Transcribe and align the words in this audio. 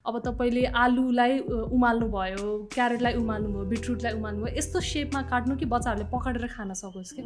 अब 0.00 0.18
तपाईँले 0.24 0.64
आलुलाई 0.72 1.38
उ, 1.38 1.76
उमाल्नु 1.76 2.06
भयो 2.08 2.44
क्यारेटलाई 2.72 3.14
उमाल्नु 3.20 3.48
भयो 3.52 3.64
बिटरुटलाई 3.68 4.12
उमाल्नु 4.16 4.44
भयो 4.44 4.56
यस्तो 4.56 4.80
सेपमा 4.80 5.20
काट्नु 5.28 5.56
कि 5.60 5.66
बच्चाहरूले 5.68 6.08
पकाएर 6.08 6.46
खान 6.56 6.72
सकोस् 6.72 7.12
कि? 7.12 7.22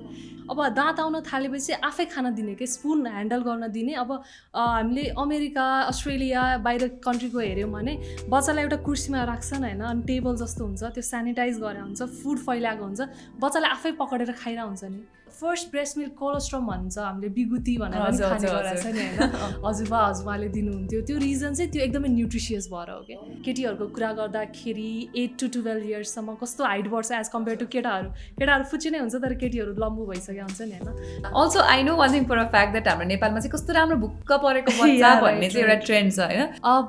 अब 0.50 0.58
दाँत 0.74 1.00
आउन 1.00 1.20
थालेपछि 1.22 1.72
आफै 1.78 2.04
खान 2.10 2.34
दिने 2.34 2.54
कि? 2.58 2.66
स्पुन 2.66 3.06
ह्यान्डल 3.06 3.42
गर्न 3.46 3.70
दिने। 3.70 3.94
अब 3.94 4.10
हामीले 4.50 5.04
अमेरिका 5.14 5.64
अस्ट्रेलिया 5.94 6.42
बाहिर 6.66 6.88
कन्ट्रीको 6.98 7.38
हेऱ्यौँ 7.38 7.70
भने 7.70 7.94
बच्चालाई 8.26 8.62
एउटा 8.64 8.76
कुर्सीमा 8.82 9.22
राख्छन् 9.22 9.64
होइन 9.64 9.80
अनि 9.80 10.02
टेबल 10.10 10.36
जस्तो 10.42 10.64
हुन्छ 10.66 10.82
त्यो 10.98 11.02
सेनिटाइज 11.14 11.54
गरेर 11.62 11.82
हुन्छ 11.86 12.02
फुड 12.02 12.38
फैलाएको 12.42 12.84
हुन्छ 12.84 13.00
बच्चाले 13.38 13.68
आफै 13.70 13.92
पकाएर 14.02 14.32
खाइरहेको 14.34 14.66
हुन्छ 14.66 14.84
नि। 14.90 15.02
फर्स्ट 15.40 15.70
ब्रेस्ट 15.70 15.98
मिल्क 15.98 16.12
कोलेस्ट्रम 16.18 16.66
भन्छ 16.66 16.98
हामीले 16.98 17.28
बिगुती 17.36 17.76
भनेर 17.78 18.00
खाने 18.00 18.16
हजुर, 18.16 18.50
गरेको 18.54 18.82
छ 18.82 18.86
नि 18.94 19.04
होइन? 19.04 19.62
हजुरबा 19.64 20.00
हजुरबाले 20.06 20.48
दिनुहुन्थ्यो। 20.56 21.00
त्यो 21.08 21.16
रिजन 21.24 21.54
चाहिँ 21.54 21.70
त्यो 21.72 21.82
एकदमै 21.84 22.08
न्युट्रिसियस 22.08 22.68
भएर 22.72 22.90
हो 22.90 22.98
कि? 23.08 23.14
केटीहरूको 23.46 23.86
कुरा 23.96 24.10
गर्दाखेरि 24.20 24.90
एट 25.22 25.32
टु 25.40 25.46
टुवेल्भ 25.56 25.84
इयर्ससम्म 25.90 26.34
कस्तो 26.42 26.64
हाइट 26.64 26.88
बढ्छ 26.94 27.10
एज 27.20 27.28
कम्पेयर 27.34 27.56
टु 27.62 27.66
केटाहरू? 27.74 28.08
केटाहरू 28.38 28.64
फुच्ची 28.72 28.90
नै 28.94 28.98
हुन्छ 29.04 29.14
तर 29.24 29.34
केटीहरू 29.42 29.72
लम्बु 29.84 30.06
भइसकेको 30.10 30.46
हुन्छ 30.46 30.60
नि 30.62 30.78
होइन? 30.78 31.30
Also 31.42 31.60
I 31.74 31.82
know 31.90 31.96
one 32.02 32.14
thing 32.14 32.24
for 32.30 32.38
a 32.38 32.46
fact 32.54 32.72
that 32.78 32.88
हाम्रो 32.88 33.08
नेपालमा 33.14 33.40
चाहिँ 33.40 33.52
कस्तो 33.56 33.72
राम्रो 33.80 33.96
भुक्क 34.06 34.32
परेको 34.46 34.76
बच्चा 34.82 35.14
भन्ने 35.26 35.50
चाहिँ 35.50 35.66
एउटा. 35.66 35.78
ट्रेन्ड 35.86 36.12
छ 36.12 36.30
होइन? 36.30 36.42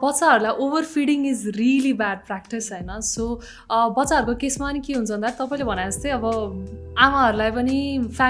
बच्चाहरूलाई 0.06 0.54
over 0.68 0.84
feeding 0.94 1.26
is 1.34 1.48
really 1.58 1.94
bad 2.04 2.26
practice 2.30 2.72
होइन 2.72 3.00
सो 3.12 3.28
बच्चाहरूको 4.00 4.36
केसमा 4.46 4.70
पनि 4.70 4.80
के 4.88 4.94
हुन्छ 4.94 5.12
भन्दा 5.12 5.30
तपाईँले 5.42 5.66
भने 5.72 5.86
जस्तै 5.92 6.10
अब 6.20 6.26
आमाहरूलाई 7.06 7.52
पनि 7.52 7.78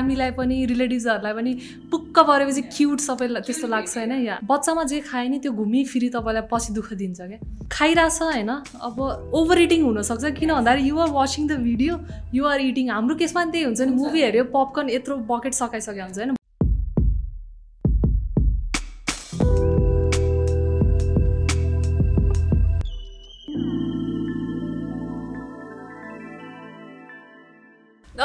फ्यामिलीलाई 0.06 0.32
पनि 0.38 0.66
रिलेटिभ्सहरूलाई 0.66 1.34
पनि 1.34 1.54
पुक्क 1.92 2.20
परेपछि 2.20 2.62
क्युट 2.78 3.00
सबैलाई 3.00 3.42
त्यस्तो 3.42 3.68
लाग्छ 3.68 3.98
होइन? 3.98 4.12
या 4.22 4.38
बच्चामा 4.46 4.84
जे 4.86 5.00
खायो 5.02 5.30
नि 5.30 5.38
त्यो 5.42 5.52
घुमिफिरी 5.52 6.10
तपाईँलाई 6.14 6.46
पछि 6.46 6.74
दुःख 6.74 6.94
दिन्छ 6.94 7.20
क्या। 7.22 7.40
खाइरहेछ 7.72 8.22
होइन? 8.22 8.50
अब 8.86 8.98
ओभर 9.34 9.58
इटिङ 9.66 9.82
हुनसक्छ 9.84 10.24
किन 10.38 10.54
भन्दाखेरि 10.54 10.90
you're 10.90 11.10
watching 11.10 11.48
the 11.48 11.54
video 11.66 11.94
you're 12.38 12.60
eating 12.70 12.90
हाम्रो 12.94 13.16
केसमा 13.18 13.46
त्यही 13.50 13.66
हुन्छ 13.66 13.82
नि 13.82 13.94
मुभी 13.98 14.22
हेऱ्यो 14.22 14.44
पपकर्न 14.54 14.90
यत्रो 14.90 15.18
बकेट 15.26 15.54
सकाइसकेको 15.54 16.04
हुन्छ 16.06 16.18
होइन? 16.20 16.32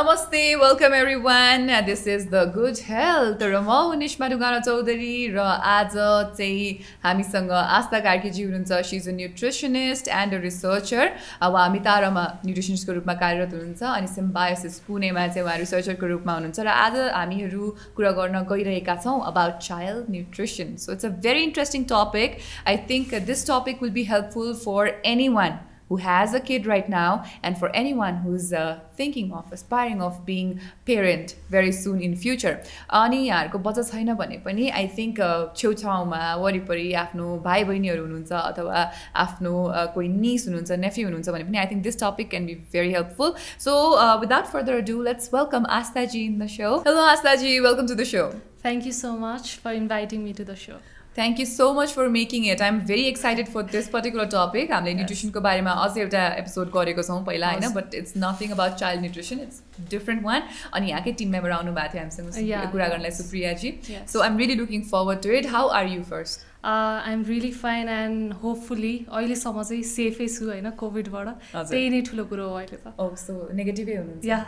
नमस्ते 0.01 0.55
welcome 0.57 0.95
everyone 1.15 1.67
this 1.87 2.07
is 2.09 2.23
the 2.29 2.43
good 2.53 2.79
health 2.83 3.43
र 3.43 3.59
म 3.61 3.69
हो 3.71 3.95
निष्मा 3.95 4.29
ढुङ्गाना 4.33 4.59
चौधरी 4.61 5.27
र 5.29 5.39
आज 5.71 5.97
चाहिँ 6.39 6.71
हामीसँग 7.03 7.51
आस्था 7.53 8.01
कार्कीजी 8.07 8.43
हुनुहुन्छ 8.43 8.81
she 8.83 8.97
is 8.97 9.09
a 9.09 9.13
nutritionist 9.13 10.09
and 10.11 10.35
a 10.35 10.41
researcher 10.47 11.13
अब 11.43 11.57
हामी 11.57 11.81
तारामा 11.85 12.25
न्युट्रिसनिस्टको 12.47 12.93
रूपमा 12.95 13.15
कार्यरत 13.21 13.53
हुनुहुन्छ 13.53 13.83
अनि 13.93 14.13
सिम्बायोसिस 14.17 14.81
पुणेमा 14.89 15.27
चाहिँ 15.29 15.47
उहाँ 15.47 15.59
रिसर्चरको 15.59 16.07
रूपमा 16.07 16.33
हुनुहुन्छ. 16.33 16.61
र 16.61 16.69
आज 16.81 16.97
हामीहरू 17.13 17.71
कुरा 17.97 18.11
गर्न 18.19 18.45
गइरहेका 18.49 19.01
छौँ 19.05 19.21
about 19.27 19.59
child 19.63 20.13
nutrition 20.17 20.77
so 20.81 20.93
it's 20.93 21.05
a 21.05 21.17
very 21.27 21.43
interesting 21.45 21.85
topic 21.93 22.45
I 22.67 22.87
think 22.91 23.27
this 23.27 23.51
topic 23.51 23.83
will 23.83 23.93
be 23.99 24.13
helpful 24.13 24.55
for 24.65 24.95
anyone 25.37 25.67
who 25.91 25.97
has 25.99 26.35
a 26.35 26.41
kid 26.41 26.67
right 26.67 26.89
now 26.89 27.25
and 27.43 27.59
for 27.59 27.69
anyone 27.75 28.19
who's 28.19 28.53
uh, 28.53 28.79
thinking 28.97 29.33
of 29.33 29.53
aspiring 29.53 30.01
of 30.01 30.25
being 30.25 30.61
parent 30.87 31.35
very 31.51 31.73
soon 31.73 32.01
in 32.01 32.15
future. 32.17 32.55
अनि 32.93 33.19
यहाँहरूको 33.19 33.59
बच्चा 33.59 33.83
छैन 33.91 34.15
भने 34.15 34.37
पनि 34.45 34.69
I 34.73 34.87
think 34.99 35.19
छेउछाउमा 35.57 36.21
वरिपरि 36.43 36.93
आफ्नो 37.03 37.27
भाइ 37.45 37.65
बहिनीहरू 37.65 38.03
हुनुहुन्छ 38.03 38.33
अथवा 38.43 38.85
आफ्नो 39.25 39.55
uh, 39.71 39.87
कोही 39.95 40.09
निस 40.21 40.47
हुनुहुन्छ 40.49 40.79
नेफ्यू 40.85 41.07
हुनुहुन्छ 41.07 41.29
भने 41.29 41.45
पनि 41.45 41.59
I 41.59 41.67
think 41.73 41.83
this 41.89 42.01
topic 42.05 42.31
can 42.31 42.47
be 42.47 42.55
very 42.73 42.93
helpful 42.93 43.35
so 43.67 43.75
without 44.23 44.55
further 44.55 44.81
do 44.93 45.03
let's 45.11 45.35
welcome 45.35 45.67
Astha ji 45.81 46.25
in 46.27 46.39
the 46.39 46.49
show 46.55 46.79
hello 46.87 47.05
Astha ji 47.09 47.59
welcome 47.69 47.93
to 47.93 47.95
the 47.95 48.09
show 48.15 48.31
thank 48.65 48.87
you 48.87 48.93
so 48.95 49.13
much 49.19 49.53
for 49.65 49.83
inviting 49.83 50.25
me 50.25 50.39
to 50.41 50.45
the 50.45 50.59
show 50.65 50.81
thank 51.21 51.41
you 51.41 51.47
so 51.47 51.73
much 51.75 51.95
for 51.95 52.09
making 52.11 52.47
it 52.51 52.63
I'm 52.63 52.81
very 52.87 53.07
excited 53.09 53.49
for 53.55 53.63
this 53.73 53.89
particular 53.91 54.31
topic 54.35 54.73
हामीले 54.73 54.95
न्युट्रिसनको 54.95 55.41
बारेमा 55.43 55.73
अझै 55.83 56.01
एउटा 56.03 56.27
episode 56.37 56.71
गरेको 56.75 57.03
छौँ 57.05 57.19
पहिला 57.25 57.51
होइन 57.51 57.63
Yes. 57.63 57.75
But 57.77 57.95
it's 57.97 58.15
nothing 58.19 58.51
about 58.53 58.79
child 58.79 59.03
nutrition 59.03 59.41
it's 59.41 59.63
different 59.95 60.25
one 60.25 60.43
अनि 60.73 60.91
यहाँकै 60.91 61.13
टिम 61.23 61.31
मेम्बर 61.37 61.51
आउनु 61.61 61.73
भएको 61.73 61.93
थियो 61.95 62.03
हामीसँग 62.03 62.31
सुप्रिया- 62.31 62.61
Yeah, 62.61 62.71
कुरा 62.73 62.85
yes. 62.85 62.93
गर्नलाई 62.93 63.11
Supriya ji 63.23 63.73
Yes. 63.95 64.13
So 64.13 64.21
I'm 64.29 64.39
really 64.39 64.55
looking 64.63 64.83
forward 64.93 65.23
to 65.23 65.31
it 65.41 65.47
how 65.57 65.69
are 65.81 65.87
you 65.97 66.03
first 66.13 66.47
I 66.71 67.13
am 67.13 67.23
really 67.25 67.51
fine 67.59 67.89
and 67.89 68.33
hopefully 68.43 68.93
अहिलेसम्म 69.19 69.63
चाहिँ 69.63 69.83
सेफै 69.91 70.27
छु 70.33 70.45
होइन 70.49 70.71
कोभिडबाट 70.83 71.29
हजुर। 71.29 71.71
त्यही 71.71 71.89
नै 71.91 72.01
ठुलो 72.09 72.25
कुरो 72.33 72.49
हो 72.49 72.55
अहिले 72.57 72.77
त 72.85 72.93
ओ 73.01 73.15
सो 73.23 73.37
नेगेटिभै 73.61 73.95
हुनुहुन्छ 73.97 74.25
या 74.31 74.39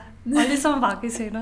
अहिलेसम्म 0.43 0.81
भएकै 0.87 1.11
छैन 1.17 1.39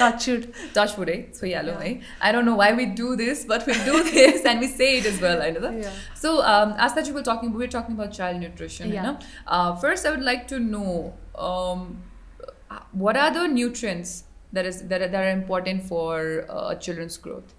टचुड 0.00 0.46
टच 0.76 0.94
फुड 0.98 1.10
है 1.10 1.16
छोइहालौँ 1.40 1.74
है 1.82 1.90
I 2.22 2.32
don't 2.32 2.46
know 2.48 2.54
why 2.62 2.72
we 2.78 2.86
do 3.02 3.14
this 3.24 3.44
but 3.50 3.68
we 3.68 3.74
do 3.90 3.98
this 4.12 4.46
and 4.52 4.60
we 4.60 4.68
say 4.78 4.90
it 4.98 5.06
is 5.12 5.22
well 5.22 5.38
होइन 5.46 5.60
त 5.66 5.74
Yeah. 5.82 5.98
So, 6.24 6.30
um, 6.50 6.70
as 6.84 6.94
that 6.96 7.08
you 7.10 7.14
were 7.18 7.26
talking, 7.32 7.50
we 7.54 7.64
were 7.64 7.72
talking 7.72 7.96
about 8.00 8.12
child 8.18 8.40
nutrition. 8.44 8.88
You 8.88 9.00
Yeah. 9.00 9.08
know? 9.08 9.16
What 12.92 13.16
are 13.16 13.32
the 13.32 13.46
nutrients 13.46 14.24
that 14.52 14.64
is 14.64 14.82
that 14.88 15.02
are, 15.02 15.08
that 15.08 15.24
are 15.24 15.30
important 15.30 15.82
for 15.82 16.46
uh, 16.48 16.74
children's 16.76 17.16
growth 17.16 17.54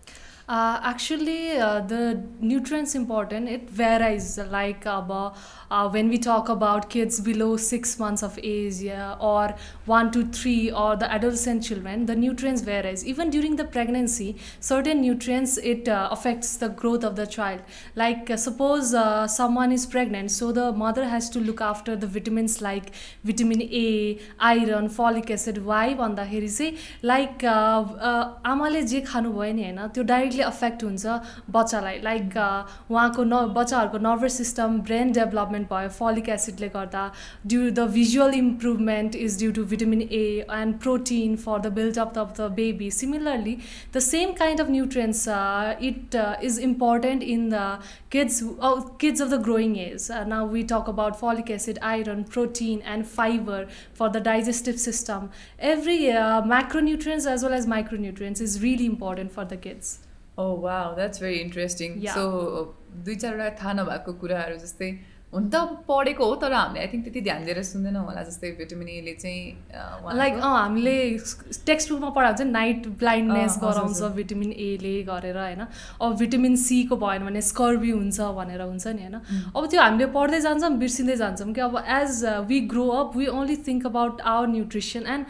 Uh, 0.49 0.81
actually, 0.83 1.57
uh, 1.57 1.81
the 1.81 2.21
nutrients 2.41 2.97
important. 2.97 3.49
It 3.49 3.71
varies. 3.71 4.37
Like 4.37 4.85
uh, 4.85 5.31
uh, 5.71 5.89
when 5.91 6.09
we 6.09 6.19
talk 6.19 6.49
about 6.49 6.91
kids 6.91 7.21
below 7.21 7.57
six 7.57 8.01
months 8.01 8.25
of 8.25 8.37
age, 8.43 8.79
yeah, 8.79 9.15
or 9.21 9.55
one 9.87 10.11
to 10.11 10.25
three, 10.25 10.73
or 10.73 10.97
the 10.97 11.09
adolescent 11.09 11.63
children, 11.63 12.07
the 12.07 12.17
nutrients 12.17 12.63
varies. 12.63 13.07
Even 13.07 13.31
during 13.31 13.55
the 13.55 13.65
pregnancy, 13.65 14.39
certain 14.59 15.01
nutrients 15.01 15.57
it 15.59 15.89
uh, 15.89 16.09
affects 16.11 16.57
the 16.57 16.69
growth 16.69 17.05
of 17.05 17.15
the 17.15 17.29
child. 17.29 17.63
Like 17.95 18.29
uh, 18.29 18.37
suppose 18.37 18.93
uh, 18.93 19.29
someone 19.29 19.71
is 19.71 19.87
pregnant, 19.87 20.33
so 20.33 20.51
the 20.51 20.73
mother 20.73 21.05
has 21.05 21.31
to 21.31 21.39
look 21.39 21.61
after 21.61 21.95
the 21.95 22.09
vitamins 22.09 22.61
like 22.61 22.91
vitamin 23.23 23.63
A, 23.63 24.19
iron, 24.41 24.89
folic 24.89 25.31
acid. 25.31 25.65
Why 25.65 25.95
भन्दाखेरि 25.95 26.49
चाहिँ 26.49 26.75
like 27.05 27.45
आमाले 28.51 28.83
जे 28.83 29.01
खानुभयो 29.13 29.53
नि 29.53 29.63
होइन 29.63 29.87
त्यो 29.95 30.05
directly 30.35 30.43
affect 30.43 30.85
हुन्छ 30.85 31.19
बच्चालाई 31.57 31.99
like 32.09 32.37
उहाँको 32.91 33.25
न 33.25 33.43
बच्चाहरूको 33.59 33.99
नर्भस 34.09 34.37
सिस्टम 34.43 34.79
ब्रेन 34.91 35.13
डेभलपमेन्ट 35.21 35.69
भयो 35.73 35.89
फलिक 35.99 36.29
एसिडले 36.39 36.69
गर्दा 36.79 37.05
due 37.47 37.71
the 37.71 37.89
visual 37.99 38.35
improvement 38.41 39.17
is 39.27 39.39
due 39.45 39.53
to 39.61 39.65
vitamin 39.75 40.03
A 40.03 40.25
and 40.61 40.79
protein 40.87 41.37
for 41.45 41.61
the 41.69 41.73
buildup 41.81 42.19
of 42.19 42.35
the 42.41 42.51
baby 42.63 42.91
similarly 43.01 43.57
the 43.95 44.07
same 44.09 44.33
kind 44.43 44.61
of 44.61 44.71
nutrients 44.79 45.27
it 45.93 46.21
is 46.43 46.59
important 46.71 47.23
in 47.23 47.49
the 47.51 47.79
kids 48.11 48.43
oh, 48.61 48.95
kids 48.99 49.21
of 49.21 49.31
the 49.31 49.39
growing 49.39 49.77
age 49.77 50.11
uh, 50.11 50.25
now 50.25 50.45
we 50.45 50.65
talk 50.65 50.89
about 50.89 51.19
folic 51.21 51.51
acid 51.51 51.79
iron 51.83 52.25
protein 52.25 52.83
and 52.83 53.07
fiber 53.07 53.67
for 53.93 54.09
the 54.09 54.21
digestive 54.21 54.79
system 54.81 55.31
every 55.59 56.11
uh, 56.13 56.43
macronutrients 56.43 57.27
as 57.27 57.43
well 57.43 57.55
as 57.55 57.67
micronutrients 57.67 58.41
is 58.41 58.61
really 58.63 58.87
important 58.87 59.33
for 59.33 59.45
the 59.45 59.57
kids 59.59 59.99
Wow, 60.38 60.94
that's 60.96 61.20
very 61.20 61.42
interesting. 61.42 62.00
Yeah. 62.00 62.14
So 62.14 62.74
दुई 63.06 63.16
चारवटा 63.16 63.50
थाहा 63.62 63.74
नभएको 63.74 64.14
कुराहरू 64.20 64.58
जस्तै 64.58 64.90
हुन 65.34 65.48
त 65.52 65.84
पढेको 65.88 66.26
हो 66.26 66.36
तर 66.42 66.54
हामीले 66.54 66.80
आई 66.80 66.88
थिङ्क 66.88 67.04
त्यति 67.06 67.22
ध्यान 67.22 67.46
दिएर 67.46 67.62
सुन्दैनौँ 67.70 68.04
होला 68.08 68.22
जस्तै 68.28 68.52
भिटामिन 68.60 68.90
एले 68.90 69.14
चाहिँ 69.24 70.16
लाइक 70.20 70.34
अँ 70.34 70.52
हामीले 70.52 70.94
टेक्स्ट 71.70 71.92
बुकमा 71.92 72.10
पढाएको 72.18 72.38
चाहिँ 72.38 72.52
नाइट 72.52 72.88
ब्लाइन्डनेस 73.02 73.58
गराउँछ। 73.64 74.02
भिटामिन 74.20 74.52
एले 74.68 74.94
गरेर 75.10 75.38
होइन 75.38 75.66
अब 75.66 76.16
भिटामिन 76.22 76.56
सीको 76.64 76.96
भएन 77.04 77.26
भने 77.28 77.42
स्कर्बी 77.50 77.92
हुन्छ 77.98 78.30
भनेर 78.40 78.62
हुन्छ 78.62 78.88
नि 78.88 79.04
होइन 79.08 79.52
अब 79.56 79.68
त्यो 79.68 79.82
हामीले 79.82 80.08
पढ्दै 80.16 80.40
जान्छौँ 80.48 80.72
बिर्सिँदै 80.86 81.16
जान्छौँ 81.24 81.52
कि 81.54 81.62
अब 81.68 81.76
as 82.00 82.24
we 82.54 82.60
grow 82.76 82.88
up 83.02 83.18
we 83.18 83.28
only 83.36 83.58
think 83.68 83.86
about 83.92 84.22
our 84.36 84.48
nutrition 84.56 85.12
and 85.18 85.26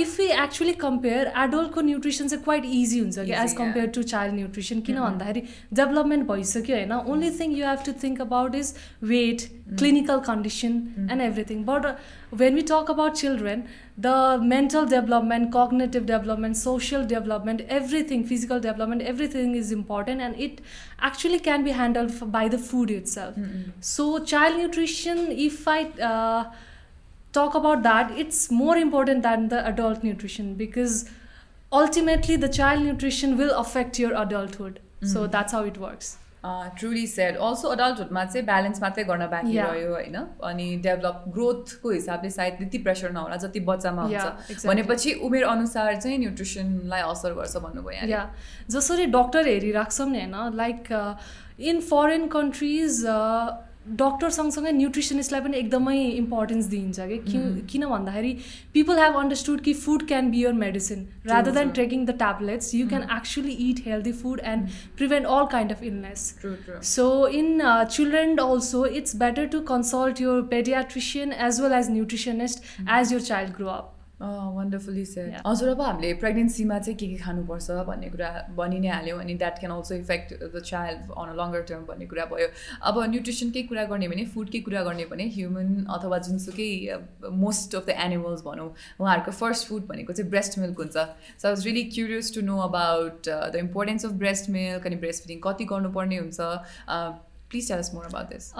if 0.00 0.18
we 0.18 0.26
actually 0.42 0.72
compare 0.84 1.26
एडल्टको 1.44 1.80
nutrition 1.90 2.28
चाहिँ 2.28 2.44
क्वाइट 2.44 2.64
इजी 2.64 2.98
हुन्छ 3.00 3.18
कि 3.18 3.32
as. 3.32 3.52
Compare 3.58 3.86
to 3.96 4.02
child 4.12 4.34
nutrition 4.34 4.80
किन 4.88 5.00
भन्दाखेरि 5.00 5.42
डेभलपमेन्ट 5.80 6.26
भइसक्यो 6.30 6.76
होइन 6.76 6.92
only 6.92 7.30
thing 7.40 7.56
you 7.58 7.66
have 7.66 7.82
to 7.86 7.92
think 8.02 8.20
about 8.20 8.54
is 8.54 8.74
weight 9.14 9.42
clinical 9.78 10.20
condition 10.30 10.78
and 11.10 11.22
everything 11.22 11.64
but 11.72 11.86
talk 12.68 12.88
about 12.92 13.14
children 13.18 13.60
the 14.06 14.14
mental 14.48 14.88
development 14.88 15.46
cognitive 15.52 16.04
development 16.10 16.58
social 16.62 17.06
development 17.12 17.62
everything 17.76 18.24
physical 18.32 18.60
development 18.66 19.04
everything 19.12 19.54
is 19.60 19.70
important 19.76 20.24
and 20.26 20.42
it 20.46 20.60
actually 21.10 21.38
can 21.48 21.64
be 21.68 21.76
handled 21.78 22.12
f- 22.16 22.28
by 22.36 22.42
the 22.56 22.60
food 22.66 22.92
itself 22.98 23.38
so 23.92 24.06
child 24.34 24.60
nutrition 24.64 25.22
if 25.46 25.66
i 25.76 25.78
uh, 26.10 26.42
talk 27.33 27.55
about 27.59 27.83
that 27.83 28.11
it's 28.23 28.41
more 28.63 28.77
important 28.77 29.23
than 29.27 29.47
the 29.53 29.61
adult 29.73 30.03
nutrition 30.07 30.49
because 30.63 30.97
ultimately 31.71 32.35
the 32.35 32.49
child 32.57 32.83
nutrition 32.89 33.37
will 33.37 33.53
affect 33.61 33.99
your 33.99 34.11
adulthood 34.25 34.79
so 35.13 35.25
that's 35.37 35.51
how 35.59 35.63
it 35.71 35.79
works 35.85 36.17
truly 36.79 37.05
said 37.07 37.37
also 37.47 37.67
अडल्टहुडमा 37.73 38.23
चाहिँ 38.25 38.45
balance 38.45 38.81
मात्रै 38.81 39.03
गर्न 39.09 39.27
बाँकी 39.33 39.51
Yeah. 39.57 39.67
रह्यो 39.73 39.91
होइन 39.93 40.15
अनि 40.49 40.65
develop 40.87 41.23
ग्रोथको 41.35 41.89
हिसाबले 41.91 42.29
सायद 42.37 42.53
त्यति 42.57 42.77
प्रेसर 42.87 43.11
नहोला 43.17 43.35
जति 43.43 43.59
बच्चामा 43.69 44.07
Yeah, 44.13 44.25
हुन्छ 44.25 44.49
exactly. 44.51 44.67
भनेपछि 44.69 45.13
उमेर 45.27 45.43
अनुसार 45.51 45.95
चाहिँ 46.01 46.17
न्युट्रिसनलाई 46.23 47.01
असर 47.11 47.33
गर्छ 47.39 47.55
भन्नुभयो 47.67 47.95
यहाँले 47.95 48.11
या 48.13 48.23
जसरी 48.75 49.05
डक्टर 49.15 49.47
हेरिराख्छौँ 49.47 50.09
नि 50.09 50.19
होइन 50.25 50.55
like 50.63 50.91
in 51.71 51.79
foreign 51.91 52.27
countries 52.35 53.01
doctor 53.96 54.30
सँगसँगै 54.30 54.72
न्युट्रिसनिस्टलाई 54.72 55.40
पनि 55.40 55.56
एकदमै 55.58 55.96
इम्पोर्टेन्स 56.04 56.66
दिइन्छ 56.66 57.00
कि? 57.00 57.18
कि- 57.18 57.66
किन 57.70 57.86
भन्दाखेरि 57.86 58.32
पिपल 58.74 58.98
हेभ 58.98 59.16
अन्डरस्टुड 59.18 59.60
कि 59.60 59.74
food 59.74 60.06
can 60.08 60.30
be 60.30 60.42
your 60.44 60.52
medicine 60.52 61.06
rather 61.26 61.50
than 61.50 61.68
true. 61.68 61.74
Taking 61.76 62.04
the 62.06 62.16
tablets 62.18 62.74
you 62.74 62.88
can 62.88 63.02
actually 63.16 63.52
eat 63.68 63.82
healthy 63.86 64.12
food 64.22 64.40
and 64.44 64.68
prevent 64.96 65.26
all 65.26 65.46
kind 65.52 65.72
of 65.72 65.82
illness 65.82 66.34
true 66.40 66.54
true 66.64 66.80
So 66.94 67.08
in 67.40 67.50
uh, 67.60 67.84
children 67.96 68.38
also, 68.46 68.82
it's 69.00 69.14
better 69.24 69.46
to 69.56 69.62
consult 69.72 70.20
your 70.20 70.36
pediatrician 70.54 71.32
as 71.48 71.60
well 71.60 71.78
as 71.80 71.88
nutritionist 71.90 72.68
as 73.00 73.12
your 73.12 73.20
wonderfully 74.20 75.04
said. 75.06 75.34
हजुर 75.46 75.68
अब 75.68 75.80
हामीले 75.80 76.12
प्रेग्नेन्सीमा 76.20 76.78
चाहिँ 76.78 76.96
के 76.98 77.06
के 77.08 77.16
खानुपर्छ 77.16 77.70
भन्ने 77.88 78.08
कुरा 78.10 78.30
भनि 78.56 78.78
नै 78.80 78.88
हाल्यौँ 78.88 79.20
अनि 79.20 79.34
that 79.34 79.58
can 79.58 79.72
also 79.72 79.94
affect 79.94 80.32
the 80.54 80.62
child 80.64 81.12
on 81.14 81.28
a 81.28 81.34
longer 81.40 81.62
term 81.68 81.84
भन्ने 81.90 82.06
कुरा 82.06 82.24
भयो। 82.32 82.48
अब 82.82 82.98
न्युट्रिसनकै 83.10 83.62
कुरा 83.70 83.84
गर्ने 83.92 84.08
भने 84.08 84.24
फुडकै 84.34 84.60
कुरा 84.66 84.82
गर्ने 84.88 85.04
भने 85.12 85.28
ह्युमन 85.36 85.84
अथवा 85.96 86.18
जुनसुकै 86.28 86.70
मोस्ट 87.44 87.74
अफ 87.74 87.86
द 87.86 87.96
एनिमल्स 88.06 88.42
भनौँ 88.48 88.68
उहाँहरूको 88.98 89.32
फर्स्ट 89.42 89.68
फुड 89.68 89.86
भनेको 89.92 90.12
चाहिँ 90.12 90.30
ब्रेस्ट 90.30 90.58
मिल्क 90.58 90.78
हुन्छ। 90.78 90.96
So 91.38 91.48
was 91.48 91.64
really 91.66 91.84
curious 91.94 92.34
to 92.34 92.40
know 92.50 92.58
about 92.66 93.28
the 93.28 93.64
importance 93.64 94.06
of 94.06 94.18
breast 94.24 94.50
milk 94.58 94.86
अनि 94.86 94.96
ब्रेस्ट 95.06 95.22
फिडिङ 95.24 95.40
कति 95.46 95.64
गर्नुपर्ने 95.72 96.18
हुन्छ। 96.18 96.38
Please 97.50 97.68
tell 97.68 97.80
more 97.94 98.04
about 98.04 98.28
this 98.28 98.52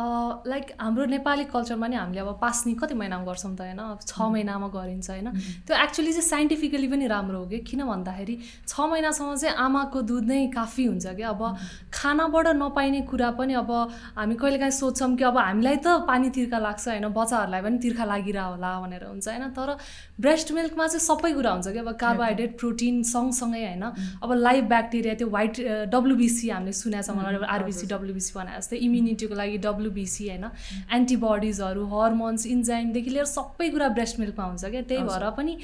like 0.49 0.70
Nepali 0.81 1.05
Nepali 1.05 1.44
कल्चरमा 1.52 1.87
नि 1.87 1.96
हामीले 1.96 2.20
अब 2.20 2.38
पास्नी 2.40 2.73
कति 2.81 2.94
महिनामा 2.94 3.25
गर्छौँ 3.25 3.55
त 3.56 3.61
होइन? 3.61 3.81
छ 4.08 4.20
महिनामा 4.32 4.69
गरिन्छ 4.73 5.11
होइन? 5.11 5.29
त्यो 5.69 5.76
एक्चुली 5.76 6.12
चाहिँ 6.12 6.29
साइन्टिफिकली 6.29 6.88
पनि 6.88 7.06
राम्रो 7.06 7.38
हो 7.38 7.46
कि? 7.52 7.58
किन 7.69 7.85
भन्दाखेरि 7.85 8.35
छ 8.69 8.81
महिनासम्म 8.81 9.35
चाहिँ 9.37 9.55
आमाको 9.56 10.02
दुध 10.08 10.25
नै 10.32 10.46
काफी 10.56 10.85
हुन्छ 10.88 11.06
कि? 11.17 11.23
अब 11.23 11.40
खानाबाट 11.93 12.46
नपाइने 12.56 13.00
कुरा 13.12 13.31
पनि 13.37 13.55
अब 13.61 13.70
हामी 14.17 14.35
कहिलेकाहीँ 14.40 14.73
सोध्छौँ 14.81 15.14
कि 15.17 15.25
अब 15.25 15.37
हामीलाई 15.38 15.76
त 15.85 16.08
पानी 16.08 16.31
तिर्खा 16.32 16.58
लाग्छ 16.58 16.88
होइन? 16.88 17.08
बच्चाहरूलाई 17.12 17.62
पनि 17.62 17.79
तिर्खा 17.85 18.05
लागिरह 18.08 18.44
होला 18.56 18.70
भनेर 18.81 19.05
हुन्छ 19.05 19.29
होइन? 19.29 19.44
तर 19.52 19.76
ब्रेस्ट 20.20 20.53
मिल्कमा 20.53 20.87
चाहिँ 20.87 21.00
सबै 21.00 21.32
कुरा 21.32 21.50
हुन्छ 21.53 21.69
कि 21.69 21.79
अब 21.79 21.91
कार्बोहाइड्रेट 22.00 22.59
प्रोटिन 22.59 23.03
सँगसँगै 23.06 23.62
होइन। 23.65 23.85
अब 24.23 24.32
लाइभ 24.37 24.65
ब्याक्टेरिया 24.69 25.15
त्यो 25.15 25.29
वाइट 25.31 25.61
डब्लुबिसी 25.94 26.49
हामीले 26.49 26.73
सुनेको 26.75 27.06
छ 27.06 27.17
मलाई 27.19 27.47
आरबिसी 27.49 27.87
डब्लुबिसी 27.87 28.32
भने 28.35 28.56
जस्तै 28.59 28.76
इम्युनिटीको 28.88 29.35
लागि 29.41 29.59
डब्लुबिसी 29.67 30.29
होइन। 30.29 30.44
एन्टिबडिजहरू 30.99 31.87
हर्मोन्स 31.94 32.47
इन्जाइमदेखि 32.47 33.11
लिएर 33.11 33.29
सबै 33.31 33.69
कुरा 33.70 33.88
ब्रेस्ट 33.94 34.20
मिल्कमा 34.20 34.44
हुन्छ 34.44 34.65
क्या। 34.65 34.82
त्यही 34.91 35.03
भएर 35.06 35.31
पनि 35.38 35.55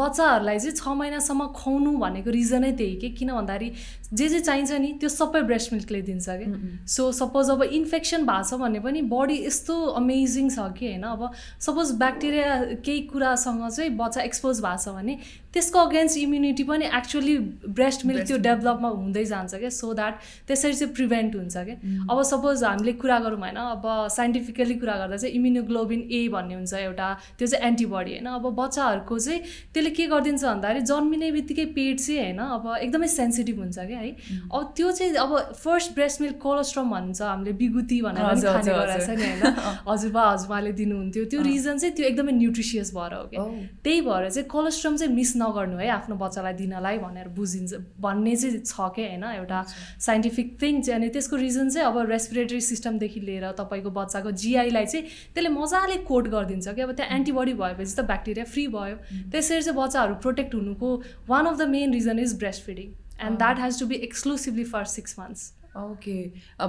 बच्चाहरूलाई 0.00 0.58
चाहिँ 0.58 0.76
छ 0.76 0.96
महिनासम्म 1.02 1.46
खुवाउनु 1.60 1.92
भनेको 1.98 2.30
रिजनै 2.30 2.72
त्यही 2.80 2.96
के? 2.96 3.08
किन 3.20 3.30
भन्दाखेरि 3.36 3.70
जे 4.14 4.28
जे 4.28 4.40
चाहिन्छ 4.40 4.72
नि 4.80 4.92
त्यो 5.00 5.08
सबै 5.12 5.40
ब्रेस्ट 5.44 5.72
मिल्कले 5.72 6.00
दिन्छ 6.02 6.26
कि 6.40 6.46
सो 6.88 7.10
सपोज 7.12 7.50
अब 7.50 7.62
इन्फेक्सन 7.78 8.24
भएको 8.24 8.48
छ 8.48 8.60
भने 8.64 8.80
पनि 8.80 9.02
बडी 9.12 9.36
यस्तो 9.44 9.76
अमेजिङ 10.00 10.48
छ 10.48 10.72
कि 10.72 10.86
होइन। 10.88 11.04
अब 11.04 11.30
सपोज 11.60 11.92
ब्याक्टेरिया 12.00 12.50
केही 12.80 13.00
कुरासँग 13.12 13.57
चाहिँ 13.76 13.90
बच्चा 13.96 14.20
एक्सपोज 14.20 14.60
भएको 14.60 14.82
छ 14.84 14.88
भने 14.88 15.18
त्यसको 15.54 15.78
अगेन्स्ट 15.78 16.16
इम्युनिटी 16.18 16.62
पनि 16.64 16.84
एक्चुअली 16.96 17.36
ब्रेस्ट 17.76 18.04
मिल्क 18.06 18.26
त्यो. 18.26 18.36
डेभलपमा 18.38 18.88
हुँदै 18.88 19.24
जान्छ 19.24 19.54
क्या. 19.54 19.68
सो 19.70 19.92
द्याट 19.94 20.14
त्यसरी 20.48 20.74
चाहिँ 20.74 20.92
प्रिभेन्ट 20.94 21.34
हुन्छ 21.36 21.56
क्या. 21.68 21.76
अब 22.10 22.22
सपोज 22.30 22.64
हामीले 22.64 22.92
कुरा 23.02 23.18
गरौँ 23.26 23.38
होइन 23.40 23.56
अब 23.56 23.86
साइन्टिफिकली 24.16 24.74
कुरा 24.82 24.96
गर्दा 24.98 25.16
चाहिँ 25.16 25.34
इम्युनोग्लोबिन 25.34 26.00
ए 26.12 26.20
भन्ने 26.32 26.54
हुन्छ 26.54 26.74
एउटा 26.74 27.08
त्यो 27.38 27.46
चाहिँ 27.48 27.66
एन्टिबडी 27.68 28.12
होइन। 28.12 28.26
अब 28.34 28.44
बच्चाहरूको 28.60 29.18
चाहिँ 29.18 29.40
त्यसले 29.74 29.90
के 29.98 30.06
गरिदिन्छ 30.12 30.44
भन्दाखेरि 30.44 30.80
जन्मिने 30.92 31.30
बित्तिकै 31.32 31.64
पेट 31.78 32.00
चाहिँ 32.00 32.20
होइन 32.22 32.38
अब 32.58 32.66
एकदमै 32.82 33.08
सेन्सिटिभ 33.16 33.58
हुन्छ 33.58 33.78
क्या 33.88 33.98
है। 33.98 34.10
अब 34.52 34.72
त्यो 34.76 34.92
चाहिँ 34.92 35.14
अब 35.24 35.32
फर्स्ट 35.64 35.94
ब्रेस्ट 35.94 36.20
मिल्क 36.22 36.38
कोलोस्ट्रम 36.42 36.90
भन्छ 36.90 37.22
हामीले 37.22 37.52
बिगुती 37.62 38.00
भनेर 38.02 38.22
खाने 38.22 38.36
हजुर, 38.36 38.74
गरेको 38.74 39.06
छ 39.06 39.10
नि 39.16 39.24
होइन। 39.24 39.56
हजुरबा 39.90 40.22
हजुरबाले 40.30 40.72
दिनुहुन्थ्यो 40.82 41.24
त्यो 41.32 41.42
रिजन 41.42 41.78
चाहिँ 41.78 41.94
त्यो 41.96 42.06
एकदमै 42.06 42.32
न्युट्रिसियस 42.38 42.94
भएर 42.94 43.14
हो 43.14 43.24
कि 43.32 43.36
Oh. 43.38 43.50
त्यही 43.84 44.00
भएर 44.06 44.28
चाहिँ 44.30 44.48
कोलेस्ट्रम 44.48 44.96
चाहिँ 44.96 45.14
मिस 45.14 45.36
नगर्नु 45.40 45.76
है 45.78 45.88
आफ्नो 45.90 46.16
बच्चालाई 46.16 46.52
दिनलाई 46.60 46.98
भनेर 46.98 47.28
बुझिन्छ 47.36 47.80
भन्ने 48.00 48.34
चाहिँ 48.36 48.60
छ 48.62 48.88
क्या 48.96 49.06
होइन 49.08 49.24
एउटा 49.32 49.64
साइन्टिफिक 50.06 50.56
थिङ 50.62 50.80
चाहिँ 50.82 51.00
अनि 51.00 51.08
त्यसको 51.16 51.36
रिजन 51.36 51.70
चाहिँ 51.70 51.86
अब 51.88 51.98
रेस्पिरेटरी 52.10 52.60
सिस्टमदेखि 52.68 53.20
लिएर 53.20 53.50
तपाईँको 53.60 53.90
बच्चाको 53.98 54.30
जिआईलाई 54.44 54.86
चाहिँ 54.86 55.04
त्यसले 55.34 55.50
मजाले 55.56 55.96
कोट 56.08 56.28
गरिदिन्छ 56.30 56.68
कि 56.68 56.82
अब 56.82 56.92
त्यहाँ 57.00 57.16
एन्टिबडी 57.16 57.54
भएपछि 57.60 57.94
त 57.94 58.06
ब्याक्टेरिया 58.12 58.44
फ्री 58.54 58.66
भयो। 58.76 58.96
त्यसरी 59.30 59.62
चाहिँ 59.62 59.78
बच्चाहरू 59.78 60.14
प्रोटेक्ट 60.24 60.54
हुनुको 60.54 60.94
one 61.28 61.46
of 61.46 61.58
the 61.58 61.68
main 61.68 61.92
reason 61.92 62.18
is 62.18 62.38
breast 62.38 62.64
feeding 62.64 62.90
and 63.26 63.38
that 63.38 63.60
has 63.60 63.80
to 63.80 63.86
be 63.86 64.02
exclusively 64.08 64.64
for 64.74 64.84
six 64.94 65.18
months 65.18 65.52
okay 65.76 66.14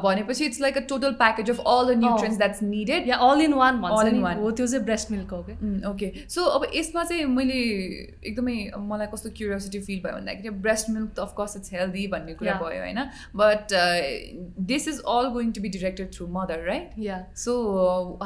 भनेपछि 0.04 0.46
it's 0.46 0.62
like 0.62 0.78
a 0.78 0.82
total 0.90 1.12
package 1.20 1.50
of 1.50 1.60
all 1.68 1.94
the 1.94 1.98
nutrients 2.00 2.38
that's 2.38 2.62
needed 2.64 3.08
yeah 3.08 3.16
all 3.28 3.42
in 3.42 3.54
one 3.54 3.76
All 3.76 3.84
भन्छ 3.84 4.08
in 4.08 4.14
नि 4.14 4.22
one. 4.24 4.38
हो 4.40 4.52
त्यो 4.52 4.68
चाहिँ 4.68 4.84
breast 4.86 5.12
milk 5.12 5.32
हो 5.34 5.92
okay 5.92 6.12
so 6.30 6.44
अब 6.58 6.66
यसमा 6.76 7.04
चाहिँ 7.04 7.26
मैले 7.36 7.54
एकदमै 7.54 8.58
मलाई 8.90 9.08
कस्तो 9.14 9.30
क्युरियोसिटी 9.38 9.80
फिल 9.88 10.02
भयो 10.04 10.16
भन्दाखेरि 10.16 10.50
ब्रेस्ट 10.68 10.90
मिल्क 10.90 11.10
त 11.16 11.20
अफकोर्स 11.20 11.56
इट्स 11.58 11.74
हेल्दी 11.74 12.06
भन्ने 12.08 12.34
कुरा. 12.34 12.54
भयो 12.60 12.82
होइन? 12.82 13.00
But 13.36 13.74
this 14.74 14.88
is 14.88 15.02
all 15.16 15.30
going 15.34 15.52
to 15.52 15.62
be 15.62 15.70
directed 15.78 16.14
through 16.18 16.28
mother 16.38 16.64
right 16.68 17.00
yeah 17.08 17.24
so 17.46 17.56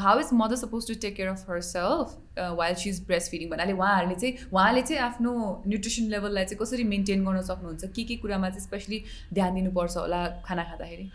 how 0.07 0.19
is 0.19 0.29
mother 0.43 0.55
suppose 0.65 0.87
to 0.87 0.99
take 1.01 1.15
care 1.15 1.29
of 1.29 1.49
herself 1.69 2.19
while 2.57 2.75
she 2.75 2.89
is 2.89 3.03
breast 3.07 3.31
feeding 3.31 3.49
भन्नाले 3.49 3.73
उहाँहरूले 3.73 4.15
चाहिँ 4.15 4.49
उहाँले 4.53 4.81
चाहिँ 4.81 5.01
आफ्नो 5.03 5.31
न्युट्रिसन 5.67 6.09
लेभललाई 6.11 6.45
चाहिँ 6.45 6.59
कसरी 6.61 6.83
मेन्टेन 6.93 7.25
गर्न 7.25 7.41
सक्नुहुन्छ? 7.49 7.85
के 7.95 8.03
के 8.03 8.15
कुरामा 8.23 8.49
चाहिँ 8.49 8.65
स्पेसली 8.65 9.03
ध्यान 9.33 9.53
दिनुपर्छ 9.55 9.97
होला? 9.97 10.21
खाना 10.45 10.62
खाँदाखेरि? 10.63 11.09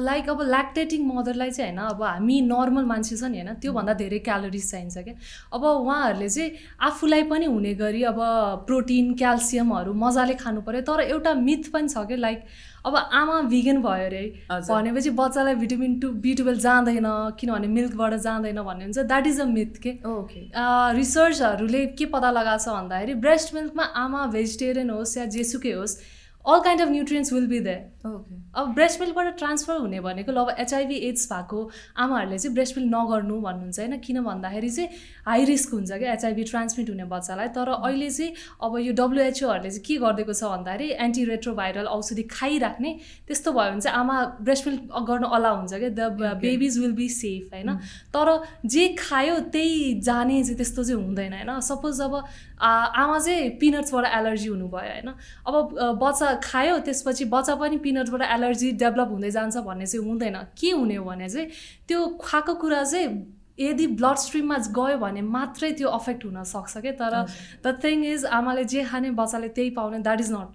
लाइक 0.00 0.28
अब 0.30 0.40
ल्याक्टेटिङ 0.44 1.06
मदरलाई 1.06 1.50
चाहिँ 1.50 1.70
होइन 1.70 1.86
अब 1.88 2.02
हामी 2.02 2.40
नर्मल 2.42 2.84
मान्छे 2.84 3.16
छ 3.16 3.24
नि 3.24 3.40
होइन 3.40 3.54
त्योभन्दा 3.62 3.92
धेरै 4.00 4.18
क्यालोरिज 4.20 4.70
चाहिन्छ 4.70 4.98
क्या। 4.98 5.14
अब 5.52 5.64
उहाँहरूले 5.64 6.28
चाहिँ 6.28 6.50
आफूलाई 6.88 7.22
पनि 7.30 7.46
हुने 7.46 7.74
गरी 7.76 8.02
अब 8.10 8.18
प्रोटिन 8.66 9.14
क्याल्सियमहरू 9.14 9.94
मजाले 9.96 10.34
खानु 10.42 10.60
पऱ्यो 10.66 10.82
तर 10.90 11.00
एउटा 11.06 11.34
मिथ 11.46 11.70
पनि 11.72 11.88
छ 11.88 12.04
कि 12.08 12.16
लाइक 12.16 12.42
अब 12.86 12.96
आमा 12.96 13.40
भिगन 13.46 13.80
भयो 13.82 14.04
अरे। 14.04 14.24
भनेपछि 14.50 15.10
बच्चालाई 15.14 15.54
भिटामिन 15.54 15.98
टू 16.00 16.08
बी 16.18 16.34
टुवेल्भ 16.34 16.60
जाँदैन 16.60 17.08
किनभने 17.40 17.68
मिल्कबाट 17.70 18.14
जाँदैन 18.20 18.62
भन्ने 18.62 18.84
हुन्छ। 18.84 18.98
द्याट 19.00 19.26
इज 19.26 19.40
अ 19.40 19.44
मिथ 19.46 19.82
के 19.82 19.98
ओके 20.10 20.40
रिसर्चहरूले 20.96 21.86
के 21.94 22.04
पत्ता 22.14 22.30
लगाएको 22.30 22.64
छ 22.64 22.68
भन्दाखेरि 22.70 23.14
ब्रेस्ट 23.26 23.54
मिल्कमा 23.54 23.84
आमा 24.02 24.26
भेजिटेरियन 24.32 24.90
होस् 24.90 25.16
या 25.18 25.24
जेसुकै 25.36 25.72
होस् 25.72 26.00
all 26.44 26.60
kind 26.60 26.82
of 26.82 26.88
nutrients 26.88 27.32
will 27.32 27.46
be 27.46 27.60
there 27.60 28.08
okay 28.08 28.34
अब 28.54 28.74
ब्रेस्ट 28.74 29.00
मिल्कबाट 29.00 29.36
ट्रान्सफर 29.38 29.76
हुने 29.76 30.00
भनेको 30.00 30.32
ल 30.32 30.36
अब 30.36 30.54
एचआइभी 30.58 30.96
एड्स 31.08 31.32
भएको 31.32 31.70
आमाहरूले 31.96 32.38
चाहिँ 32.38 32.54
ब्रेस्ट 32.54 32.78
मिल्क 32.78 32.90
नगर्नु 32.94 33.40
भन्नुहुन्छ 33.40 33.78
होइन? 33.78 33.98
किन 33.98 34.20
भन्दाखेरि 34.24 34.70
चाहिँ 34.70 34.88
हाई 35.30 35.44
रिस्क 35.46 35.74
हुन्छ 35.74 35.90
क्या 35.92 36.12
एचआइभी 36.12 36.44
ट्रान्समिट 36.50 36.90
हुने 36.90 37.04
बच्चालाई। 37.06 37.48
तर 37.54 37.68
अहिले 37.70 38.10
चाहिँ 38.10 38.34
अब 38.60 38.78
यो 38.78 38.92
डब्लुएचओहरूले 38.98 39.70
चाहिँ 39.70 39.84
के 39.86 39.96
गरिदिएको 40.02 40.34
छ 40.34 40.42
भन्दाखेरि 40.50 40.90
एन्टी 41.06 41.24
रेट्रोभाइरल 41.24 41.86
औषधि 41.88 42.22
खाइराख्ने 42.30 42.90
त्यस्तो 43.28 43.52
भयो 43.52 43.70
भने 43.70 43.80
चाहिँ 43.80 43.98
आमा 43.98 44.16
ब्रेस्ट 44.42 44.66
मिल्क 44.66 44.80
गर्न 45.10 45.24
अलाउ 45.30 45.56
हुन्छ 45.56 45.72
क्या। 45.74 45.88
The. 45.90 46.00
Babies 46.42 46.78
will 46.78 46.92
be 46.92 47.08
safe 47.10 47.54
होइन? 47.54 47.70
तर 48.10 48.28
जे 48.66 48.88
खायो 48.98 49.38
त्यही 49.54 50.00
जाने 50.02 50.42
चाहिँ 50.42 50.56
त्यस्तो 50.56 50.84
चाहिँ 50.84 51.02
हुँदैन 51.04 51.32
होइन? 51.32 51.60
सपोज 51.62 52.00
अब 52.00 52.14
आमा 52.60 53.18
चाहिँ 53.18 53.50
पिनट्सबाट 53.60 54.04
एलर्जी 54.18 54.48
हुनुभयो 54.48 54.90
होइन? 54.90 55.08
अब 55.46 55.54
बच्चा 56.02 56.34
खायो 56.44 56.78
त्यसपछि 56.86 57.24
बच्चा 57.30 57.54
पनि 57.54 57.76
पिनट्सबाट 57.78 58.22
एलर्जी 58.34 58.70
डेभलप 58.82 59.08
हुँदै 59.10 59.30
जान्छ 59.30 59.56
भन्ने 59.68 59.86
चाहिँ 59.86 60.06
हुँदैन। 60.06 60.36
के 60.60 60.70
हुने 60.70 60.96
हो 60.96 61.04
भने 61.04 61.28
चाहिँ 61.28 61.48
त्यो 61.88 62.06
खाएको 62.24 62.54
कुरा 62.54 62.82
चाहिँ 62.84 63.08
यदि 63.60 63.86
ब्लड 64.00 64.16
स्ट्रिममा 64.24 64.56
गयो 64.78 64.96
भने 65.04 65.22
मात्रै 65.36 65.70
त्यो 65.80 65.88
अफेक्ट 65.98 66.24
हुनसक्छ 66.24 66.78
क्या 66.78 66.92
तर 67.02 67.20
द 67.64 67.76
थिङ 67.84 68.04
इज 68.14 68.24
आमाले 68.40 68.64
जे 68.72 68.84
खाने 68.90 69.10
बच्चाले 69.20 69.48
त्यही 69.60 69.70
पाउने 69.78 69.98
that 70.08 70.20
is 70.20 70.32
not. 70.32 70.52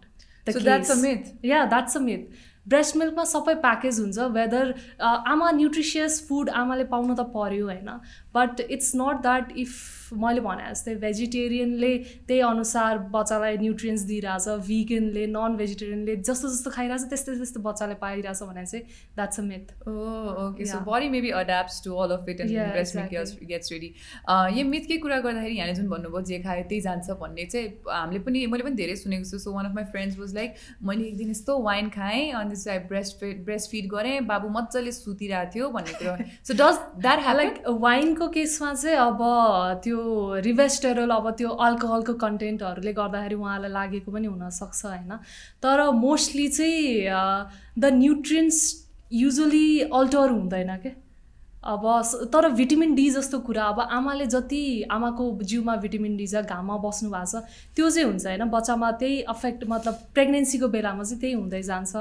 Yeah 1.45 1.63
that's 1.65 1.97
a 1.97 1.99
myth 2.01 2.43
breast 2.67 2.95
मिल्कमा 2.97 3.23
सबै 3.29 3.53
प्याकेज 3.63 3.99
हुन्छ 3.99 4.27
वेदर 4.35 4.73
आमा 5.31 5.49
न्युट्रिसियस 5.57 6.13
फुड 6.27 6.49
आमाले 6.61 6.83
पाउनु 6.93 7.15
त 7.15 7.25
पर्यो 7.33 7.65
होइन? 7.65 7.89
But 8.35 8.59
it's 8.69 8.91
not 8.95 9.21
that 9.27 9.51
if 9.65 9.93
मैले 10.13 10.41
भने 10.41 10.65
जस्तै 10.69 10.93
भेजिटेरियनले 11.03 11.87
त्यही 12.27 12.39
अनुसार 12.47 12.97
बच्चालाई 13.13 13.57
न्युट्रियन्स 13.57 14.01
दिइरहेछ 14.09 14.47
भिगनले 14.67 15.25
नन 15.27 15.55
भेजिटेरियनले 15.61 16.15
जस्तो 16.29 16.49
जस्तो 16.49 16.71
खाइरहेछ 16.75 17.07
त्यस्तै 17.13 17.35
त्यस्तो 17.37 17.59
बच्चाले 17.67 17.95
पाइरहेछ 18.03 18.43
भने 18.49 18.65
चाहिँ 18.65 18.83
that's 19.15 19.39
a 19.39 19.43
myth 19.47 19.73
Oh, 19.87 20.29
okay. 20.45 20.65
So 20.65 20.77
Yeah. 20.77 20.83
body 20.89 21.09
maybe 21.15 21.31
adapts 21.39 21.79
to 21.85 21.95
all 22.01 22.11
of 22.11 22.29
it 22.33 22.39
and 22.45 22.51
Yeah, 22.51 22.71
breast 22.75 22.95
milk 22.95 23.09
gets, 23.09 23.31
exactly. 23.31 23.47
gets 23.53 23.71
ready. 23.73 23.89
Uh, 24.33 24.47
यो 24.57 24.65
मिथकै 24.69 24.97
कुरा 25.05 25.19
गर्दाखेरि 25.25 25.55
यहाँले 25.57 25.73
जुन 25.79 25.87
भन्नुभयो 25.89 26.21
जे 26.29 26.39
खायो 26.45 26.63
त्यही 26.69 26.81
जान्छ 26.87 27.17
भन्ने 27.23 27.45
चाहिँ 27.55 27.67
हामीले 27.89 28.19
पनि 28.27 28.45
मैले 28.53 28.63
पनि 28.67 28.75
धेरै 28.81 28.95
सुनेको 29.01 29.29
छु 29.31 29.39
so 29.45 29.53
one 29.57 29.65
of 29.71 29.75
my 29.79 29.89
friends 29.95 30.19
was 30.19 30.35
like 30.35 30.55
मैले 30.89 31.07
एक 31.07 31.17
दिन 31.23 31.29
यस्तो 31.35 31.57
वाइन 31.69 31.89
खाएँ 31.97 32.23
अनि 32.43 32.61
I 32.75 32.79
breast 32.93 33.19
feed 33.19 33.43
breast 33.49 33.71
feed 33.71 33.89
गरेँ 33.95 34.19
बाबु 34.31 34.49
मजाले 34.59 34.91
सुतिरहेको 34.99 35.51
थियो 35.55 35.69
भन्ने 35.77 35.97
कुरो 35.99 36.15
so 36.49 36.59
does 36.63 36.79
that 37.07 37.25
have 37.27 37.37
like 37.41 37.61
वाइनको 37.87 38.24
केसमा 38.27 38.73
चाहिँ 38.73 38.97
अब 38.97 39.19
त्यो 39.83 39.99
रिभेस्टेरल 40.39 41.09
अब 41.09 41.29
त्यो 41.31 41.49
अल्कोहलको 41.49 42.13
कन्टेन्टहरूले 42.13 42.93
गर्दाखेरि 42.93 43.35
उहाँलाई 43.35 43.71
लागेको 43.71 44.11
पनि 44.11 44.27
हुनसक्छ 44.27 44.85
होइन? 44.85 45.11
तर 45.63 45.89
मोस्टली 45.91 46.47
चाहिँ 46.47 47.05
द 47.79 47.85
न्युट्रियन्स 47.85 48.59
युजली 49.11 49.79
अल्टर 49.93 50.29
हुँदैन 50.29 50.77
क्या 50.77 50.91
अब 51.65 51.85
तर 52.33 52.47
भिटामिन 52.53 52.93
डी 52.95 53.09
जस्तो 53.09 53.39
कुरा 53.41 53.63
अब 53.65 53.79
आमाले 53.91 54.25
जति 54.27 54.61
आमाको 54.91 55.23
जिउमा 55.43 55.75
भिटामिन 55.81 56.17
डी 56.17 56.27
छ 56.27 56.41
घाममा 56.45 56.77
बस्नु 56.77 57.09
भएको 57.09 57.25
छ 57.25 57.41
त्यो 57.75 57.89
चाहिँ 57.89 58.07
हुन्छ 58.07 58.25
होइन। 58.25 58.43
बच्चामा 58.49 58.91
त्यही 59.01 59.21
अफेक्ट 59.33 59.63
मतलब 59.69 59.93
प्रेग्नेन्सीको 60.13 60.67
बेलामा 60.69 61.03
चाहिँ 61.03 61.19
त्यही 61.21 61.33
हुँदै 61.33 61.61
जान्छ। 61.63 61.95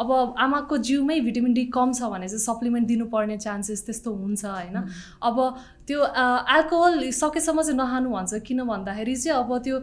अब 0.00 0.08
आमाको 0.40 0.76
जिउमै 0.80 1.20
भिटामिन 1.20 1.52
डी 1.54 1.64
कम 1.68 1.92
छ 1.92 2.08
भने 2.08 2.28
चाहिँ 2.28 2.40
सप्लिमेन्ट 2.40 2.88
दिनुपर्ने 2.88 3.36
चान्सेस 3.38 3.84
त्यस्तो 3.86 4.14
हुन्छ 4.14 4.44
होइन। 4.46 4.76
अब 5.22 5.36
त्यो 5.86 6.00
एल्कोहल 6.56 7.10
सकेसम्म 7.12 7.62
चाहिँ 7.62 7.78
नखानु 7.78 8.10
भन्छ। 8.10 8.40
किन 8.40 8.64
भन्दाखेरि 8.64 9.16
चाहिँ 9.16 9.36
अब 9.36 9.58
त्यो 9.58 9.76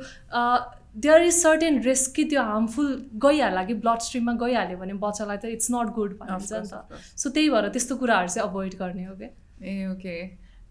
देयर 1.06 1.22
इज 1.22 1.34
सर्टेन 1.34 1.82
रिस्क 1.84 2.16
कि 2.16 2.24
त्यो 2.32 2.42
हार्मफुल 2.44 2.89
गइहाल्ला 3.25 3.63
कि 3.63 3.74
ब्लड 3.86 4.00
स्ट्रिममा 4.08 4.34
गइहाल्यो 4.46 4.77
भने 4.77 4.94
बच्चालाई 5.06 5.38
त 5.38 5.46
इट्स 5.58 5.72
नट 5.72 5.94
गुड 5.96 6.18
भनिन्छ 6.20 6.51
नि 6.54 6.68
त। 6.68 7.00
सो 7.16 7.30
त्यही 7.30 7.50
भएर 7.50 7.70
त्यस्तो 7.77 7.96
कुराहरू 8.04 8.27
चाहिँ 8.27 8.50
अभोइड 8.50 8.75
गर्ने 8.80 9.06
हो 9.06 9.16
क्या। 9.16 9.30
ए 9.63 9.86
ओके 9.94 10.18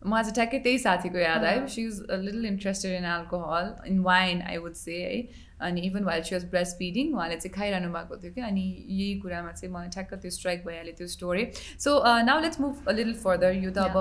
म 0.07 0.23
चाहिँ 0.23 0.35
ठ्याक्कै 0.35 0.59
त्यही 0.65 0.79
साथीको 0.79 1.19
याद 1.19 1.45
आयो। 1.45 1.67
She 1.67 1.83
is 1.87 2.03
little 2.11 2.45
interested 2.47 2.93
in 2.97 3.05
alcohol 3.13 3.75
in 3.91 3.99
wine 4.07 4.43
I 4.43 4.57
would 4.65 4.75
say 4.85 5.03
है। 5.03 5.19
अनि 5.67 5.81
even 5.81 6.05
while 6.05 6.23
she 6.23 6.35
was 6.35 6.45
breast 6.51 6.77
feeding 6.79 7.13
उहाँले 7.15 7.37
चाहिँ 7.37 7.53
खाइरहनु 7.55 7.89
भएको 7.93 8.17
थियो 8.23 8.33
कि 8.33 8.41
अनि 8.49 8.65
यही 8.89 9.19
कुरामा 9.21 9.53
चाहिँ 9.53 9.73
मलाई 9.75 9.89
ठ्याक्क 9.95 10.15
त्यो 10.23 10.31
स्ट्राइक 10.31 10.67
भइहाल्यो 10.67 10.95
त्यो 10.97 11.07
story 11.09 11.45
so 11.85 11.91
now 12.29 12.41
let's 12.41 12.61
move 12.61 12.89
a 12.89 12.93
little 12.93 13.15
further 13.23 13.53
यो 13.63 13.71
त 13.71 13.89
अब 13.89 13.97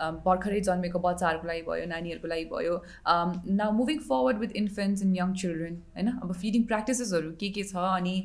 भर्खरै 0.00 0.60
जन्मेको 0.68 0.98
बच्चाहरूको 1.06 1.48
लागि 1.48 1.62
भयो 1.68 1.86
नानीहरूको 1.92 2.28
लागि 2.28 2.44
भयो। 2.52 2.74
Now 3.60 3.72
moving 3.76 3.98
forward 4.08 4.38
with 4.38 4.56
infants 4.62 5.02
in 5.02 5.14
young 5.16 5.34
children 5.42 5.76
होइन? 5.96 6.08
अब 6.22 6.32
फिडिङ 6.42 6.66
प्र्याक्टिसेसहरू 6.72 7.30
के 7.40 7.50
के 7.58 7.64
छ 7.64 7.86
अनि 7.92 8.16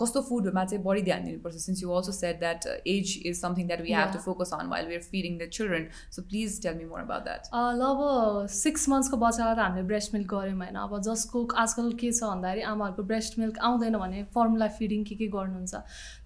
कस्तो 0.00 0.22
फुडहरूमा 0.30 0.64
चाहिँ 0.64 0.82
बढी 0.84 1.02
ध्यान 1.10 1.24
दिनुपर्छ? 1.24 1.56
Since 1.66 1.82
you 1.82 1.90
also 1.98 2.12
said 2.12 2.40
that 2.40 2.66
age 2.94 3.14
is 3.26 3.40
something 3.40 3.66
that 3.66 3.80
we 3.82 3.94
have 3.98 4.12
to 4.12 4.24
focus 4.24 4.54
on 4.60 4.74
while 4.74 4.88
we 4.88 4.94
are 4.94 5.06
feeding 5.10 5.38
the 5.38 5.50
children 5.58 5.86
so 6.16 6.26
please 6.32 6.60
tell 6.62 6.74
me 6.78 6.88
more 6.94 7.00
about 7.00 7.28
that 7.28 7.52
ल 7.54 7.92
अब 7.92 8.48
सिक्स 8.56 8.88
मन्थ्सको 8.88 9.22
बच्चालाई 9.26 9.54
त 9.54 9.68
हामीले 9.68 9.86
ब्रेस्ट 9.92 10.14
मिल्क 10.14 10.34
गऱ्यौँ 10.34 10.58
होइन। 10.64 10.82
अब 10.86 10.98
जसको 11.10 11.46
आजकल 11.66 11.92
के 11.92 12.10
छ 12.10 12.20
छ 12.22 12.28
भन्दाखेरि 12.30 12.62
आमाहरूको 12.70 13.02
ब्रेस्ट 13.02 13.38
मिल्क 13.38 13.58
आउँदैन 13.68 13.96
भने 13.98 14.22
फर्मुला 14.34 14.66
फिडिङ 14.78 15.04
के 15.04 15.14
के 15.14 15.26
गर्नुहुन्छ? 15.28 15.74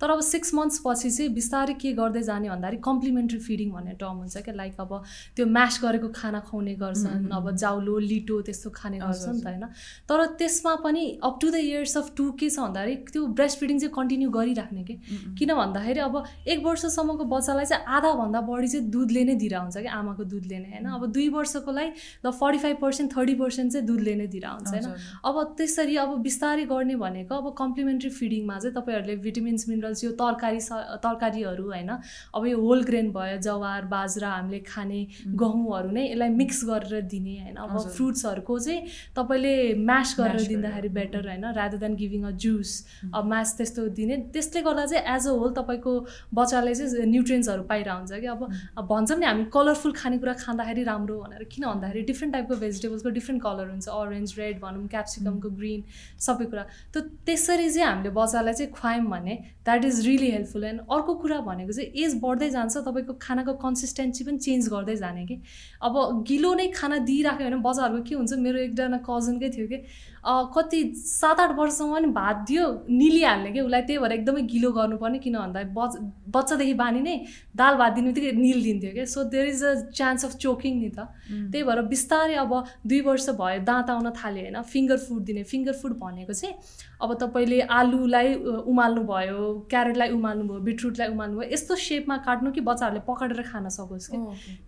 तर 0.01 0.11
अब 0.11 0.21
सिक्स 0.29 0.55
मन्थ्स 0.55 0.81
पछि 0.87 1.11
चाहिँ 1.11 1.33
बिस्तारै 1.35 1.75
के 1.83 1.93
गर्दै 2.01 2.23
जाने 2.23 2.49
भन्दाखेरि 2.49 2.81
कम्प्लिमेन्ट्री 2.89 3.39
फिडिङ 3.47 3.71
भन्ने 3.73 3.95
टर्म 4.03 4.17
हुन्छ 4.25 4.43
क्या 4.49 4.55
लाइक 4.55 4.77
अब 4.87 4.93
त्यो 5.37 5.47
म्यास 5.47 5.81
गरेको 5.83 6.09
खाना 6.15 6.41
खुवाउने 6.47 6.75
गर्छन् 6.83 7.27
अब 7.39 7.51
जाउलो 7.63 7.99
लिटो 8.07 8.41
त्यस्तो 8.47 8.71
खाने 8.79 8.99
गर्छन् 8.99 9.41
त 9.41 9.47
होइन। 9.47 9.65
तर 10.09 10.25
त्यसमा 10.39 10.75
पनि 10.85 11.05
up 11.23 11.39
to 11.43 11.51
the 11.51 11.63
years 11.67 11.97
of 11.97 12.13
two 12.17 12.31
के 12.39 12.51
छ 12.51 12.59
भन्दाखेरि 12.61 12.97
त्यो 13.13 13.27
ब्रेस्ट 13.39 13.59
फिडिङ 13.61 13.79
चाहिँ 13.79 13.95
कन्टिन्यू 13.97 14.31
गरिराख्ने 14.31 14.83
कि? 14.85 14.95
किन 15.39 15.55
भन्दाखेरि 15.55 16.01
अब 16.07 16.15
एक 16.47 16.65
वर्षसम्मको 16.67 17.25
बच्चालाई 17.35 17.67
चाहिँ 17.73 17.85
आधाभन्दा 17.97 18.41
बढी 18.51 18.69
चाहिँ 18.69 18.91
दुधले 18.91 19.25
नै 19.25 19.35
दिएर 19.41 19.57
हुन्छ 19.57 19.77
कि 19.79 19.91
आमाको 20.01 20.25
दुधले 20.35 20.59
नै 20.61 20.71
होइन? 20.77 20.87
अब 20.93 21.07
दुई 21.17 21.29
वर्षकोलाई 21.39 21.89
ल 22.27 22.31
forty 22.37 22.59
five 22.59 22.77
percent 22.85 23.17
thirty 23.17 23.35
percent 23.41 23.73
चाहिँ 23.73 23.87
दुधले 23.87 24.15
नै 24.21 24.27
दिएर 24.37 24.47
हुन्छ 24.47 24.69
होइन? 24.69 24.87
अब 25.25 25.43
त्यसरी 25.57 25.87
यसरी 25.87 25.97
अब 25.97 26.19
बिस्तारै 26.23 26.65
गर्ने 26.67 26.95
भनेको 26.97 27.35
अब 27.35 27.55
कम्प्लिमेन्ट्री 27.59 28.11
फिडिङमा 28.11 28.59
चाहिँ 28.59 28.75
तपाईँहरूले 28.75 29.17
भिटामिन्स 29.23 29.69
मिनरल्स 29.69 30.05
यो 30.05 30.11
तरकारी 30.21 30.61
तरकारीहरू 31.05 31.65
होइन? 31.71 31.91
अब 32.35 32.47
यो 32.47 32.57
होल 32.61 32.83
ग्रेन 32.83 33.11
भयो 33.13 33.39
जवार 33.39 33.85
बाजरा 33.87 34.31
हामीले 34.31 34.59
खाने 34.77 35.01
गहुँहरू 35.35 35.91
नै 35.91 36.05
यसलाई 36.07 36.29
मिक्स 36.37 36.65
गरेर 36.69 37.01
दिने 37.09 37.35
होइन। 37.41 37.57
अब 37.57 37.77
फ्रुट्सहरूको 37.97 38.59
चाहिँ 38.59 38.81
तपाईँले 39.17 39.55
म्यास 39.83 40.15
गरेर 40.21 40.47
दिँदाखेरि 40.49 40.89
बेटर 41.01 41.29
होइन 41.29 41.45
rather 41.57 41.79
than 41.79 41.95
giving 41.97 42.23
a 42.25 42.31
juice 42.37 42.71
अब 43.15 43.25
म्यास 43.27 43.57
त्यस्तो 43.57 43.89
दिने। 43.97 44.17
त्यसले 44.35 44.63
गर्दा 44.63 44.87
चाहिँ 44.87 45.05
एज 45.17 45.27
अ 45.27 45.33
होल 45.33 45.53
तपाईँको 45.57 45.93
बच्चाले 46.35 46.75
चाहिँ 46.75 47.07
न्युट्रियन्सहरू 47.07 47.63
पाइरहेको 47.65 47.99
हुन्छ 47.99 48.21
कि 48.21 48.27
अब 48.27 48.85
भन्छौँ 48.91 49.19
नि 49.19 49.27
हामी 49.27 49.45
कलरफुल 49.53 49.93
खानेकुरा 49.97 50.33
खाँदाखेरि 50.45 50.83
राम्रो 50.85 51.17
भनेर। 51.23 51.45
किन 51.49 51.65
भन्दाखेरि 51.67 52.03
डिफ्रेन्ट 52.07 52.33
टाइपको 52.35 52.55
भेजिटेबल्सको 52.57 53.11
डिफ्रेन्ट 53.19 53.43
कलर 53.43 53.71
हुन्छ। 53.71 53.89
अरेन्ज 53.89 54.35
रेड 54.39 54.61
भनौँ 54.61 54.87
क्याप्सिकमको 54.89 55.49
ग्रिन 55.57 55.83
सबै 56.21 56.45
कुरा। 56.51 56.65
त 56.93 56.97
त्यसरी 57.27 57.69
चाहिँ 57.71 57.89
हामीले 57.89 58.11
बच्चालाई 58.13 58.55
चाहिँ 58.55 58.73
खुवायौँ 58.73 59.07
भने 59.07 59.35
that 59.65 59.85
is 59.85 59.97
really 60.07 60.31
helpful 60.31 60.65
and 60.65 60.81
अर्को 60.91 61.15
कुरा 61.23 61.41
भनेको 61.49 61.73
चाहिँ 61.73 61.89
एज 62.05 62.19
बढ्दै 62.23 62.51
जान्छ। 62.51 62.77
तपाईँको 62.87 63.15
खानाको 63.23 63.53
कन्सिस्टेन्सी 63.65 64.25
पनि 64.25 64.39
चेन्ज 64.39 64.66
गर्दै 64.69 64.97
जाने 64.97 65.27
कि। 65.27 65.37
अब 65.83 66.25
गिलो 66.29 66.55
नै 66.55 66.67
खाना 66.75 66.97
दिइराख्यो 67.09 67.47
भने 67.47 67.57
बच्चाहरूको 67.63 68.03
के 68.09 68.15
हुन्छ? 68.15 68.33
मेरो 68.47 68.59
एकजना 68.59 68.99
कजनकै 69.09 69.49
थियो 69.51 69.67
कि। 69.69 69.79
कति 70.27 70.83
सात 70.97 71.41
आठ 71.41 71.51
वर्षसम्म 71.57 71.95
पनि 71.95 72.07
भात 72.13 72.37
दियो 72.49 72.65
निलिहाल्ने 72.91 73.51
कि 73.53 73.61
उसलाई 73.61 73.83
त्यही 73.83 73.99
भएर 73.99 74.13
एकदमै 74.13 74.43
गिलो 74.53 74.71
गर्नुपर्ने 74.73 75.19
किन 75.19 75.37
भन्दा 75.39 75.63
बच 75.77 75.97
बच्चादेखि 76.37 76.75
बानी 76.75 77.01
नै 77.01 77.15
दाल 77.57 77.75
भात 77.77 77.93
दिने 77.93 78.13
बित्तिकै 78.13 78.33
निल 78.37 78.63
दिन्थ्यो 78.63 78.93
क्या 78.93 79.05
so 79.07 79.25
there 79.35 79.47
is 79.47 79.63
a 79.65 79.75
chance 79.91 80.25
of 80.25 80.35
choking 80.37 80.81
नि 80.81 80.91
त। 80.91 81.07
त्यही 81.53 81.63
भएर 81.63 81.83
बिस्तारै 81.93 82.35
अब 82.43 82.53
दुई 82.87 83.01
वर्ष 83.09 83.29
भयो 83.39 83.61
दाँत 83.65 83.91
आउन 83.91 84.11
थाल्यो 84.19 84.43
होइन 84.43 84.63
फिङ्गर 84.73 84.99
फुड 85.07 85.23
दिने। 85.25 85.43
फिङ्गर 85.53 85.73
फुड 85.83 85.93
भनेको 85.99 86.33
चाहिँ 86.33 86.55
अब 87.03 87.15
तपाईँले 87.21 87.61
आलुलाई 87.79 88.35
उमाल्नु 88.67 89.03
भयो 89.07 89.45
क्यारेटलाई 89.71 90.11
उमाल्नु 90.17 90.45
भयो 90.49 90.61
बिटरुटलाई 90.69 91.09
उमाल्नु 91.15 91.39
भयो 91.39 91.51
यस्तो 91.53 91.75
सेपमा 91.85 92.17
काट्नु 92.27 92.53
कि 92.53 92.61
बच्चाहरूले 92.71 93.03
पकाएर 93.07 93.43
खान 93.53 93.69
सकोस् 93.69 94.09
कि। 94.11 94.19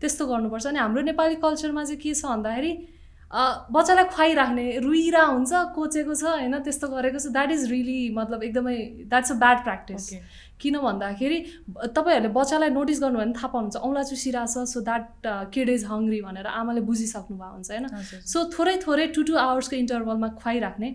त्यस्तो 0.01 0.27
गर्नुपर्छ। 0.27 0.67
अनि 0.67 0.79
हाम्रो 0.79 1.03
नेपाली 1.03 1.35
कल्चरमा 1.43 1.85
चाहिँ 1.85 2.01
के 2.01 2.15
छ 2.15 2.25
भन्दाखेरि 2.27 2.73
बच्चालाई 3.31 4.05
खुवाइराख्ने 4.05 4.67
रुइरा 4.81 5.23
हुन्छ 5.23 5.53
कोचेको 5.75 6.15
छ 6.15 6.25
होइन 6.25 6.59
त्यस्तो 6.65 6.89
गरेको 6.89 7.19
छ। 7.19 7.33
द्याट 7.33 7.51
इज 7.53 7.71
रियली 7.71 7.99
मतलब 8.17 8.43
एकदमै 8.43 8.77
द्याट्स 9.05 9.33
अ 9.33 9.35
ब्याड 9.43 9.59
प्र्याक्टिस 9.65 10.09
किन 10.61 10.79
भन्दाखेरि 10.81 11.39
तपाईँहरूले 11.95 12.29
बच्चालाई 12.35 12.71
नोटिस 12.71 13.01
गर्नुभयो 13.03 13.25
भने 13.25 13.35
थाहा 13.37 13.49
पाउनुहुन्छ 13.53 13.77
औँला 13.89 14.03
चुसिरहेको 14.11 14.53
छ 14.55 14.65
so 14.73 14.81
that 14.89 15.05
kid 15.55 15.69
is 15.69 15.85
hungry 15.91 16.21
भनेर 16.23 16.47
आमाले 16.47 16.81
बुझिसक्नु 16.89 17.37
भएको 17.37 17.55
हुन्छ 17.55 17.71
होइन। 17.71 17.87
सो 18.33 18.45
थोरै 18.57 18.77
थोरै 18.87 19.07
टु 19.15 19.23
टु 19.29 19.37
आवर्सको 19.45 19.77
इन्टरभलमा 19.77 20.29
खुवाइराख्ने। 20.41 20.91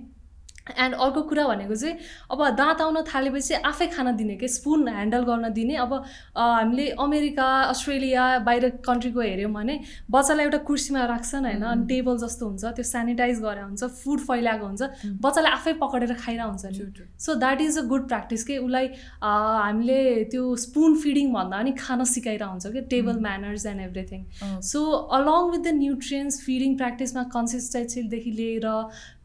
एन्ड 0.64 0.96
अर्को 0.96 1.22
कुरा 1.28 1.44
भनेको 1.48 1.76
चाहिँ 1.76 1.96
अब 2.32 2.40
दाँत 2.56 2.82
आउन 2.82 3.02
थालेपछि 3.04 3.54
आफै 3.68 3.88
खाना 3.96 4.12
दिने 4.16 4.36
कि? 4.36 4.48
स्पुन 4.48 4.88
ह्यान्डल 4.88 5.24
गर्न 5.24 5.52
दिने। 5.54 5.76
अब 5.76 5.94
हामीले 6.38 6.88
अमेरिका 7.04 7.48
अस्ट्रेलिया 7.64 8.24
बाहिर 8.48 8.70
कन्ट्रीको 8.80 9.22
हेऱ्यौँ 9.22 9.52
भने 9.52 9.80
बच्चालाई 10.08 10.46
एउटा 10.46 10.58
कुर्सीमा 10.64 11.04
राख्छन् 11.06 11.46
होइन? 11.46 11.64
अनि 11.64 11.86
टेबल 11.88 12.18
जस्तो 12.18 12.48
हुन्छ 12.48 12.64
त्यो 12.80 12.84
सेनिटाइज 12.84 13.40
गरेर 13.44 13.64
हुन्छ 13.64 13.84
फुड 13.84 14.20
फैलाएको 14.24 14.66
हुन्छ। 14.66 14.82
बच्चाले 15.20 15.50
आफै 15.50 15.74
पक्रेर 15.84 16.14
खाइरहेको 16.24 16.50
हुन्छ 16.50 17.20
so 17.20 17.36
that 17.44 17.62
is 17.62 17.78
a 17.78 17.84
good 17.92 18.08
practice 18.08 18.44
कि? 18.48 18.58
उसलाई 18.58 18.88
हामीले 19.20 20.00
त्यो 20.32 20.56
स्पुन 20.64 20.96
फिडिङ 21.04 21.34
भन्दा 21.34 21.58
पनि 21.60 21.72
खान 21.80 22.04
सिकाइरहेको 22.14 22.52
हुन्छ 22.52 22.66
कि? 22.68 22.82
Table 22.94 23.20
manners 23.28 23.66
and 23.66 23.82
everything 23.82 24.24
so 24.72 24.86
along 25.20 25.52
with 25.52 25.60
the 25.60 25.76
nutrients 25.76 26.42
feeding 26.46 26.78
प्र्याक्टिसमा 26.78 27.24
कन्सिस्टेन्सीदेखि 27.36 28.32
लिएर 28.40 28.68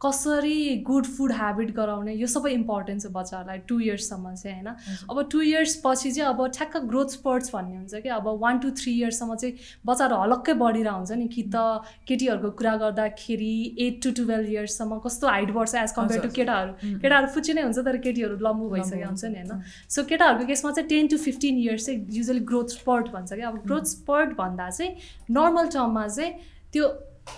कसरी 0.01 0.75
गुड 0.87 1.05
फुड 1.05 1.31
ह्याबिट 1.35 1.71
गराउने 1.75 2.13
यो 2.15 2.27
सबै 2.27 2.51
इम्पोर्टेन्ट 2.53 3.01
छ 3.01 3.11
बच्चाहरूलाई 3.13 3.57
टु 3.67 3.79
इयर्ससम्म 3.79 4.33
चाहिँ 4.35 4.55
होइन? 4.55 4.75
अब 5.11 5.21
टु 5.31 5.41
इयर्स 5.41 5.75
पछि 5.85 6.11
चाहिँ 6.11 6.29
अब 6.29 6.45
ठ्याक्क 6.57 6.77
ग्रोथ 6.87 7.09
स्पर्ट्स 7.15 7.51
भन्ने 7.55 7.75
हुन्छ 7.77 8.01
कि 8.03 8.09
अब 8.09 8.27
वान 8.41 8.59
टू 8.59 8.69
थ्री 8.79 8.93
इयर्ससम्म 8.93 9.35
चाहिँ 9.35 9.55
बच्चाहरू 9.85 10.15
हलक्कै 10.21 10.53
बढिरहेको 10.61 10.95
हुन्छ 10.95 11.11
नि 11.19 11.27
कि 11.27 11.43
त 11.55 11.63
केटीहरूको 12.07 12.51
कुरा 12.61 12.75
गर्दाखेरि 12.83 13.51
एट 13.79 13.99
टु 14.03 14.11
टुवेल्भ 14.21 14.49
इयर्ससम्म 14.49 14.99
कस्तो 15.05 15.27
हाइट 15.27 15.51
बढ्छ 15.51 15.75
एज 15.75 15.91
कम्पेयर 15.99 16.21
टु 16.21 16.29
केटाहरू। 16.39 16.71
केटाहरू 17.03 17.27
फुच्ची 17.35 17.53
नै 17.53 17.67
हुन्छ 17.67 17.85
तर 17.89 17.97
केटीहरू 18.07 18.39
लम्बु 18.47 18.69
भइसकेको 18.69 19.09
हुन्छ। 19.09 19.25
नि 19.25 19.43
होइन? 19.43 19.61
सो 19.89 20.03
केटाहरूको 20.13 20.47
केसमा 20.47 20.71
चाहिँ 20.71 20.89
टेन 20.89 21.07
टु 21.07 21.17
फिफ्टिन 21.27 21.59
इयर्स 21.59 21.85
चाहिँ 21.85 21.99
युजली 22.17 22.47
ग्रोथ 22.53 22.79
स्पर्ट 22.79 23.11
भन्छ 23.11 23.33
कि। 23.33 23.41
अब 23.51 23.61
ग्रोथ 23.67 23.93
स्पर्ट 23.93 24.33
भन्दा 24.39 24.69
चाहिँ 24.69 24.91
नर्मल 25.31 25.67
टर्ममा 25.75 26.07
चाहिँ 26.07 26.33
त्यो 26.73 26.87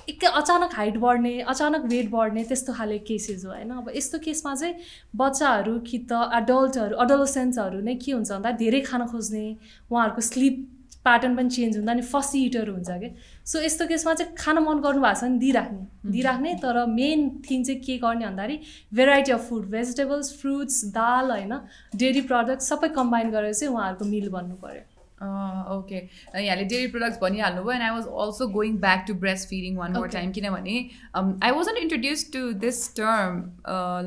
एकै 0.09 0.27
अचानक 0.41 0.73
हाइट 0.73 0.97
बढ्ने 0.97 1.33
अचानक 1.53 1.85
वेट 1.91 2.09
बढ्ने 2.11 2.43
त्यस्तो 2.43 2.73
खाले 2.73 2.97
केसेस 3.07 3.45
हो 3.45 3.51
होइन? 3.51 3.71
अब 3.71 3.89
यस्तो 3.95 4.19
केसमा 4.19 4.55
चाहिँ 4.55 4.75
बच्चाहरू 5.15 5.79
कि 5.87 5.97
त 6.11 6.27
एडल्टहरू 6.41 6.95
अडोलोसेन्सहरू 7.05 7.81
नै 7.81 7.95
के 7.95 8.11
हुन्छ 8.11 8.31
भन्दा 8.31 8.51
धेरै 8.61 8.81
खान 8.91 9.07
खोज्ने 9.07 9.47
उहाँहरूको 9.91 10.21
स्लिप 10.21 10.67
प्याटर्न 11.05 11.35
पनि 11.35 11.49
चेन्ज 11.49 11.77
हुन्छ 11.77 11.89
अनि 11.89 12.01
फसी 12.07 12.39
इटर 12.45 12.69
हुन्छ 12.69 12.89
कि? 13.01 13.09
सो 13.45 13.61
यस्तो 13.61 13.85
केसमा 13.87 14.13
चाहिँ 14.13 14.35
खान 14.37 14.57
मन 14.65 14.81
गर्नु 14.81 15.01
भएको 15.01 15.19
छ 15.19 15.23
भने 15.23 15.39
दिइराख्ने 15.39 16.11
दिइराख्ने। 16.11 16.53
तर 16.61 16.85
मेन 16.91 17.29
थिङ 17.49 17.63
चाहिँ 17.63 17.81
के 17.81 17.97
गर्ने 17.97 18.25
भन्दाखेरि 18.25 18.59
variety 18.93 19.31
of 19.31 19.49
food 19.49 19.65
vegetables 19.71 20.31
fruits 20.41 20.85
दाल 20.93 21.31
होइन? 21.31 21.53
डेरी 21.95 22.21
प्रडक्ट 22.29 22.61
सबै 22.61 22.89
कम्बाइन 22.93 23.31
गरेर 23.31 23.53
चाहिँ 23.53 23.73
उहाँहरूको 23.73 24.05
मिल 24.05 24.29
बन्नु 24.29 24.55
पऱ्यो। 24.61 24.83
ओके 25.21 25.95
यहाँले 25.95 26.63
डेरी 26.65 26.87
प्रडक्ट्स 26.91 27.19
भनिहाल्नु 27.21 27.63
भयो 27.63 27.71
and 27.71 27.83
I 27.83 27.89
was 27.95 28.05
also 28.23 28.47
going 28.55 28.77
back 28.81 29.05
to 29.07 29.13
breast 29.23 29.49
feeding 29.49 29.77
one 29.77 29.91
more. 29.93 30.07
Time 30.09 30.31
किनभने 30.33 30.77
I 31.15 31.51
wasn't 31.57 31.77
introduce 31.77 32.29
to 32.33 32.43
this 32.65 32.83
term 32.95 33.41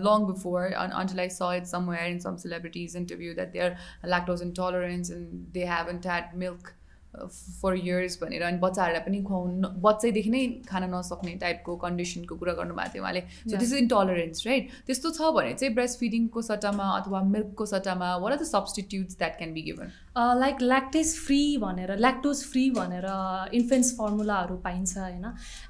long 0.07 0.27
before 0.29 0.73
until 0.75 1.21
I 1.21 1.29
saw 1.31 1.51
it 1.57 1.67
somewhere 1.73 2.11
in 2.13 2.19
some 2.29 2.37
celebrities 2.45 2.97
interview 2.97 3.35
that 3.35 3.53
they 3.53 3.67
are 3.67 3.77
lactose 4.07 4.43
intolerance 4.43 5.11
and 5.11 5.45
they 5.59 5.67
haven't 5.75 6.07
had 6.07 6.35
milk 6.45 6.73
for 7.15 7.75
years 7.77 8.19
भनेर. 8.23 8.43
अनि 8.43 8.59
बच्चाहरूलाई 8.59 9.03
पनि 9.03 9.23
खुवाउनु 9.25 9.69
बच्चैदेखि 9.83 10.31
नै 10.31 10.47
खान 10.71 10.85
नसक्ने 10.95 11.35
टाइपको 11.43 11.77
कन्डिसनको 11.85 12.37
कुरा 12.37 12.53
गर्नुभएको 12.55 12.93
थियो 12.95 13.03
उहाँले. 13.03 13.21
So. 13.21 13.57
This 13.57 13.73
is 13.73 13.79
intolerance 13.79 14.47
right 14.47 14.73
त्यस्तो 14.87 15.11
छ 15.11 15.31
भने 15.37 15.53
चाहिँ 15.55 15.75
ब्रेस्ट 15.75 15.99
फिडिङको 16.01 16.43
सट्टामा 16.49 16.89
अथवा 16.97 17.23
मिल्कको 17.29 17.67
सट्टामा 17.73 18.09
what 18.17 18.33
are 18.33 18.39
the 18.39 18.49
substitutes 18.49 19.19
that 19.19 19.39
can 19.39 19.55
be 19.55 19.63
given 19.69 19.93
like 20.17 20.63
lactase 20.63 21.15
free 21.19 21.57
भनेर 21.61 21.97
ल्याक्टोज 21.99 22.43
फ्री 22.47 22.69
भनेर 22.71 23.07
इन्फेन्ट्स 23.55 23.93
फर्मुलाहरू 23.99 24.57
पाइन्छ 24.65 24.99
होइन? 24.99 25.25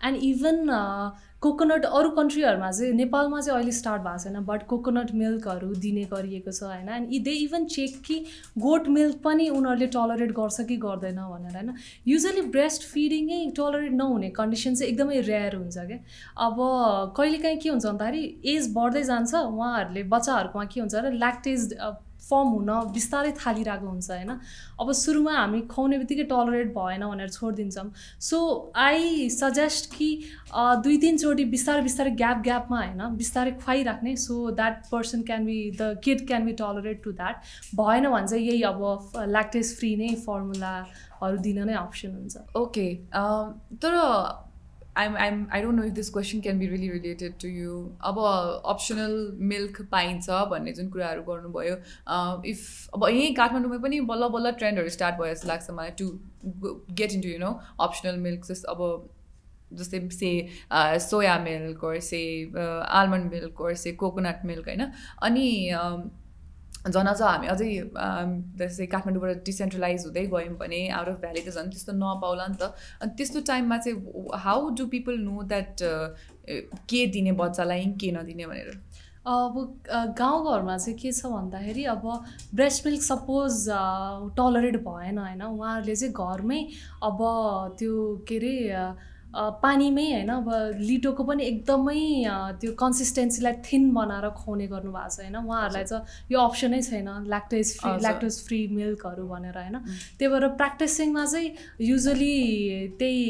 एन्ड 0.04 0.16
इभन 0.22 0.66
कोकोनट 1.42 1.84
अरू 1.84 2.10
कन्ट्रीहरूमा 2.10 2.70
चाहिँ 2.70 2.92
नेपालमा 2.94 3.40
चाहिँ 3.40 3.58
अहिले 3.58 3.72
स्टार्ट 3.78 4.02
भएको 4.02 4.18
छैन 4.22 4.44
बट 4.44 4.62
कोकोनट 4.66 5.10
मिल्कहरू 5.14 5.74
दिने 5.80 6.04
गरिएको 6.12 6.52
छ 6.52 6.62
होइन? 6.62 6.88
एन्ड 6.88 7.24
दे 7.24 7.32
इभन 7.40 7.64
चेक 7.74 8.00
कि 8.06 8.16
गोट 8.58 8.88
मिल्क 8.88 9.20
पनि 9.24 9.48
उनीहरूले 9.50 9.86
टलरेट 9.96 10.32
गर्छ 10.38 10.66
कि 10.68 10.76
गर्दैन 10.86 11.20
भनेर 11.32 11.56
होइन? 11.56 11.74
युजली 12.06 12.42
ब्रेस्ट 12.56 12.88
फिडिङै 12.92 13.44
टलरेट 13.56 13.92
नहुने 13.92 14.30
कन्डिसन 14.38 14.74
चाहिँ 14.74 14.92
एकदमै 14.92 15.20
रेयर 15.28 15.56
हुन्छ 15.56 15.86
क्या? 15.90 15.98
अब 16.46 16.56
कहिलेकाहीँ 17.16 17.58
के 17.58 17.68
हुन्छ 17.68 17.84
भन्दाखेरि 17.86 18.24
एज 18.56 18.72
बढ्दै 18.74 19.02
जान्छ 19.12 19.34
उहाँहरूले 19.34 20.02
बच्चाहरूकोमा 20.16 20.64
के 20.64 20.80
हुन्छ 20.80 20.94
र 20.94 21.12
ल्याक्टेज 21.12 21.70
फर्म 22.25 22.49
हुन 22.49 22.71
बिस्तारै 22.93 23.33
थालिरहेको 23.37 23.87
हुन्छ 23.87 24.11
होइन? 24.11 24.31
अब 24.81 24.93
सुरुमा 24.95 25.33
हामी 25.35 25.61
खुवाउने 25.73 25.99
बित्तिकै 25.99 26.25
टलरेट 26.31 26.69
भएन 26.75 27.02
भनेर 27.04 27.28
छोडिदिन्छौँ। 27.31 27.90
सो 28.21 28.38
आई 28.76 29.28
सजेस्ट 29.31 29.90
कि 29.95 30.09
दुई 30.85 30.97
तिनचोटि 31.04 31.45
बिस्तारै 31.54 31.83
बिस्तारै 31.83 32.11
ग्याप 32.23 32.43
ग्यापमा 32.45 32.78
होइन 32.78 33.02
बिस्तारै 33.16 33.52
खुवाइराख्ने। 33.61 34.16
So 34.19 34.50
that 34.52 34.83
person 34.93 35.23
can 35.25 35.45
be 35.47 35.59
the 35.73 36.00
kid 36.04 36.26
can 36.26 36.45
be 36.47 36.52
tolerate 36.62 37.02
to 37.04 37.12
that 37.12 37.37
भएन 37.76 38.11
भने 38.11 38.26
चाहिँ 38.28 38.47
यही 38.47 38.62
अब 38.64 38.81
ल्याक्टेज 39.28 39.76
फ्री 39.78 39.95
नै 39.97 40.14
फर्मुलाहरू 40.25 41.37
दिन 41.45 41.62
नै 41.66 41.75
अप्सन 41.76 42.14
हुन्छ। 42.14 42.35
ओके 42.57 42.88
तर 43.85 43.95
I'm 44.96 45.16
I'm 45.16 45.46
I 45.52 45.62
don't 45.62 45.78
know 45.78 45.84
if 45.84 45.92
this 45.92 46.10
question 46.10 46.40
can 46.40 46.58
be 46.58 46.66
really 46.66 46.88
related 46.90 47.32
to 47.42 47.48
you 47.48 47.78
अब 48.04 48.18
अप्सनल 48.72 49.16
मिल्क 49.52 49.80
पाइन्छ 49.92 50.30
भन्ने 50.50 50.72
जुन 50.72 50.88
कुराहरू 50.90 51.22
गर्नुभयो 51.22 51.74
इफ 52.50 52.94
अब 52.94 53.08
यहीँ 53.08 53.34
काठमाडौँमै 53.34 53.78
पनि 53.78 54.00
बल्ल 54.12 54.28
बल्ल 54.36 54.52
ट्रेन्डहरू 54.60 54.88
स्टार्ट 54.98 55.20
भयो 55.20 55.34
जस्तो 55.34 55.48
लाग्छ 55.48 55.70
मलाई 55.70 55.90
to 55.98 56.10
get 57.00 57.12
into 57.12 57.28
you 57.28 57.38
know 57.38 57.58
optional 57.80 58.16
milk 58.28 58.44
just 58.46 58.64
अब 58.74 58.86
जस्तै 59.72 60.00
say 60.12 60.30
soya 61.06 61.38
milk 61.44 61.80
say 62.08 62.20
almond 62.98 63.32
milk 63.32 63.62
say 63.76 63.92
coconut 64.02 64.44
milk 64.44 64.68
होइन? 64.68 64.90
अनि 65.22 65.48
झन् 66.93 67.09
अझ 67.09 67.21
हामी 67.23 67.47
अझै 67.49 67.69
जस्तै 68.61 68.87
काठमाडौँबाट 68.93 69.45
डिसेन्ट्रलाइज 69.45 70.05
हुँदै 70.07 70.25
गयौँ 70.33 70.57
भने 70.61 70.81
आउट 70.97 71.09
अफ 71.09 71.21
भ्याली 71.21 71.41
त 71.47 71.55
झन् 71.57 71.71
त्यस्तो 71.73 71.93
नपाउला 71.97 72.47
नि 72.47 72.57
त। 72.61 72.62
अनि 73.00 73.12
त्यस्तो 73.19 73.41
टाइममा 73.49 73.79
चाहिँ 73.79 73.97
how 74.45 74.69
do 74.76 74.87
people 74.93 75.14
know 75.21 75.43
that 75.53 75.76
के 76.91 77.07
दिने 77.14 77.33
बच्चालाई 77.41 77.85
के 78.00 78.11
नदिने 78.12 78.47
भनेर? 78.47 78.71
अब 79.25 79.55
गाउँघरमा 80.19 80.76
चाहिँ 80.76 80.99
के 81.00 81.12
छ 81.12 81.26
भन्दाखेरि 81.33 81.85
अब 81.88 82.05
ब्रेस्ट 82.55 82.87
मिल्क 82.87 83.03
सपोज 83.03 83.64
टलरेट 84.37 84.76
भएन 84.85 85.19
होइन? 85.19 85.43
उहाँहरूले 85.43 85.95
चाहिँ 85.97 86.12
घरमै 86.12 86.61
अब 87.09 87.19
त्यो 87.79 87.95
के 88.29 88.37
अरे 88.37 88.55
पानीमै 89.35 90.07
होइन 90.12 90.31
अब 90.31 90.49
लिटोको 90.79 91.25
पनि 91.25 91.43
एकदमै 91.45 92.03
त्यो 92.61 92.73
कन्सिस्टेन्सीलाई 92.79 93.55
थिन 93.67 93.91
बनाएर 93.95 94.29
खुवाउने 94.31 94.67
गर्नुभएको 94.67 95.11
छ 95.11 95.21
होइन। 95.21 95.37
उहाँहरूलाई 95.37 95.85
चाहिँ 95.85 96.05
यो 96.31 96.38
अप्सनै 96.41 96.81
छैन 96.83 97.09
ल्याक्टेज 97.26 97.67
फ्री। 97.79 97.91
ल्याक्टोज 98.00 98.35
फ्री 98.47 98.61
मिल्कहरू 98.70 99.27
भनेर 99.29 99.59
होइन। 99.59 99.77
त्यही 100.18 100.29
भएर 100.33 100.49
प्र्याक्टिसिङमा 100.61 101.25
चाहिँ 101.27 101.51
युजली 101.83 102.37
त्यही 102.99 103.23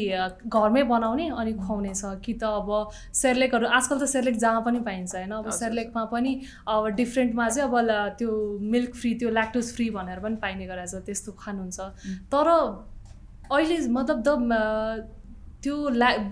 घरमै 0.45 0.83
बनाउने 0.93 1.27
अनि 1.33 1.53
खुवाउने 1.57 1.93
छ। 1.93 2.13
कि 2.21 2.33
त 2.33 2.43
अब 2.43 2.69
सेर्लेकहरू 3.13 3.65
आजकल 3.67 3.97
त 3.99 4.05
सेर्लेक 4.05 4.37
जहाँ 4.37 4.61
पनि 4.61 4.79
पाइन्छ 4.85 5.15
होइन। 5.15 5.31
अब। 5.31 5.49
सेर्लेकमा 5.49 6.03
पनि 6.13 6.31
अब 6.67 6.87
डिफ्रेन्टमा 6.95 7.49
चाहिँ 7.49 7.69
अब 7.69 7.75
त्यो 8.19 8.31
मिल्क 8.61 8.95
फ्री 8.95 9.13
त्यो 9.19 9.29
ल्याक्टोज 9.29 9.73
फ्री 9.75 9.89
भनेर 9.97 10.19
पनि 10.19 10.35
पाइने 10.37 10.65
गरेछ 10.67 10.95
त्यस्तो 11.05 11.31
खानुहुन्छ। 11.39 11.79
तर 12.29 12.47
अहिले 13.51 13.77
मतलब 13.89 14.21
द 14.21 14.29
त्यो 15.65 15.75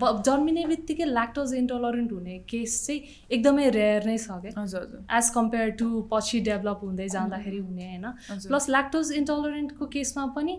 ब- 0.00 0.22
जन्मिने 0.26 0.64
बित्तिकै 0.66 1.04
ल्याक्टोज 1.04 1.54
इन्टलरेन्ट 1.54 2.12
हुने 2.12 2.38
केस 2.50 2.74
चाहिँ 2.86 3.00
एकदमै 3.30 3.68
रेयर 3.76 4.06
नै 4.06 4.16
छ 4.18 4.38
क्या। 4.42 4.52
हजुर 4.60 4.80
हजुर। 4.80 5.00
एज 5.18 5.30
कम्पेयर 5.34 5.70
टु 5.80 5.88
पछि 6.12 6.40
डेभलप 6.48 6.80
हुँदै 6.84 7.08
जाँदाखेरि 7.08 7.58
हुने 7.58 7.86
होइन। 7.90 8.06
प्लस 8.48 8.68
ल्याक्टोज 8.70 9.12
इन्टलरेन्टको 9.12 9.86
केसमा 9.94 10.26
पनि 10.36 10.54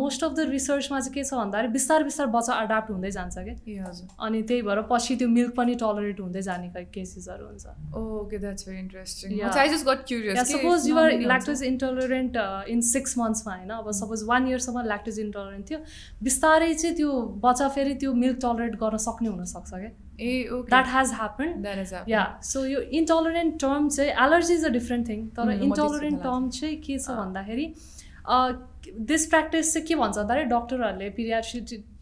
मोस्ट 0.00 0.24
अफ 0.24 0.32
द 0.32 0.48
रिसर्चमा 0.50 1.00
चाहिँ 1.00 1.14
के 1.14 1.24
छ 1.24 1.34
भन्दाखेरि 1.34 1.72
बिस्तार 1.72 2.04
बिस्तार 2.04 2.26
बच्चा 2.34 2.60
एडाप्ट 2.62 2.90
हुँदै 2.90 3.10
जान्छ 3.10 3.38
क्या। 3.38 3.86
हजुर। 3.86 4.08
अनि 4.26 4.42
त्यही 4.42 4.62
भएर 4.62 4.82
पछि 4.90 5.16
त्यो 5.16 5.28
मिल्क 5.28 5.54
पनि 5.54 5.74
टलरेट 5.82 6.20
हुँदै 6.20 6.42
जाने 6.42 6.84
केसेसहरू 6.94 7.46
हुन्छ। 7.46 7.96
Okay 8.02 8.38
that's 8.38 8.68
very 8.68 8.78
interesting 8.78 9.38
suppose 10.58 10.88
you're 10.88 11.10
lactose 11.20 11.62
intolerant 11.62 12.36
in 12.68 12.80
six 12.80 13.18
मन्थ्समा 13.18 13.54
होइन? 13.54 13.70
अब 13.70 13.90
सपोज 14.00 14.22
वान 14.28 14.48
इयरसम्म 14.48 14.84
ल्याक्टोज 14.86 15.18
इन्टलरेन्ट 15.20 15.70
थियो। 15.70 15.78
बिस्तारै 16.22 16.74
चाहिँ 16.74 16.96
त्यो 16.96 17.10
बच्चा 17.44 17.68
फेरि 17.68 17.94
त्यो 17.94 18.07
मिल्क 18.14 18.38
टलरेट 18.42 18.74
गर्न 18.82 18.96
सक्ने 19.04 19.28
हुनसक्छ 19.28 19.70
क्या। 19.74 19.90
ए 20.20 20.48
okay 20.52 20.68
that 20.70 20.86
has 20.94 21.12
happen 21.14 21.62
yeah 22.08 22.24
so 22.50 22.64
यो 22.66 22.80
इन्टलरेन्ट 23.00 23.60
टर्म 23.60 23.88
चाहिँ 23.88 24.10
allergy 24.26 24.54
is 24.54 24.64
a 24.64 24.68
different 24.78 25.08
thing 25.08 25.26
तर 25.36 25.42
Mm, 25.52 25.62
इन्टलरेन्ट 25.64 26.18
थाहा 26.24 26.30
टर्म 26.30 26.48
चाहिँ 26.58 26.76
के 26.86 26.98
छ 26.98 27.10
अँ। 27.10 27.16
भन्दाखेरि 27.16 27.66
दिस 29.10 29.26
प्र्याक्टिस 29.26 29.72
चाहिँ 29.74 29.86
के 29.86 29.94
भन्छ 29.94 30.16
भन्दाखेरि 30.18 30.44
डक्टरहरूले 30.54 31.10
पिरियाट्रि 31.20 31.60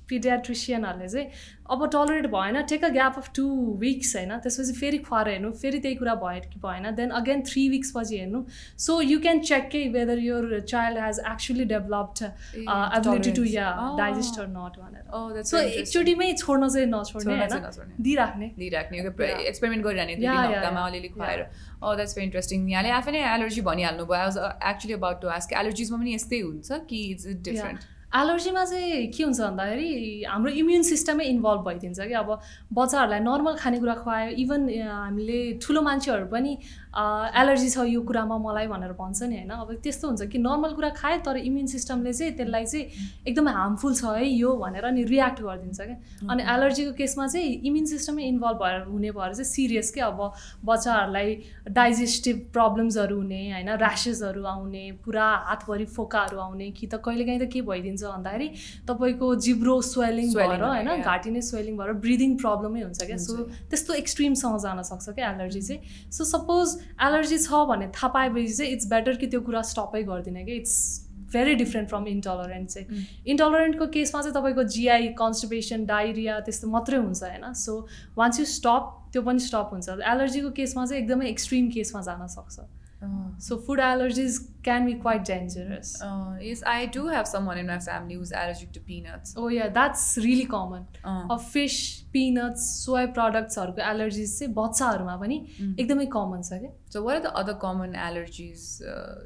पिडियाट्रिसियनहरूले 0.08 1.08
चाहिँ 1.08 1.28
अब 1.70 1.80
टलरेट 1.92 2.26
भएन 2.32 2.62
take 2.70 2.84
a 2.84 2.88
gap 2.96 3.16
of 3.18 3.30
two 3.36 3.44
weeks 3.80 4.14
होइन? 4.16 4.32
त्यसपछि 4.38 4.72
फेरि 4.80 4.98
खुवाएर 5.06 5.28
हेर्नु 5.28 5.50
फेरि 5.62 5.78
त्यही 5.78 5.96
कुरा 5.96 6.14
भयो 6.22 6.40
कि 6.50 6.60
भएन? 6.64 6.90
देन 6.96 7.10
अगेन 7.20 7.42
थ्री 7.42 7.68
विक्सपछि 7.68 8.18
हेर्नु। 8.18 8.44
सो 8.78 9.00
यु 9.02 9.18
क्यान 9.20 9.40
चेक 9.50 9.68
के 9.70 9.82
whether 9.96 10.18
your 10.26 10.60
child 10.68 10.98
has 11.04 11.20
actually 11.32 11.64
developed 11.72 12.22
ability 12.24 13.32
to 13.38 13.44
yeah 13.44 13.68
digest 13.98 14.40
or 14.40 14.48
not 14.48 14.78
भनेर। 14.82 15.42
सो 15.42 15.58
एकचोटिमै 15.58 16.32
छोड्न 16.34 16.68
चाहिँ 16.68 16.86
नछोड्ने 16.88 17.34
होइन? 17.36 17.92
दिइराख्ने। 18.00 18.50
दिइराख्ने. 18.58 18.98
एक्सपेरिमेन्ट 18.98 19.84
गरिरहने 19.84 20.14
हप्तामा. 20.14 20.86
अलिअलि 20.86 21.08
खुवाएर। 21.16 21.46
ओ 21.82 21.94
द्याट्स 21.94 22.14
भेरी 22.14 22.26
इन्ट्रेस्टिङ 22.26 22.70
यहाँले 22.70 22.90
आफै 23.00 23.12
नै 23.12 23.22
एलर्जी 23.34 23.60
भनिहाल्नु 23.66 24.04
भयो 24.06 24.46
एक्चुली 24.70 24.94
अबाउट 24.94 25.20
टु 25.22 25.28
आस्क 25.34 25.52
एलर्जिजमा 25.60 25.98
पनि 25.98 26.14
यस्तै 26.14 26.40
हुन्छ 26.40 26.80
कि 26.88 27.02
इट्स 27.10 27.26
डिफरेन्ट 27.50 27.80
एलर्जीमा 28.16 28.64
चाहिँ 28.64 29.06
के 29.12 29.22
हुन्छ 29.22 29.40
भन्दाखेरि 29.40 30.24
हाम्रो 30.28 30.50
इम्युन 30.60 30.82
सिस्टमै 30.90 31.24
इन्भल्भ 31.26 31.62
भइदिन्छ 31.68 32.00
कि 32.00 32.14
अब 32.22 32.30
बच्चाहरूलाई 32.72 33.20
नर्मल 33.20 33.54
खानेकुरा 33.56 33.94
खुवायो 34.00 34.30
इभन 34.42 34.68
हामीले 34.88 35.38
ठुलो 35.62 35.82
मान्छेहरू 35.82 36.26
पनि 36.32 36.52
एलर्जी 36.96 37.68
छ 37.70 37.84
यो 37.86 38.00
कुरामा 38.02 38.36
मलाई 38.40 38.66
भनेर 38.66 38.92
भन्छ 38.96 39.22
नि 39.22 39.36
होइन। 39.36 39.50
अब 39.52 39.72
त्यस्तो 39.84 40.08
हुन्छ 40.08 40.22
कि 40.32 40.38
नर्मल 40.38 40.72
कुरा 40.72 40.90
खायो 40.96 41.18
तर 41.20 41.36
इम्युन 41.38 41.66
सिस्टमले 41.68 42.12
चाहिँ 42.12 42.32
त्यसलाई 42.36 42.64
चाहिँ 42.64 42.84
एकदमै 43.28 43.52
हार्मफुल 43.52 43.94
छ 43.94 44.04
है 44.16 44.24
यो 44.26 44.52
भनेर 44.56 44.84
अनि 44.86 45.02
रियाक्ट 45.04 45.40
गरिदिन्छ 45.42 45.80
क्या। 45.80 46.28
अनि 46.32 46.42
एलर्जीको 46.54 46.92
केसमा 46.96 47.26
चाहिँ 47.26 47.52
इम्युन 47.68 47.86
सिस्टमै 47.86 48.22
इन्भल्भ 48.24 48.58
भएर 48.62 48.80
हुने 48.88 49.10
भएर 49.12 49.32
चाहिँ 49.34 49.44
सिरियस 49.46 49.90
के 49.92 50.00
अब 50.00 50.20
बच्चाहरूलाई 50.64 51.34
डाइजेस्टिभ 51.70 52.36
प्रब्लम्सहरू 52.56 53.16
हुने 53.16 53.42
होइन 53.52 53.68
ऱ्यासेसहरू 53.76 54.44
आउने 54.54 54.84
पुरा 55.04 55.28
हातभरि 55.50 55.84
फोकाहरू 55.92 56.38
आउने 56.40 56.70
कि 56.72 56.86
त 56.86 57.02
कहिलेकाहीँ 57.04 57.40
त 57.40 57.50
के 57.52 57.60
भइदिन्छ 57.68 58.02
भन्दाखेरि 58.04 58.48
तपाईँको 58.88 59.34
जिब्रो 59.44 59.80
स्वेलिङ 59.92 60.32
भएर 60.34 60.64
होइन. 60.64 60.90
घाँटी 61.02 61.30
नै 61.30 61.40
स्वेलिङ 61.44 61.76
भएर 61.76 61.92
ब्रिदिङ 62.00 62.36
प्रब्लमै 62.38 62.82
हुन्छ 62.82 63.04
क्या। 63.04 63.16
सो। 63.20 63.36
त्यस्तो 63.68 63.94
एक्सट्रिमसँग 63.94 64.58
जान 64.64 64.82
सक्छ 64.82 65.08
क्या 65.10 65.30
एलर्जी 65.30 65.62
चाहिँ। 65.62 66.10
सो 66.10 66.24
सपोज 66.26 66.85
एलर्जी 67.02 67.38
छ 67.38 67.64
भने 67.68 67.88
थाहा 67.88 68.08
पाएपछि 68.08 68.52
चाहिँ 68.52 68.72
इट्स 68.72 68.86
बेटर 68.86 69.16
कि 69.16 69.26
त्यो 69.26 69.40
कुरा 69.40 69.62
स्टपै 69.62 70.02
गरिदिने 70.02 70.44
कि। 70.44 70.56
It's 70.56 70.76
very 71.32 71.54
different 71.54 71.88
from 71.88 72.06
intolerant 72.08 72.68
चाहिँ। 72.70 73.06
इन्टलरेन्टको 73.26 73.86
केसमा 73.86 74.22
चाहिँ 74.22 74.34
तपाईँको 74.34 74.62
जिआई 74.62 75.08
कन्स्टिपेसन 75.18 75.84
डाइरिया 75.86 76.38
त्यस्तो 76.40 76.68
मात्रै 76.70 76.98
हुन्छ 76.98 77.22
होइन। 77.22 77.52
सो 77.52 77.72
वान्स 78.18 78.40
यु 78.40 78.46
स्टप 78.46 79.10
त्यो 79.12 79.22
पनि 79.22 79.38
स्टप 79.38 79.70
हुन्छ। 79.72 79.88
एलर्जीको 79.88 80.50
केसमा 80.50 80.86
चाहिँ 80.86 81.02
एकदमै 81.02 81.26
एक्सट्रिम 81.28 81.70
केसमा 81.70 82.00
जान 82.02 82.26
सक्छ। 82.26 82.58
So 83.43 83.55
food 83.67 83.79
allergies 83.79 84.37
can 84.63 84.85
be 84.85 84.93
quite 85.05 85.21
dangerous 85.27 85.93
yes 86.41 86.63
I 86.73 86.87
do 86.95 87.07
have 87.07 87.25
some 87.25 87.45
one 87.45 87.57
in 87.59 87.67
my 87.67 87.79
family 87.85 88.15
who's 88.15 88.33
allergic 88.41 88.69
to 88.73 88.81
peanuts 88.87 89.37
oh 89.37 89.49
yeah 89.49 89.67
that's 89.79 90.17
really 90.25 90.45
common 90.51 90.85
अब 91.05 91.39
फिस 91.53 91.79
पिनट्स 92.13 92.67
सोय 92.85 93.07
प्रडक्ट्सहरूको 93.17 93.89
एलर्जिज 93.89 94.37
चाहिँ 94.37 94.53
बच्चाहरूमा 94.61 95.15
पनि 95.25 95.39
एकदमै 95.63 96.05
कमन 96.17 96.41
छ 96.41 96.61
क्या 96.61 96.71
So 96.93 97.01
what 97.01 97.15
are 97.15 97.21
the 97.21 97.33
other 97.33 97.53
common 97.55 97.93
allergies 97.95 98.63
uh, 98.93 99.25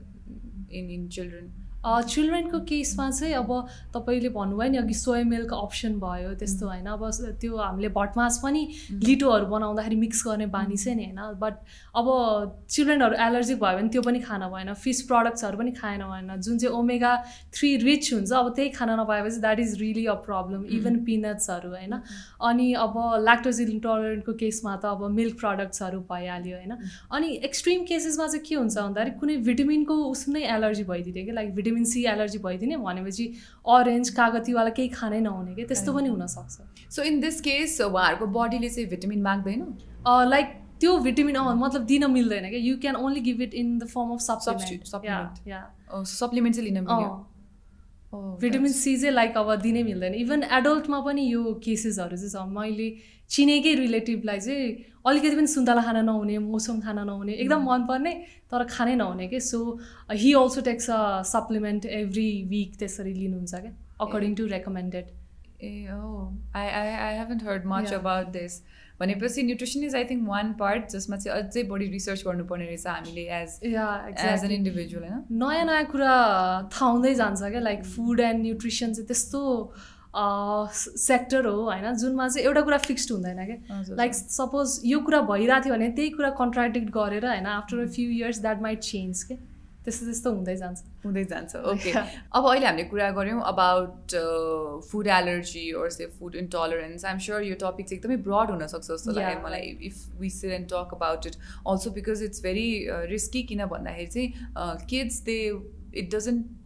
in 0.71 0.89
in 0.89 1.09
children? 1.09 1.53
चिल्ड्रेनको 1.80 2.58
केसमा 2.68 3.10
चाहिँ 3.10 3.34
अब 3.34 3.50
तपाईँले 3.94 4.28
भन्नुभयो 4.30 4.70
नि 4.70 4.78
अघि 4.78 4.94
सोया 4.94 5.24
मिल्क 5.24 5.52
अप्सन 5.54 5.98
भयो 6.00 6.34
त्यस्तो 6.36 6.66
होइन। 6.66 6.86
अब 6.86 7.02
त्यो 7.40 7.56
हामीले 7.56 7.88
भटमास 7.88 8.40
पनि 8.44 8.62
लिटोहरू 9.04 9.46
बनाउँदाखेरि 9.46 9.96
मिक्स 9.96 10.22
गर्ने 10.26 10.46
बानी 10.46 10.76
चाहिँ 10.76 10.96
नि 10.96 11.04
होइन। 11.04 11.38
बट 11.40 11.54
अब 11.96 12.06
चिल्ड्रेनहरू 12.70 13.14
एलर्जिक 13.18 13.58
भयो 13.60 13.76
भने 13.78 13.88
त्यो 13.88 14.02
पनि 14.02 14.20
खान 14.20 14.42
भएन। 14.52 14.72
फिस 14.74 15.02
प्रडक्ट्सहरू 15.08 15.58
पनि 15.58 15.72
खाएन 15.72 16.02
भएन। 16.04 16.40
जुन 16.40 16.58
चाहिँ 16.58 16.76
ओमेगा 16.76 17.12
थ्री 17.54 17.76
रिच 17.76 18.12
हुन्छ 18.14 18.32
अब 18.32 18.52
त्यही 18.56 18.68
खान 18.76 18.90
नपाएपछि 19.00 19.40
that 19.40 19.60
is 19.60 19.78
really 19.80 20.06
a 20.06 20.14
problem 20.28 20.64
even 20.76 20.96
पिनट्सहरू 21.04 21.70
होइन। 21.70 21.94
अनि 22.42 22.72
अब 22.76 22.94
ल्याक्टोज 23.24 23.60
इन्टोलरेन्टको 23.60 24.32
केसमा 24.36 24.76
त 24.76 24.84
अब 24.84 25.08
मिल्क 25.10 25.40
प्रडक्ट्सहरू 25.40 26.00
भइहाल्यो 26.12 26.56
होइन। 26.56 26.72
अनि 27.12 27.28
एक्सट्रिम 27.44 27.84
केसेसमा 27.88 28.26
चाहिँ 28.26 28.44
के 28.44 28.54
हुन्छ 28.54 28.76
भन्दाखेरि 28.76 29.18
कुनै 29.20 29.36
भिटामिनको 29.48 29.94
उसमै 30.12 30.42
एलर्जी 30.54 30.84
भइदिने 30.84 31.24
कि? 31.24 31.32
लाइक 31.32 31.54
भिटामिन 31.54 31.68
सी 31.84 32.04
एलर्जी 32.04 32.38
भइदिने 32.38 32.76
भनेपछि 32.76 33.32
अरेन्ज 33.66 34.08
कागतीवाला 34.10 34.70
केही 34.70 34.88
खानै 34.88 35.20
नहुने 35.20 35.54
कि? 35.54 35.64
त्यस्तो 35.64 35.92
पनि 35.92 36.08
हुनसक्छ। 36.08 36.90
सो 36.90 37.02
इन 37.02 37.20
दिस 37.20 37.40
केस 37.40 37.80
उहाँहरूको 37.80 38.26
बडीले 38.26 38.68
चाहिँ 38.68 38.88
भिटामिन 38.90 39.22
माग्दैन? 39.22 39.60
लाइक 40.08 40.46
त्यो 40.80 40.98
भिटामिन 40.98 41.36
मतलब 41.38 41.82
दिन 41.84 42.10
मिल्दैन 42.10 42.48
क्या 42.50 42.60
you 42.60 42.76
can 42.78 42.96
only 42.96 43.20
give 43.20 43.40
it 43.42 43.54
in 43.54 43.78
the 43.78 43.84
form 43.86 44.10
of 44.10 44.20
supplement 44.20 44.84
supplement 46.06 46.56
चाहिँ 46.56 46.68
लिन 46.68 46.78
मिल्यो 46.80 47.08
भिटामिन 48.12 48.72
सी 48.72 48.96
चाहिँ 48.96 49.14
लाइक 49.14 49.36
अब 49.38 49.54
दिनै 49.62 49.82
मिल्दैन. 49.82 50.14
इभन 50.14 50.42
एडल्टमा 50.52 51.00
पनि 51.00 51.22
यो 51.32 51.42
केसेसहरू 51.64 52.16
चाहिँ 52.16 52.30
छ। 52.30 52.48
मैले 52.50 52.88
चिनेकै 53.30 53.74
रिलेटिभलाई 53.74 54.40
चाहिँ 54.40 54.68
अलिकति 55.06 55.36
पनि 55.36 55.46
सुन्तला 55.46 55.82
खान 55.82 56.04
नहुने 56.04 56.38
मौसम 56.38 56.80
खान 56.80 56.98
नहुने 57.06 57.32
एकदम 57.34 57.62
मनपर्ने 57.68 58.12
तर 58.50 58.64
खानै 58.66 58.94
नहुने 58.96 59.28
कि? 59.28 59.40
So 59.40 59.78
he 60.12 60.32
also 60.34 60.60
takes 60.68 60.90
a 60.90 61.22
supplement 61.30 61.86
every 62.00 62.28
week 62.50 62.76
त्यसरी 62.78 63.14
लिनुहुन्छ 63.14 63.54
क्या 63.54 63.72
according 64.00 64.34
to 64.34 64.46
recommended 64.56 65.06
uh 65.62 65.72
oh 65.92 66.28
I 66.56 66.68
I 66.68 66.88
I 67.06 67.16
haven't 67.18 67.42
heard 67.44 67.66
much. 67.66 67.92
About 67.94 68.26
this 68.34 68.62
भनेपछि 69.00 69.42
nutrition 69.42 69.84
is 69.84 69.94
I 69.96 70.04
think 70.04 70.28
one 70.28 70.52
part 70.60 70.90
जसमा 70.92 71.16
चाहिँ 71.16 71.42
अझै 71.42 71.62
बढी 71.68 71.86
रिसर्च 71.90 72.24
गर्नुपर्ने 72.26 72.66
रहेछ 72.66 72.86
हामीले 72.86 73.22
एज 73.42 73.58
एज 73.64 74.44
एन 74.44 74.50
इन्डिभिजुअल 74.50 75.04
होइन? 75.04 75.22
नयाँ 75.44 75.64
नयाँ 75.66 75.84
कुरा 75.92 76.12
थाहा 76.74 76.90
हुँदै 76.90 77.14
जान्छ 77.14 77.40
क्या 77.42 77.60
लाइक 77.60 77.84
फुड 77.94 78.20
एन्ड 78.20 78.42
न्युट्रिसन 78.42 78.92
चाहिँ 78.92 79.06
त्यस्तो 79.06 79.40
सेक्टर 80.98 81.46
हो 81.46 81.62
होइन? 81.64 81.94
जुनमा 81.96 82.28
चाहिँ 82.28 82.46
एउटा 82.46 82.60
कुरा 82.60 82.78
फिक्स्ड 82.86 83.12
हुँदैन 83.12 83.44
क्या। 83.46 83.82
लाइक 83.96 84.14
सपोज 84.14 84.80
यो 84.84 84.98
कुरा 85.00 85.20
भइरहेको 85.28 85.64
थियो 85.64 85.74
भने 85.74 85.88
त्यही 85.98 86.10
कुरा 86.10 86.30
कन्ट्राडिक्ट 86.40 86.88
गरेर 86.96 87.26
होइन? 87.26 87.46
After 87.46 87.78
a 87.78 87.86
few 87.94 88.10
years 88.10 88.40
that 88.40 88.62
might 88.62 88.80
change 88.88 89.22
के 89.22 89.34
त्यस्तो 89.84 90.06
त्यस्तो 90.06 90.30
हुँदै 90.32 90.54
जान्छ 90.56 90.82
हुँदै 91.04 91.24
जान्छ 91.24 91.56
ओके. 91.72 91.92
अब 92.36 92.46
अहिले 92.50 92.66
हामीले 92.66 92.84
कुरा 92.90 93.10
गऱ्यौँ 93.18 93.40
about 93.48 94.14
food 94.90 95.06
allergy 95.16 95.64
or 95.80 95.90
say 95.90 96.06
food 96.18 96.34
intolerance 96.36 97.04
I'm 97.04 97.18
sure 97.26 97.42
यो 97.42 97.56
टपिक 97.62 97.88
चाहिँ 97.88 97.98
एकदमै 97.98 98.16
ब्रड 98.28 98.50
हुनसक्छ 98.50 98.86
जस्तो 98.86 99.12
लाग्यो. 99.12 99.40
मलाई 99.46 99.74
if 99.90 100.20
we 100.20 100.30
sit 100.30 100.52
and 100.52 100.68
talk 100.74 100.94
about 100.94 101.26
it 101.26 101.36
also 101.66 101.90
because 101.98 102.22
it's 102.22 102.42
very 102.42 102.68
risky 103.12 103.42
किन 103.52 103.66
भन्दाखेरि 103.74 104.06
चाहिँ 104.16 104.86
kids 104.90 105.20
they 105.30 105.38
it 105.94 106.14
doesn't 106.14 106.59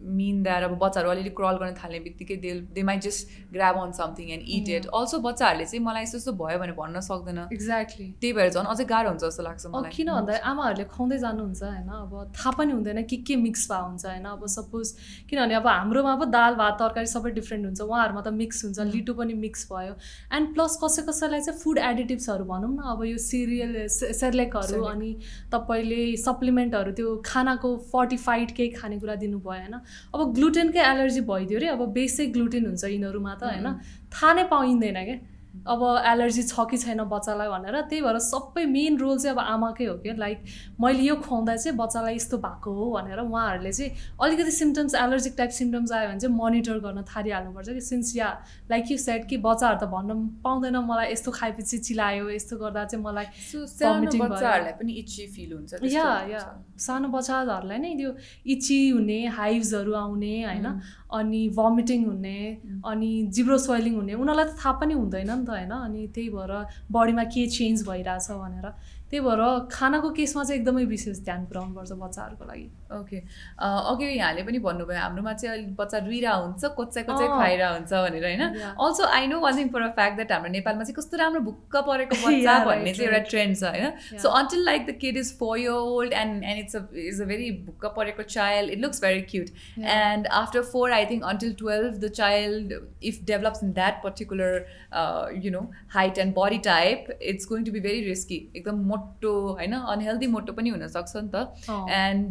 mean 0.00 0.42
that 0.42 0.62
अब 0.62 0.76
बच्चाहरू 0.78 1.10
अलिअलि 1.10 1.30
क्रल 1.36 1.56
गर्न 1.58 1.74
थाल्ने 1.76 1.98
बित्तिकै 2.00 2.36
they 2.42 2.52
they 2.74 2.82
might 2.82 3.00
just 3.02 3.28
grab 3.52 3.76
on 3.78 3.92
something 3.92 4.28
and 4.30 4.44
it 4.48 4.68
it 4.68 4.86
also 4.94 5.18
बच्चाहरूले 5.20 5.64
चाहिँ 5.64 5.84
मलाई 5.84 6.02
यस्तो 6.02 6.18
यस्तो 6.18 6.32
भयो 6.40 6.58
भने 6.58 6.72
भन्न 6.78 7.00
सक्दैन। 7.00 7.38
एक्ज्याक्टली 7.52 8.06
त्यही 8.20 8.32
भएर 8.32 8.50
झन् 8.50 8.66
अझै 8.66 8.84
गाह्रो 8.92 9.08
हुन्छ 9.10 9.24
जस्तो 9.24 9.42
लाग्छ 9.42 9.66
मलाई। 9.66 9.90
किन 9.92 10.10
भन्दा 10.12 10.38
आमाहरूले 10.50 10.84
खुवाउँदै 10.94 11.18
जानुहुन्छ 11.18 11.62
होइन 11.62 11.88
अब 12.00 12.12
थाहा 12.36 12.50
पनि 12.58 12.72
हुँदैन 12.72 13.02
के 13.10 13.16
के 13.28 13.36
मिक्स 13.36 13.66
भएको 13.70 13.86
हुन्छ 13.86 14.06
होइन। 14.06 14.24
अब 14.30 14.46
सपोज 14.54 14.94
किनभने 15.30 15.54
अब 15.60 15.66
हाम्रोमा 15.66 16.12
अब 16.12 16.24
दाल 16.30 16.54
भात 16.62 16.78
तरकारी 16.80 17.12
सबै 17.14 17.30
डिफ्रेन्ट 17.40 17.64
हुन्छ 17.66 17.80
उहाँहरूमा 17.80 18.22
त 18.22 18.34
मिक्स 18.40 18.64
हुन्छ 18.64 18.88
लिटो 18.94 19.14
पनि 19.20 19.34
मिक्स 19.44 19.66
भयो। 19.72 19.94
एन्ड 20.32 20.54
प्लस 20.54 20.78
कसै 20.84 21.02
कसैलाई 21.10 21.40
चाहिँ 21.40 21.60
फुड 21.60 21.78
एडिटिभ्सहरू 21.90 22.44
भनौँ 22.44 22.72
न 22.72 22.80
अब 22.94 23.04
यो 23.04 23.18
सिरियल 23.20 23.86
सेर्लेकहरू. 23.90 24.82
अनि 24.86 25.12
तपाईँले 25.52 26.02
सप्लिमेन्टहरू 26.24 26.92
त्यो 26.98 27.16
खानाको 27.26 27.76
फोर्टिफाइड 27.92 28.56
केही 28.56 28.70
खानेकुरा 28.80 29.14
दिनुभयो 29.22 29.48
होइन। 29.50 29.80
अब 30.14 30.34
ग्लुटेनकै 30.34 30.80
एलर्जी 30.92 31.20
भइदियो 31.30 31.58
अरे 31.58 31.68
अब 31.74 31.82
बेसिक 31.92 32.32
ग्लुटेन 32.32 32.66
हुन्छ 32.66 32.84
यिनीहरूमा 32.84 33.34
त 33.34 33.42
होइन? 33.50 33.66
थाहा 34.12 34.32
नै 34.34 34.44
पाइँदैन 34.54 34.98
क्या। 35.04 35.18
अब 35.66 35.82
एलर्जी 36.06 36.42
छ 36.42 36.64
कि 36.70 36.78
छैन 36.78 37.02
बच्चालाई 37.04 37.48
भनेर 37.48 37.80
त्यही 37.88 38.02
भएर 38.02 38.18
सबै 38.18 38.64
मेन 38.66 38.96
रोल 38.98 39.18
चाहिँ 39.18 39.36
अब 39.36 39.40
आमाकै 39.44 39.84
हो 39.84 39.94
क्या। 40.02 40.14
लाइक 40.16 40.38
मैले 40.80 41.02
यो 41.02 41.16
खुवाउँदा 41.16 41.56
चाहिँ 41.56 41.76
बच्चालाई 41.78 42.14
यस्तो 42.14 42.38
भएको 42.38 42.70
हो 42.72 42.90
भनेर 42.90 43.18
उहाँहरूले 43.20 43.72
चाहिँ 43.72 43.90
अलिकति 44.22 44.50
सिम्टम्स 44.50 44.94
एलर्जिक 44.94 45.34
टाइप 45.38 45.50
सिम्टम्स 45.50 45.92
आयो 45.92 46.08
भने 46.08 46.20
चाहिँ 46.20 46.36
मोनिटर 46.36 46.78
गर्न 46.80 47.02
थालिहाल्नुपर्छ 47.02 47.68
कि। 47.68 47.80
Since 47.80 48.16
yeah 48.16 48.28
like 48.70 48.90
you 48.90 48.98
set 48.98 49.28
कि 49.28 49.36
बच्चाहरू 49.36 49.78
त 49.78 49.90
भन्न 49.90 50.40
पाउँदैन 50.44 50.76
मलाई 50.86 51.12
यस्तो 51.12 51.30
खाएपछि 51.30 51.78
चिलायो 51.78 52.30
यस्तो 52.30 52.56
गर्दा 52.56 52.84
चाहिँ 52.84 53.04
मलाई। 53.04 53.26
बच्चाहरूलाई 53.26 54.72
पनि 54.80 54.92
इची 55.02 55.26
फिल 55.34 55.52
हुन्छ 55.52 55.82
या। 55.92 56.08
या 56.30 56.40
सानो 56.78 57.08
बच्चाहरूलाई 57.10 57.78
नै 57.78 57.94
त्यो 57.98 58.10
इची 58.46 58.78
हुने 58.90 59.20
हाइभ्सहरू 59.36 59.92
आउने 59.94 60.34
होइन। 60.46 60.66
अनि 61.10 61.42
भमिटिङ 61.58 62.04
हुने 62.06 62.38
अनि 62.86 63.10
जिब्रो 63.34 63.58
स्वेलिङ 63.58 63.94
हुने 63.94 64.14
उनीहरूलाई 64.14 64.46
त 64.46 64.54
थाहा 64.54 64.72
पनि 64.78 64.94
हुँदैन 64.94 65.30
नि 65.30 65.46
त। 65.46 65.49
होइन? 65.50 65.70
अनि 65.70 66.06
त्यही 66.14 66.28
भएर 66.30 66.52
बडीमा 66.92 67.24
के 67.24 67.46
चेन्ज 67.46 67.88
भइरहेछ 67.88 68.30
भनेर। 68.30 68.68
त्यही 69.10 69.20
भएर 69.20 69.68
खानाको 69.72 70.10
केसमा 70.10 70.44
चाहिँ 70.44 70.60
एकदमै 70.60 70.84
विशेष 70.84 71.24
ध्यान 71.24 71.44
पुऱ्याउनुपर्छ 71.44 71.92
बच्चाहरूको 71.92 72.44
लागि। 72.44 72.68
ओके 72.98 73.18
अघि 73.62 74.06
यहाँले 74.06 74.42
पनि 74.42 74.58
भन्नुभयो 74.58 74.98
हाम्रोमा 75.00 75.32
चाहिँ 75.32 75.54
अलिक 75.54 75.74
बच्चा 75.76 75.98
रुइरहेको 76.06 76.42
हुन्छ 76.44 76.64
कोच्चै 76.78 77.02
अँ। 77.02 77.06
खुवाइरहेको 77.06 77.74
हुन्छ 77.74 77.92
भनेर 78.04 78.24
होइन. 78.24 78.42
Also 78.86 79.04
I 79.16 79.26
know 79.26 79.40
one 79.40 79.56
thing 79.58 79.68
for 79.74 79.82
a 79.82 79.90
fact 79.98 80.16
that 80.16 80.32
हाम्रो 80.32 80.50
नेपालमा 80.52 80.84
चाहिँ 80.84 80.94
कस्तो 80.96 81.16
राम्रो 81.22 81.40
भुक्क 81.48 81.76
परेको 81.88 82.16
बच्चा 82.24 82.54
भन्ने 82.64 82.94
चाहिँ 82.94 83.08
एउटा. 83.10 83.22
ट्रेन्ड 83.30 83.56
छ 83.56 83.62
होइन. 83.64 84.18
So 84.22 84.28
until 84.40 84.64
like 84.64 84.86
the 84.86 84.96
kid 85.00 85.16
is 85.16 85.32
four 85.38 85.58
year 85.58 85.70
old 85.92 86.12
and 86.22 86.44
and 86.44 86.58
it's 86.64 86.76
a 86.76 86.82
is 87.04 87.20
a 87.22 87.24
very 87.32 87.50
भुक्क 87.68 87.86
परेको 87.96 88.22
child 88.36 88.70
it 88.70 88.80
looks 88.80 89.02
very 89.02 89.22
cute. 89.30 89.54
And 89.96 90.26
after 90.40 90.62
four 90.72 90.92
I 90.92 91.06
think 91.10 91.24
until 91.32 91.54
twelve 91.60 92.00
the 92.04 92.10
child 92.20 92.74
if 93.12 93.22
develops 93.24 93.64
in 93.64 93.72
that 93.72 94.02
particular 94.02 95.40
you 95.44 95.50
know 95.52 95.64
height 95.94 96.18
and 96.18 96.34
body 96.38 96.58
type 96.64 97.18
it's 97.22 97.48
going 97.48 97.64
to 97.64 97.72
be 97.72 97.80
very 97.80 98.04
risky 98.08 98.42
एकदम 98.56 98.84
मोटो 98.92 99.32
होइन 99.52 99.72
unhealthy 99.96 100.26
मोटो 100.36 100.52
पनि 100.52 100.70
हुनसक्छ 100.70 101.16
नि 101.16 101.28
त 101.34 101.46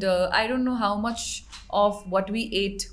uh, 0.03 0.29
I 0.39 0.47
don't 0.49 0.69
know 0.69 0.75
how 0.75 0.95
much 0.97 1.25
of 1.71 2.03
what 2.09 2.29
we 2.29 2.43
ate 2.53 2.87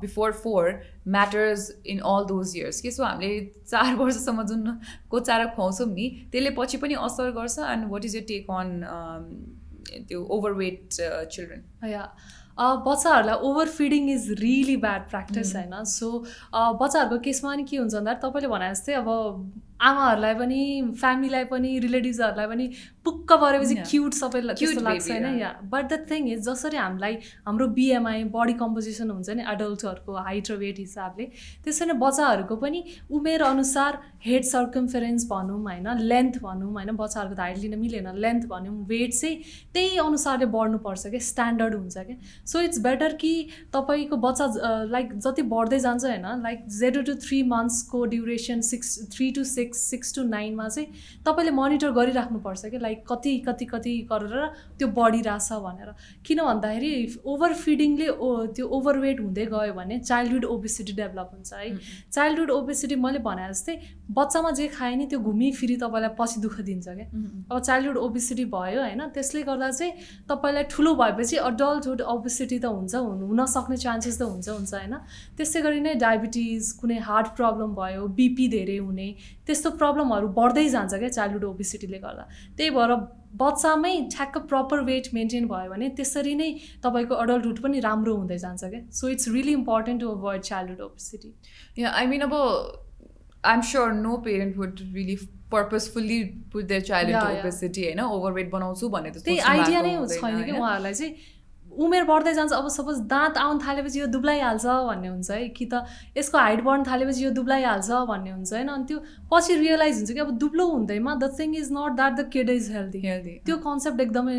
before 0.00 0.32
four 0.32 0.82
matters 1.06 1.70
in 1.84 2.00
all 2.02 2.24
those 2.24 2.54
years. 2.54 2.80
के 2.80 2.90
so 2.90 3.04
हामीले 3.04 3.40
चार 3.70 3.94
वर्षसम्म 3.96 4.42
जुन 4.46 4.78
कोचाएर 5.10 5.46
खुवाउँछौँ 5.56 5.88
नि 5.88 6.08
त्यसले 6.32 6.50
पछि 6.58 6.76
पनि 6.84 6.94
असर 7.08 7.30
गर्छ 7.40 7.58
and 7.70 7.90
what 7.92 8.04
is 8.04 8.16
your 8.16 8.24
take 8.28 8.50
on 8.50 8.70
त्यो 10.08 10.26
ओभरवेट 10.36 10.88
चिल्ड्रेन 10.92 11.90
या 11.90 12.06
बच्चाहरूलाई 12.58 13.36
over 13.48 13.68
feeding 13.78 14.10
is 14.10 14.30
really 14.40 14.76
bad 14.86 15.08
practice 15.10 15.54
होइन 15.56 15.84
सो 15.90 16.10
बच्चाहरूको 16.54 17.18
केसमा 17.24 17.54
नि 17.54 17.64
के 17.64 17.76
हुन्छ 17.76 17.94
भन्दा 17.94 18.14
तपाईँले 18.24 18.48
भने 18.48 18.70
जस्तै 18.70 18.94
अब 18.94 19.08
आमाहरूलाई 19.82 20.34
पनि 20.34 20.60
फ्यामिलीलाई 21.00 21.44
पनि 21.52 21.78
रिलेटिभ्सहरूलाई 21.80 22.46
पनि 22.46 22.66
पुक्क 23.04 23.32
परेपछि. 23.34 23.74
क्युट 23.90 24.14
सबैलाई 24.14 24.54
त्यस्तो 24.56 24.80
लाग्छ 24.82 25.10
होइन. 25.10 25.38
Yeah 25.38 25.50
but 25.72 25.84
the 25.86 25.98
thing 26.10 26.28
is 26.32 26.40
जसरी 26.48 26.76
हामीलाई 26.76 27.16
हाम्रो 27.46 27.66
बिएमआई 27.78 28.24
बडी 28.34 28.52
कम्पोजिसन 28.60 29.10
हुन्छ 29.10 29.36
नि 29.38 29.46
एडल्टहरूको 29.52 30.16
हाइट 30.20 30.50
र 30.50 30.56
वेट 30.58 30.78
हिसाबले 30.78 31.26
त्यसरी 31.64 31.88
नै 31.88 31.98
बच्चाहरूको 32.00 32.56
पनि 32.56 32.82
उमेर 33.12 33.42
अनुसार 33.44 33.98
हेड 34.26 34.44
सर्कमफेरेन्स 34.46 35.26
भनौँ 35.30 35.58
होइन 35.62 35.88
लेन्थ 36.12 36.38
भनौँ 36.42 36.70
होइन 36.72 36.94
बच्चाहरूको 36.96 37.36
त 37.36 37.40
हाइट 37.40 37.58
लिन 37.58 37.78
मिलेन 37.78 38.12
लेन्थ 38.18 38.46
भनौँ 38.48 38.76
वेट 38.86 39.14
चाहिँ 39.14 39.36
त्यही 39.74 39.98
अनुसारले 40.04 40.50
बढ्नुपर्छ 40.54 41.02
क्या 41.08 41.22
स्ट्यान्डर्ड 41.28 41.74
हुन्छ 41.74 42.06
क्या 42.06 42.16
सो 42.46 42.60
इट्स 42.62 42.78
बेटर 42.82 43.18
कि 43.20 43.32
तपाईँको 43.72 44.16
बच्चा 44.18 44.46
लाइक 44.90 45.18
जति 45.18 45.42
बढ्दै 45.50 45.78
जान्छ 45.80 46.04
होइन 46.04 46.26
like 46.42 46.64
zero 46.78 47.02
to 47.02 47.14
three 47.26 47.42
मन्थ्सको 47.48 48.04
duration 48.14 48.60
six 48.70 48.96
three 49.12 49.30
to 49.32 49.44
six 49.50 49.70
six 49.74 50.14
to 50.14 50.22
नाइनमा 50.24 50.68
चाहिँ 50.68 50.88
तपाईँले 51.26 51.50
मोनिटर 51.52 51.90
गरिराख्नुपर्छ 51.92 52.64
कि 52.66 52.78
लाइक 52.78 53.04
कति 53.08 53.36
कति 53.48 53.64
कति 53.64 53.94
गरेर 54.12 54.46
त्यो 54.78 54.88
बढिरहेछ 54.90 55.52
भनेर। 55.64 55.90
किन 56.26 56.42
भन्दाखेरि 56.42 56.92
ओभर 57.26 57.52
फिडिङले 57.54 58.08
ओ 58.08 58.28
त्यो 58.52 58.66
ओभरवेट 58.68 59.20
हुँदै 59.20 59.46
गयो 59.46 59.74
भने 59.74 59.98
चाइल्डहुड 60.00 60.44
ओबेसिटी 60.46 60.92
डेभलप 60.92 61.30
हुन्छ 61.34 61.52
है। 61.52 61.76
चाइल्डहुड 62.12 62.50
ओबेसिटी 62.50 62.96
मैले 62.96 63.18
भने 63.20 63.48
जस्तै 63.48 63.76
बच्चामा 64.12 64.50
जे 64.52 64.68
खायो 64.68 64.96
नि 64.96 65.06
त्यो 65.06 65.18
घुमिफिरी 65.20 65.76
तपाईँलाई 65.76 66.14
पछि 66.18 66.40
दुःख 66.40 66.60
दिन्छ 66.62 66.88
क्या। 66.88 67.06
अब 67.50 67.58
चाइल्डहुड 67.60 67.96
ओबेसिटी 67.96 68.44
भयो 68.54 68.80
होइन 68.82 69.00
त्यसले 69.14 69.42
गर्दा 69.42 69.70
चाहिँ 69.70 69.92
तपाईँलाई 70.28 70.64
ठुलो 70.70 70.94
भएपछि 70.94 71.36
अडल्टहुड 71.48 72.00
ओबेसिटी 72.14 72.58
त 72.58 72.64
हुन्छ 72.66 72.94
हुनु 72.94 73.26
हुन 73.26 73.44
सक्ने 73.46 73.76
चान्सेस 73.76 74.18
त 74.18 74.22
हुन्छ 74.22 74.48
हुन्छ 74.48 74.74
होइन। 74.74 74.94
त्यसै 75.36 75.60
गरी 75.62 75.80
नै 75.80 75.94
डायबिटिज 76.02 76.72
कुनै 76.80 76.98
हार्ट 77.02 77.34
प्रब्लम 77.36 77.74
भयो 77.74 78.06
बिपी 78.18 78.48
धेरै 78.48 78.76
हुने 78.78 79.08
त्यस्तो 79.46 79.70
प्रब्लमहरू 79.80 80.28
बढ्दै 80.38 80.68
जान्छ 80.68 80.94
क्या 80.94 81.08
चाइल्डहुड 81.08 81.44
ओबिसिटीले 81.44 81.98
गर्दा 82.04 82.24
त्यही 82.56 82.70
भएर 82.76 82.94
बच्चामै 83.40 83.92
ठ्याक्क 84.14 84.38
प्रपर 84.52 84.80
वेट 84.84 85.08
मेन्टेन 85.14 85.46
भयो 85.48 85.70
भने 85.72 85.88
त्यसरी 85.98 86.34
नै 86.42 86.48
तपाईँको 86.84 87.20
अडल्टहुड 87.24 87.58
पनि 87.66 87.80
राम्रो 87.88 88.14
हुँदै 88.16 88.38
जान्छ 88.46 88.64
क्या 88.64 88.80
so 89.00 89.08
it's 89.16 89.28
really 89.36 89.52
important 89.60 90.00
to 90.00 90.14
avoid 90.14 90.48
childhood 90.50 90.80
obesity 90.88 91.34
yeah 91.82 91.92
I 92.00 92.06
mean 92.14 92.26
अब 92.28 92.34
I 93.44 93.54
am 93.54 93.60
sure 93.68 93.92
no 94.00 94.16
parent 94.24 94.56
would 94.58 94.80
really 94.94 95.16
purposefully 95.52 96.18
put 96.52 96.64
their 96.66 96.82
child. 96.82 97.16
Obesity 97.16 97.82
होइन 97.84 98.00
ओभरवेट 98.00 98.50
बनाउँछु 98.50 98.88
भन्ने 98.88 99.10
त 99.10 99.24
त्यही 99.24 99.38
आइडिया 99.52 99.80
नै 99.82 99.94
छैन 100.12 100.42
कि? 100.44 100.52
उहाँहरूलाई 100.52 100.94
चाहिँ 100.94 101.14
उमेर 101.78 102.04
बढ्दै 102.04 102.34
जान्छ। 102.34 102.52
अब 102.52 102.68
सपोज 102.68 102.98
दाँत 103.08 103.38
आउनु 103.38 103.60
थालेपछि 103.66 104.00
यो 104.00 104.06
दुब्लाइहाल्छ 104.14 104.66
भन्ने 104.88 105.08
हुन्छ 105.08 105.30
है 105.30 105.48
कि 105.48 105.66
त 105.66 105.84
यसको 106.16 106.38
हाइट 106.38 106.62
बढ्नु 106.64 106.84
थालेपछि 106.84 107.24
यो 107.24 107.30
दुब्लाइहाल्छ 107.32 107.90
भन्ने 108.08 108.30
हुन्छ 108.30 108.52
होइन। 108.52 108.68
अनि 108.68 108.84
त्यो 108.84 108.98
पछि 109.32 109.54
रियलाइज 109.56 109.96
हुन्छ 109.96 110.12
कि 110.12 110.20
अब 110.20 110.30
दुब्लो 110.38 110.66
हुँदैमा 110.68 111.14
the 111.14 111.30
thing 111.38 111.56
is 111.56 111.68
not 111.72 111.96
that 111.96 112.12
the 112.12 112.28
kid 112.32 112.50
is 112.50 112.70
healthy 112.72 113.00
Healthy. 113.02 113.36
त्यो 113.46 113.56
कन्सेप्ट 113.64 114.00
एकदमै 114.00 114.38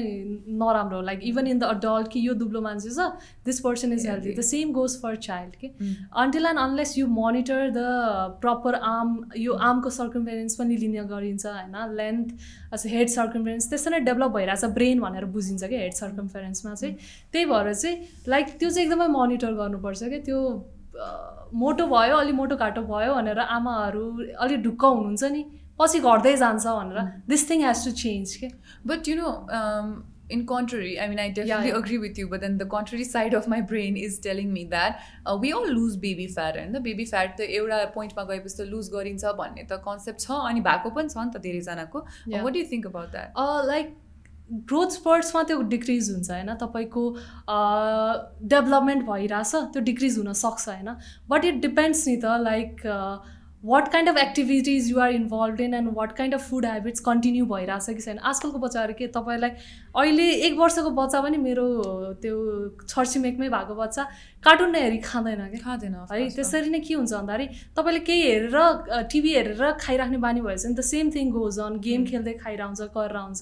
नराम्रो 0.61 1.01
like 1.01 1.19
even 1.23 1.47
in 1.47 1.59
the 1.59 1.63
adult 1.75 2.07
कि 2.11 2.27
यो 2.27 2.33
दुब्लो 2.35 2.61
मान्छे 2.61 2.89
छ 2.89 3.09
this 3.45 3.59
person 3.59 3.93
is 3.93 4.07
healthy 4.07 4.33
the 4.33 4.41
same 4.43 4.71
goes 4.73 4.99
for 5.01 5.15
child 5.27 5.55
कि 5.55 5.71
Mm. 5.73 5.93
Until 6.21 6.45
and 6.45 6.59
unless 6.59 6.97
you 6.97 7.07
monitor 7.09 7.69
the 7.71 7.83
proper 8.41 8.75
arm 8.75 9.09
यो 9.37 9.53
आर्मको 9.67 9.89
सर्कमफेरेन्स 9.89 10.55
पनि 10.55 10.77
लिने 10.77 11.03
गरिन्छ 11.09 11.45
होइन। 11.45 11.75
लेन्थ 11.97 12.85
हेड 12.87 13.09
सर्कमफेरेन्स 13.09 13.69
त्यस्तो 13.69 13.91
नै 13.91 13.99
डेभलप 14.05 14.31
भइरहेछ 14.31 14.65
ब्रेन 14.75 14.99
भनेर 15.01 15.25
बुझिन्छ 15.33 15.63
क्या 15.63 15.79
हेड 15.79 15.93
सर्कमफेरेन्समा 15.93 16.73
चाहिँ। 16.73 16.95
त्यही 17.33 17.45
भएर 17.51 17.73
चाहिँ 17.73 17.97
लाइक 18.35 18.55
त्यो 18.59 18.69
चाहिँ 18.69 18.87
एकदमै 18.87 19.07
मोनिटर 19.17 19.53
गर्नुपर्छ 19.59 20.13
क्या 20.13 20.21
त्यो 20.29 20.39
मोटो 21.63 21.87
भयो 21.87 22.15
अलि 22.17 22.31
मोटो 22.39 22.55
घाटो 22.55 22.81
भयो 22.93 23.13
भनेर 23.15 23.39
आमाहरू 23.57 24.05
अलिक 24.45 24.63
ढुक्क 24.63 24.85
हुनुहुन्छ 24.85 25.31
नि 25.35 25.43
पछि 25.81 25.99
घट्दै 25.99 26.35
जान्छ 26.45 26.65
भनेर 26.79 27.11
this 27.29 27.49
thing 27.49 27.67
has 27.67 27.85
to 27.85 27.91
change 28.01 28.35
के 28.43 28.49
um, 29.59 29.93
in 30.29 30.45
contrary, 30.45 30.99
I 30.99 31.07
mean, 31.07 31.19
I 31.19 31.29
definitely 31.29 31.69
yeah. 31.69 31.77
agree 31.77 31.97
with 31.97 32.17
you. 32.17 32.27
But 32.27 32.41
then 32.41 32.57
the 32.57 32.65
contrary 32.65 33.03
side 33.03 33.33
of 33.33 33.47
my 33.47 33.61
brain 33.61 33.97
is 33.97 34.19
telling 34.19 34.53
me 34.53 34.65
that 34.65 35.01
uh, 35.25 35.37
we 35.39 35.51
all 35.53 35.67
lose 35.67 35.97
baby 35.97 36.27
fat 36.27 36.57
होइन 36.57 36.79
baby 36.83 37.05
fat 37.05 37.35
त 37.37 37.49
एउटा 37.49 37.83
पोइन्टमा 37.95 38.23
गएपछि 38.31 38.55
त 38.57 38.67
loose 38.69 38.89
गरिन्छ 38.93 39.33
भन्ने 39.41 39.63
त 39.63 39.79
concept 39.87 40.21
छ 40.21 40.39
अनि 40.51 40.61
भएको 40.69 40.93
पनि 40.97 41.09
छ 41.09 41.17
नि 41.19 41.35
त 41.35 41.43
धेरैजनाको. 41.47 42.05
What 42.45 42.55
you 42.55 42.65
think 42.71 42.87
about 42.87 43.11
that 43.11 43.43
like 43.71 43.95
growth 44.51 44.89
स्पर्ट्समा 44.91 45.43
त्यो 45.43 45.61
डिक्रिज 45.69 46.09
हुन्छ 46.11 46.31
होइन? 46.31 46.53
तपाईँको 46.61 47.03
डेभलपमेन्ट 48.47 49.05
भइरहेछ 49.05 49.55
त्यो 49.55 49.81
डिक्रिज 49.83 50.17
हुनसक्छ 50.17 50.67
होइन? 50.67 50.89
बट 51.29 51.45
इट 51.45 51.61
डिपेन्ड्स 51.61 52.07
नि 52.07 52.15
त 52.17 52.37
like 52.41 52.85
what 53.63 53.87
kind 53.91 54.09
of 54.09 54.17
activities 54.17 54.89
you 54.89 54.99
are 54.99 55.11
involve 55.11 55.61
in 55.61 55.73
and 55.73 55.89
what 55.97 56.15
kind 56.15 56.33
of 56.35 56.49
food 56.49 56.65
habits 56.65 56.99
continue 57.01 57.45
भइरहेछ 57.45 57.85
कि 57.89 58.01
छैन? 58.01 58.17
आजकलको 58.19 58.59
बच्चाहरू 58.59 58.93
के 58.93 59.07
तपाईँलाई 59.07 59.49
अहिले 59.93 60.27
एक 60.47 60.57
वर्षको 60.57 60.89
बच्चा 60.89 61.19
पनि 61.21 61.37
मेरो 61.37 61.65
त्यो 62.21 62.37
छरछिमेकमै 62.89 63.49
भएको 63.49 63.73
बच्चा। 63.75 64.03
कार्टुन 64.43 64.71
नै 64.73 64.81
हेरी 64.81 64.97
खाँदैन 65.05 65.41
क्या 65.53 65.61
खाँदैन 65.63 65.95
है 66.11 66.29
त्यसरी 66.35 66.69
नै 66.69 66.79
के 66.81 66.93
हुन्छ 66.93 67.13
भन्दाखेरि 67.13 67.45
तपाईँले 67.77 67.99
केही 68.09 68.21
हेरेर 68.23 69.05
टिभी 69.11 69.33
हेरेर 69.35 69.71
खाइराख्ने 69.79 70.17
बानी 70.25 70.41
भएछ 70.41 70.65
नि 70.65 70.73
त 70.73 70.81
same 70.89 71.11
thing 71.15 71.29
goes 71.37 71.59
on 71.67 71.79
game 71.85 72.05
खेल्दै 72.09 72.33
खाइरहन्छ 72.41 72.89
गरेर 72.97 73.17
हुन्छ 73.17 73.41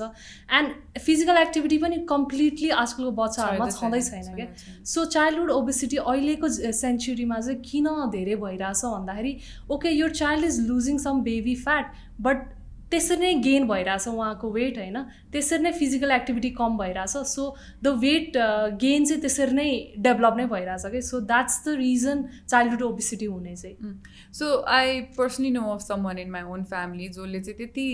एन्ड 0.60 1.00
फिजिकल 1.08 1.38
एक्टिभिटी 1.46 1.78
पनि 1.88 2.04
कम्प्लिटली 2.14 2.70
आजकलको 2.84 3.12
बच्चाहरूमा 3.24 3.70
छँदै 3.80 4.02
छैन 4.12 4.32
क्या 4.36 4.48
सो 4.94 5.06
चाइल्डहुड 5.18 5.58
ओबिसिटी 5.58 6.06
अहिलेको 6.06 6.54
सेन्चुरीमा 6.84 7.40
चाहिँ 7.42 7.60
किन 7.72 7.92
धेरै 8.18 8.40
भइरहेछ 8.46 8.96
भन्दाखेरि 8.96 9.38
ओके 9.78 9.98
यो 9.98 10.16
child 10.24 10.54
is 10.54 10.66
losing 10.68 11.06
some 11.06 11.22
baby 11.30 11.56
fat 11.68 12.02
but 12.28 12.50
त्यसरी 12.92 13.20
नै 13.20 13.34
गेन 13.42 13.68
भइरहेछ 13.68 14.08
उहाँको 14.08 14.52
वेट 14.52 14.78
होइन? 14.78 14.98
त्यसरी 15.32 15.64
नै 15.64 15.72
फिजिकल 15.74 16.12
एक्टिभिटी 16.12 16.50
कम 16.60 16.78
भइरहेछ। 16.78 17.18
सो 17.28 17.44
द 17.84 17.88
वेट 18.00 18.38
गेन 18.82 19.06
चाहिँ 19.06 19.22
त्यसरी 19.22 19.56
नै 19.56 19.70
डेभलप 20.08 20.38
नै 20.38 20.46
भइरहेछ 20.54 20.92
कि 20.92 21.02
so 21.02 21.20
that's 21.24 21.62
the 21.66 21.76
reason 21.78 22.24
childhood 22.50 22.82
obesity 22.84 23.26
हुने 23.26 23.56
चाहिँ। 23.56 23.94
So 24.34 24.56
I 24.70 25.02
personally 25.18 25.52
know 25.52 25.62
of 25.74 25.82
some 25.82 26.04
one 26.06 26.20
in 26.20 26.32
my 26.32 26.44
own 26.54 26.64
family 26.74 27.08
जसले 27.10 27.40
चाहिँ 27.40 27.58
त्यति 27.58 27.88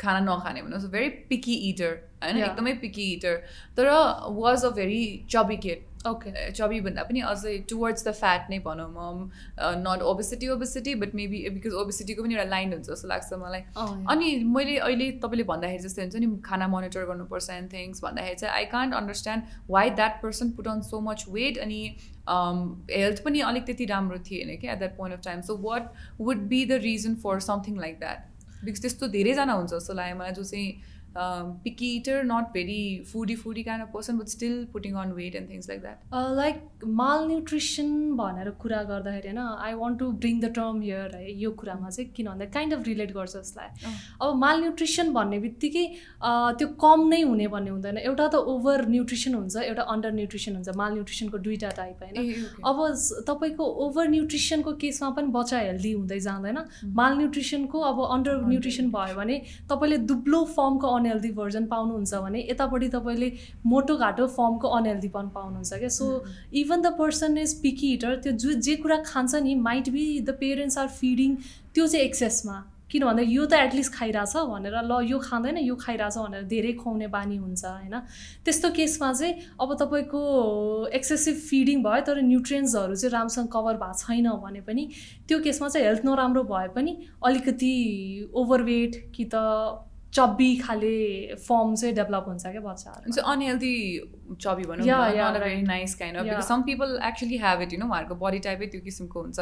खाना 0.00 0.20
नखाने 0.20 0.62
भनौँ 0.62 0.90
भेरी 0.90 1.08
पिकी 1.30 1.54
इटर 1.70 1.92
होइन. 2.22 2.36
एकदमै 2.38 2.72
पिकी 2.82 3.12
इटर 3.12 3.36
तर 3.76 3.90
was 4.36 4.64
a 4.64 4.70
very 4.76 5.02
chubby 5.30 5.56
kid 5.56 5.93
chubby 6.06 6.80
भन्दा 6.80 7.02
पनि 7.02 7.20
अझै 7.28 7.56
टुवर्ड्स 7.70 8.06
द 8.06 8.12
फ्याट 8.20 8.50
नै 8.50 8.58
भनौँ 8.64 8.88
म 8.96 9.30
not 9.84 10.02
obesity 10.12 10.48
obesity 10.54 10.94
but 11.02 11.14
maybe 11.20 11.38
because 11.50 11.74
ओबेसिटीको 11.82 12.22
पनि 12.22 12.34
एउटा 12.34 12.48
लाइन 12.50 12.72
हुन्छ 12.72 12.86
जस्तो 12.88 13.08
लाग्छ 13.08 13.40
मलाई। 13.42 13.62
अनि 14.14 14.28
मैले 14.56 14.76
अहिले 14.78 15.10
तपाईँले 15.24 15.46
भन्दाखेरि 15.52 15.82
जस्तै 15.86 16.02
हुन्छ 16.02 16.24
नि 16.24 16.28
खाना 16.44 16.68
मोनिटर 16.74 17.06
गर्नुपर्छ 17.12 17.50
एन्ड 17.56 17.72
थिङ्स 17.72 18.02
भन्दाखेरि 18.04 18.36
चाहिँ 18.42 18.54
I 18.54 18.64
can't 18.74 18.94
understand 18.94 19.56
why 19.70 19.90
that 20.00 20.20
person 20.22 20.50
put 20.58 20.68
on 20.74 20.80
so 20.90 21.00
much 21.08 21.24
weight 21.38 21.58
अनि 21.66 21.80
हेल्थ 22.28 23.24
पनि 23.24 23.40
अलिक 23.48 23.64
त्यति 23.66 23.84
राम्रो 23.86 24.18
थिएन 24.30 24.56
कि 24.56 24.68
at 24.68 24.78
that 24.78 24.96
point 24.96 25.18
of 25.18 25.24
time 25.24 25.40
so 25.50 25.56
what 25.62 25.92
would 26.20 26.48
be 26.48 26.64
the 26.64 26.80
reason 26.82 27.14
for 27.24 27.40
something 27.46 27.78
like 27.80 27.98
that 27.98 28.64
because 28.64 28.80
त्यस्तो 28.82 29.08
धेरैजना 29.14 29.52
हुन्छ 29.52 29.70
जस्तो 29.72 29.94
लाग्यो 29.94 30.16
मलाई 30.18 30.32
जो 30.32 30.44
चाहिँ 30.44 30.92
picky 31.16 31.94
eater 31.96 32.22
not 32.24 32.52
very 32.54 32.82
foodie 33.12 33.36
foodie 33.36 33.62
kind 33.62 33.86
of 33.86 33.90
person 33.94 34.18
but 34.18 34.28
still 34.28 34.64
putting 34.72 34.94
on 35.02 35.12
weight 35.12 35.34
and 35.34 35.50
things 35.50 35.68
like 35.68 35.80
that 35.80 36.14
like 36.36 36.84
malnutrition 37.28 37.90
भनेर 38.16 38.50
कुरा 38.62 38.82
गर्दाखेरि 38.84 39.28
होइन 39.28 39.38
I 39.38 39.74
want 39.74 39.98
to 39.98 40.10
bring 40.24 40.40
the 40.40 40.52
term 40.56 40.80
here 40.82 41.16
है 41.16 41.32
यो 41.42 41.50
कुरामा 41.60 41.90
चाहिँ 41.90 42.10
किन 42.16 42.26
भन्दा 42.26 42.44
काइन्ड 42.54 42.74
अफ 42.74 42.86
रिलेट 42.86 43.12
गर्छ 43.14 43.36
यसलाई। 43.36 43.68
अब 44.22 44.36
माल 44.36 44.60
न्युट्रिसन 44.60 45.12
भन्ने 45.12 45.38
बित्तिकै 45.40 45.84
त्यो 46.58 46.68
कम 46.82 47.06
नै 47.08 47.20
हुने 47.22 47.46
भन्ने 47.48 47.70
हुँदैन। 47.70 47.98
एउटा 47.98 48.26
त 48.28 48.34
ओभर 48.54 48.86
न्युट्रिसन 48.88 49.34
हुन्छ 49.34 49.56
एउटा 49.64 49.82
अन्डर 49.94 50.12
न्युट्रिसन 50.12 50.54
हुन्छ। 50.54 50.76
माल 50.76 50.92
न्युट्रिसनको 50.92 51.38
दुईवटा 51.46 51.70
टाइप 51.78 52.02
होइन? 52.02 52.16
अब 52.64 52.76
तपाईँको 53.28 53.64
ओभर 53.86 54.08
न्युट्रिसनको 54.08 54.72
केसमा 54.82 55.10
पनि 55.16 55.28
बच्चा 55.36 55.58
हेल्दी 55.58 55.92
हुँदै 55.92 56.18
जाँदैन। 56.20 56.58
माल 57.00 57.16
न्युट्रिसनको 57.18 57.80
अब 57.90 58.04
अन्डर 58.08 58.36
न्युट्रिसन 58.46 58.90
भयो 58.90 59.14
भने 59.16 59.40
तपाईँले 59.70 59.98
दुब्लो 60.10 60.44
फर्मको 60.54 60.94
अनहेल्दी 61.04 61.30
भर्जन 61.36 61.66
पाउनुहुन्छ 61.68 62.24
भने 62.24 62.46
यतापट्टि 62.50 62.88
तपाईँले 62.90 63.30
मोटो 63.68 63.96
घाटो 63.96 64.26
फर्मको 64.34 64.68
अनहेल्दीपन 64.80 65.28
पाउनुहुन्छ 65.38 65.72
क्या। 65.78 65.88
So 66.00 66.12
even 66.64 66.82
the 66.82 66.96
person 66.98 67.38
is 67.38 67.60
picky 67.62 67.92
eater 67.94 68.20
त्यो 68.24 68.32
जो 68.40 68.60
जे 68.60 68.76
कुरा 68.82 69.02
खान्छ 69.06 69.34
नि 69.42 69.54
might 69.64 69.88
be 69.90 70.04
the 70.20 70.38
parents 70.40 70.78
are 70.78 70.88
feeding 71.00 71.34
त्यो 71.74 71.86
चाहिँ 71.86 72.04
एक्सेसमा 72.04 72.64
किन 72.90 73.04
भन्दा 73.04 73.22
यो 73.26 73.44
त 73.46 73.58
एटलिस्ट 73.58 73.92
खाइरहेछ 73.92 74.42
भनेर 74.48 74.74
ल 74.80 74.98
यो 75.10 75.18
खाँदैन 75.18 75.56
यो 75.58 75.74
खाइरहेछ 75.76 76.16
भनेर 76.16 76.42
धेरै 76.50 76.72
खुवाउने 76.72 77.06
बानी 77.14 77.36
हुन्छ 77.36 77.64
होइन। 77.64 77.94
त्यस्तो 78.44 78.70
केसमा 78.70 79.12
चाहिँ 79.12 79.34
अब 79.60 79.74
तपाईँको 79.80 80.20
एक्सेसिभ 80.94 81.36
फिडिङ 81.48 81.82
भयो 81.82 82.04
तर 82.06 82.20
न्युट्रियन्ट्सहरू 82.22 82.94
चाहिँ 82.94 83.12
राम्रोसँग 83.12 83.48
कभर 83.54 83.80
भएको 83.82 83.98
छैन 83.98 84.28
भने 84.44 84.60
पनि 84.68 84.84
त्यो 85.28 85.38
केसमा 85.42 85.68
चाहिँ 85.68 85.86
हेल्थ 85.86 86.04
नराम्रो 86.06 86.42
भए 86.52 86.68
पनि 86.76 86.96
अलिकति 87.24 87.74
ओभरवेट 88.34 89.02
कि 89.16 89.24
त 89.34 89.42
चबी 90.14 90.48
खाले 90.56 90.96
फर्म 91.44 91.74
चाहिँ 91.74 91.94
डेभलप 91.94 92.24
हुन्छ 92.28 92.46
क्या 92.46 92.60
बच्चाहरू 92.66 93.22
अनहेल्दी 93.32 93.74
चब्बी 94.40 94.64
भनौँ 94.70 94.86
and very 95.28 95.62
nice 95.62 95.94
kind 96.00 96.40
some 96.48 96.62
people 96.70 96.98
actually 97.08 97.38
have 97.44 97.62
it 97.62 97.72
you 97.72 97.78
know 97.78 97.86
उहाँहरूको 97.86 98.14
बडी 98.24 98.38
टाइपै 98.46 98.66
त्यो 98.74 98.80
किसिमको 98.80 99.20
हुन्छ। 99.20 99.40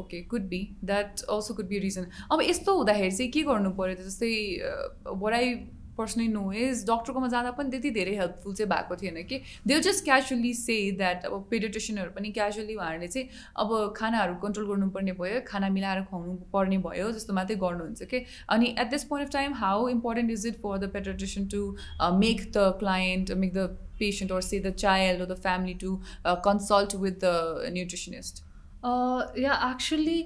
Okay 0.00 0.22
could 0.32 0.48
be 0.48 0.60
that 0.84 1.24
also 1.30 1.54
could 1.54 1.68
be 1.68 1.78
reason 1.84 2.06
अब 2.32 2.42
यस्तो 2.42 2.76
हुँदाखेरि 2.76 3.10
चाहिँ 3.16 3.30
के 3.32 3.42
गर्नु 3.50 3.70
पऱ्यो 3.76 3.94
त? 3.94 4.08
जस्तै 4.08 4.32
uh, 4.68 5.16
बराई 5.22 5.54
पर्सनली 5.98 6.28
नो 6.28 6.52
इज 6.52 6.84
डक्टरकोमा 6.90 7.28
जाँदा 7.34 7.50
पनि 7.58 7.70
त्यति 7.70 7.90
धेरै 7.98 8.16
हेल्पफुल 8.16 8.54
चाहिँ 8.54 8.70
भएको 8.70 8.96
थिएन 9.02 9.22
कि। 9.30 9.40
They 9.66 9.80
just 9.86 10.04
casually 10.04 10.52
say 10.54 10.76
that 10.98 11.24
अब 11.24 11.46
पेडिट्रिसियनहरू 11.50 12.10
पनि 12.18 12.30
क्याजुअली 12.38 12.74
उहाँहरूले 12.76 13.08
चाहिँ 13.08 13.28
अब 13.56 13.94
खानाहरू 13.96 14.34
कन्ट्रोल 14.44 14.66
गर्नुपर्ने 14.72 15.12
भयो 15.22 15.40
खाना 15.48 15.68
मिलाएर 15.78 16.02
खुवाउनु 16.10 16.36
पर्ने 16.52 16.78
भयो 16.86 17.10
जस्तो 17.16 17.32
मात्रै 17.40 17.56
गर्नुहुन्छ 17.64 18.02
कि। 18.12 18.24
अनि 18.50 18.74
at 18.78 18.90
this 18.90 19.04
point 19.10 19.28
of 19.28 19.32
time 19.32 19.54
how 19.64 19.88
important 19.96 20.30
is 20.30 20.46
it 20.46 20.62
for 20.62 20.78
the 20.78 20.92
pediatrician 20.92 21.48
to 21.56 21.64
make 22.20 22.46
the 22.52 22.70
client 22.84 23.32
make 23.42 23.52
the 23.54 23.68
or 23.98 24.38
say 24.42 24.58
the 24.58 24.70
child 24.72 25.22
or 25.22 25.26
the 25.28 25.34
family 25.34 25.74
to 25.74 25.90
uh, 26.22 26.36
consult 26.46 26.94
with 27.04 27.14
the 27.20 27.30
nutritionist? 27.76 28.42
Yeah 29.38 29.54
actually 29.70 30.18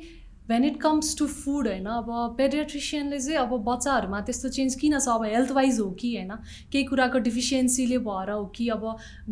when 0.51 0.65
it 0.65 0.81
comes 0.81 1.17
to 1.19 1.27
food 1.29 1.69
होइन 1.69 1.87
अब 1.87 2.11
पेडियाट्रिसियनले 2.39 3.19
चाहिँ 3.21 3.39
अब 3.39 3.53
बच्चाहरूमा 3.65 4.21
त्यस्तो 4.21 4.49
change 4.49 4.75
किन 4.75 4.99
छ? 4.99 5.09
अब 5.09 5.25
health 5.25 5.51
wise 5.53 5.79
हो 5.81 5.91
कि 6.01 6.15
होइन? 6.17 6.33
केही 6.73 6.85
कुराको 6.85 7.19
डिफिसियन्सीले 7.21 7.99
भएर 8.07 8.31
हो 8.31 8.45
कि 8.57 8.69
अब 8.69 8.85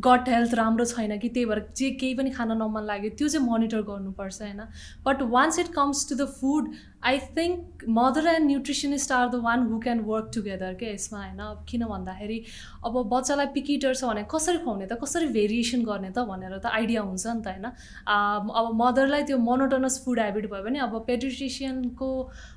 गट 0.06 0.28
हेल्थ 0.28 0.54
राम्रो 0.54 0.84
छैन 0.84 1.18
कि 1.18 1.28
त्यही 1.28 1.46
भएर 1.46 1.64
जे 1.76 1.90
केही 2.00 2.14
पनि 2.14 2.30
खान 2.30 2.52
नमन 2.58 2.86
लाग्यो 2.86 3.10
त्यो 3.18 3.28
चाहिँ 3.28 3.46
मोनिटर 3.46 3.82
गर्नुपर्छ 3.90 4.42
होइन? 4.42 4.60
But 5.06 5.22
once 5.34 5.58
it 5.58 5.72
comes 5.74 6.08
to 6.08 6.14
the 6.14 6.28
food 6.40 6.72
I 7.06 7.18
think 7.36 7.84
mother 7.96 8.26
and 8.26 8.46
nutritionist 8.46 9.12
are 9.12 9.28
the 9.28 9.34
one 9.42 9.60
who 9.66 9.78
can 9.80 10.00
work 10.06 10.30
together 10.34 10.74
के 10.74 10.86
यसमा 10.92 11.18
होइन? 11.18 11.38
अब 11.38 11.64
किन 11.68 11.84
भन्दाखेरि 11.86 12.38
अब 12.84 13.02
बच्चालाई 13.12 13.46
पिकिटर 13.54 13.94
छ 13.94 14.04
भने 14.04 14.24
कसरी 14.32 14.58
खुवाउने 14.58 14.86
त? 14.86 14.98
कसरी 15.02 15.28
भेरिएसन 15.38 15.84
गर्ने 15.84 16.10
त 16.10 16.26
भनेर 16.26 16.58
त 16.58 16.66
आइडिया 16.66 17.02
हुन्छ 17.02 17.26
नि 17.26 17.42
त 17.42 17.48
होइन? 17.48 17.66
अब 18.08 18.70
मदरलाई 18.82 19.22
त्यो 19.30 19.38
मोनोटोनस 19.38 20.02
फुड 20.04 20.20
हेबिट 20.20 20.50
भयो 20.50 20.62
भने 20.66 20.78
अब 20.88 20.98
पेट्रिटिसियनको 21.06 22.10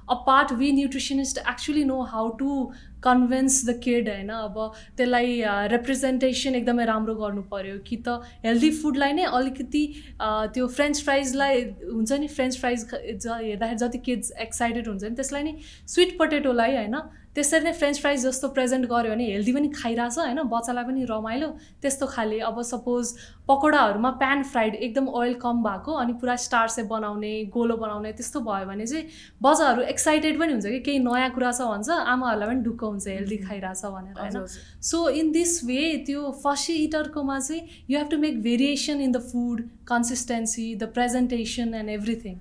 a 0.10 0.16
part 0.26 0.52
we 0.54 0.72
nutritionist 0.74 1.38
actually 1.50 1.84
know 1.86 2.02
how 2.12 2.30
to 2.38 2.56
convince 3.04 3.66
the 3.66 3.78
kid 3.84 4.10
होइन 4.10 4.30
अब 4.32 4.58
त्यसलाई 4.98 5.40
रिप्रेजेन्टेसन 5.72 6.56
एकदमै 6.56 6.86
राम्रो 6.86 7.16
गर्नु 7.16 7.42
पऱ्यो 7.54 7.78
कि 7.88 7.98
त 8.00 8.18
हेल्दी 8.44 8.72
फुडलाई 8.74 9.14
नै 9.14 9.26
अलिकति 9.34 9.86
त्यो 10.20 10.68
फ्रेन्च 10.70 11.04
फ्राइजलाई 11.04 11.64
हुन्छ 11.86 12.20
नि 12.20 12.28
फ्रेन्च 12.30 12.60
फ्राइज 12.60 12.86
हेर्दाखेरि 12.92 13.78
जति 13.78 14.04
किड्स 14.06 14.32
एक्साइटेड 14.42 14.88
हुन्छ 14.88 15.04
नि 15.04 15.16
त्यसलाई 15.16 15.44
नै 15.44 15.56
स्विट 15.88 16.18
पोटेटोलाई 16.18 16.76
होइन 16.76 17.02
त्यसरी 17.36 17.64
नै 17.64 17.72
फ्रेन्च 17.74 18.00
फ्राइज 18.00 18.26
जस्तो 18.26 18.48
प्रेजेन्ट 18.56 18.86
गऱ्यो 18.88 19.12
भने 19.12 19.26
हेल्दी 19.26 19.52
पनि 19.54 19.68
खाइरहेछ 19.76 20.18
होइन? 20.18 20.42
बच्चालाई 20.54 20.84
पनि 20.84 21.06
रमाइलो। 21.10 21.48
त्यस्तो 21.82 22.06
खाले 22.08 22.40
अब 22.48 22.62
सपोज 22.70 23.14
पकौडाहरूमा 23.48 24.10
प्यान 24.20 24.44
फ्राइड 24.52 24.76
एकदम 24.78 25.08
ओइल 25.20 25.34
कम 25.44 25.64
भएको 25.64 25.94
अनि 26.02 26.14
पुरा 26.22 26.36
स्टार्से 26.46 26.84
बनाउने 26.92 27.34
गोलो 27.54 27.78
बनाउने 27.78 28.12
त्यस्तो 28.14 28.40
भयो 28.42 28.66
भने 28.66 28.86
चाहिँ 28.86 29.06
बच्चाहरू 29.42 29.82
एक्साइटेड 29.94 30.40
पनि 30.40 30.52
हुन्छ 30.54 30.66
कि 30.66 30.80
केही 30.80 31.00
नयाँ 31.00 31.30
कुरा 31.32 31.52
छ 31.52 31.70
भन्छ 31.72 31.90
आमाहरूलाई 31.90 32.48
पनि 32.50 32.64
ढुक्क 32.64 32.84
हुन्छ 32.84 33.08
हेल्दी 33.08 33.38
खाइरहेछ 33.38 33.86
भनेर 33.86 34.20
होइन? 34.20 34.46
सो 34.82 35.08
इन 35.22 35.32
दिस 35.32 35.64
वे 35.66 35.82
त्यो 36.08 36.32
फसी 36.44 36.74
इटरकोमा 36.84 37.40
चाहिँ 37.40 37.62
you 37.90 37.98
have 37.98 38.10
to 38.12 38.18
make 38.18 38.42
variation 38.44 39.02
in 39.02 39.12
the 39.12 39.24
food 39.32 39.68
consistency 39.88 40.68
the 40.76 40.94
presentation 40.94 41.74
and 41.74 41.90
everything 41.90 42.36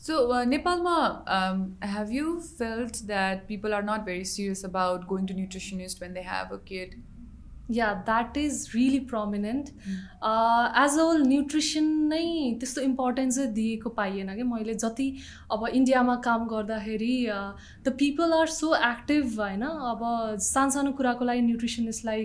So, 0.00 0.30
uh, 0.30 0.44
Nepalma, 0.44 1.24
um, 1.26 1.76
have 1.82 2.12
you 2.12 2.40
felt 2.40 3.02
that 3.08 3.48
people 3.48 3.74
are 3.74 3.82
not 3.82 4.04
very 4.04 4.24
serious 4.24 4.62
about 4.62 5.08
going 5.08 5.26
to 5.26 5.34
nutritionist 5.34 6.00
when 6.00 6.14
they 6.14 6.22
have 6.22 6.52
a 6.52 6.58
kid? 6.58 6.94
Yeah 7.70 7.86
that 8.04 8.36
is 8.36 8.70
really 8.74 8.98
prominent 9.08 9.66
as 10.82 10.98
a 10.98 11.02
whole 11.02 11.22
nutrition 11.22 11.84
नै 12.12 12.28
त्यस्तो 12.60 12.80
importance 12.82 13.38
दिएको 13.58 13.90
पाइएन 13.98 14.34
कि? 14.36 14.42
मैले 14.52 14.74
जति 14.74 15.08
अब 15.52 15.66
इन्डियामा 15.66 16.14
काम 16.24 16.46
गर्दाखेरि 16.48 17.26
the 17.84 17.94
people 17.98 18.32
are 18.38 18.46
so 18.54 18.74
active 18.74 19.38
होइन? 19.40 19.62
अब 19.62 20.00
सानसानो 20.46 20.92
कुराको 21.02 21.24
लागि 21.24 21.42
न्युट्रिसनिस्टलाई 21.50 22.24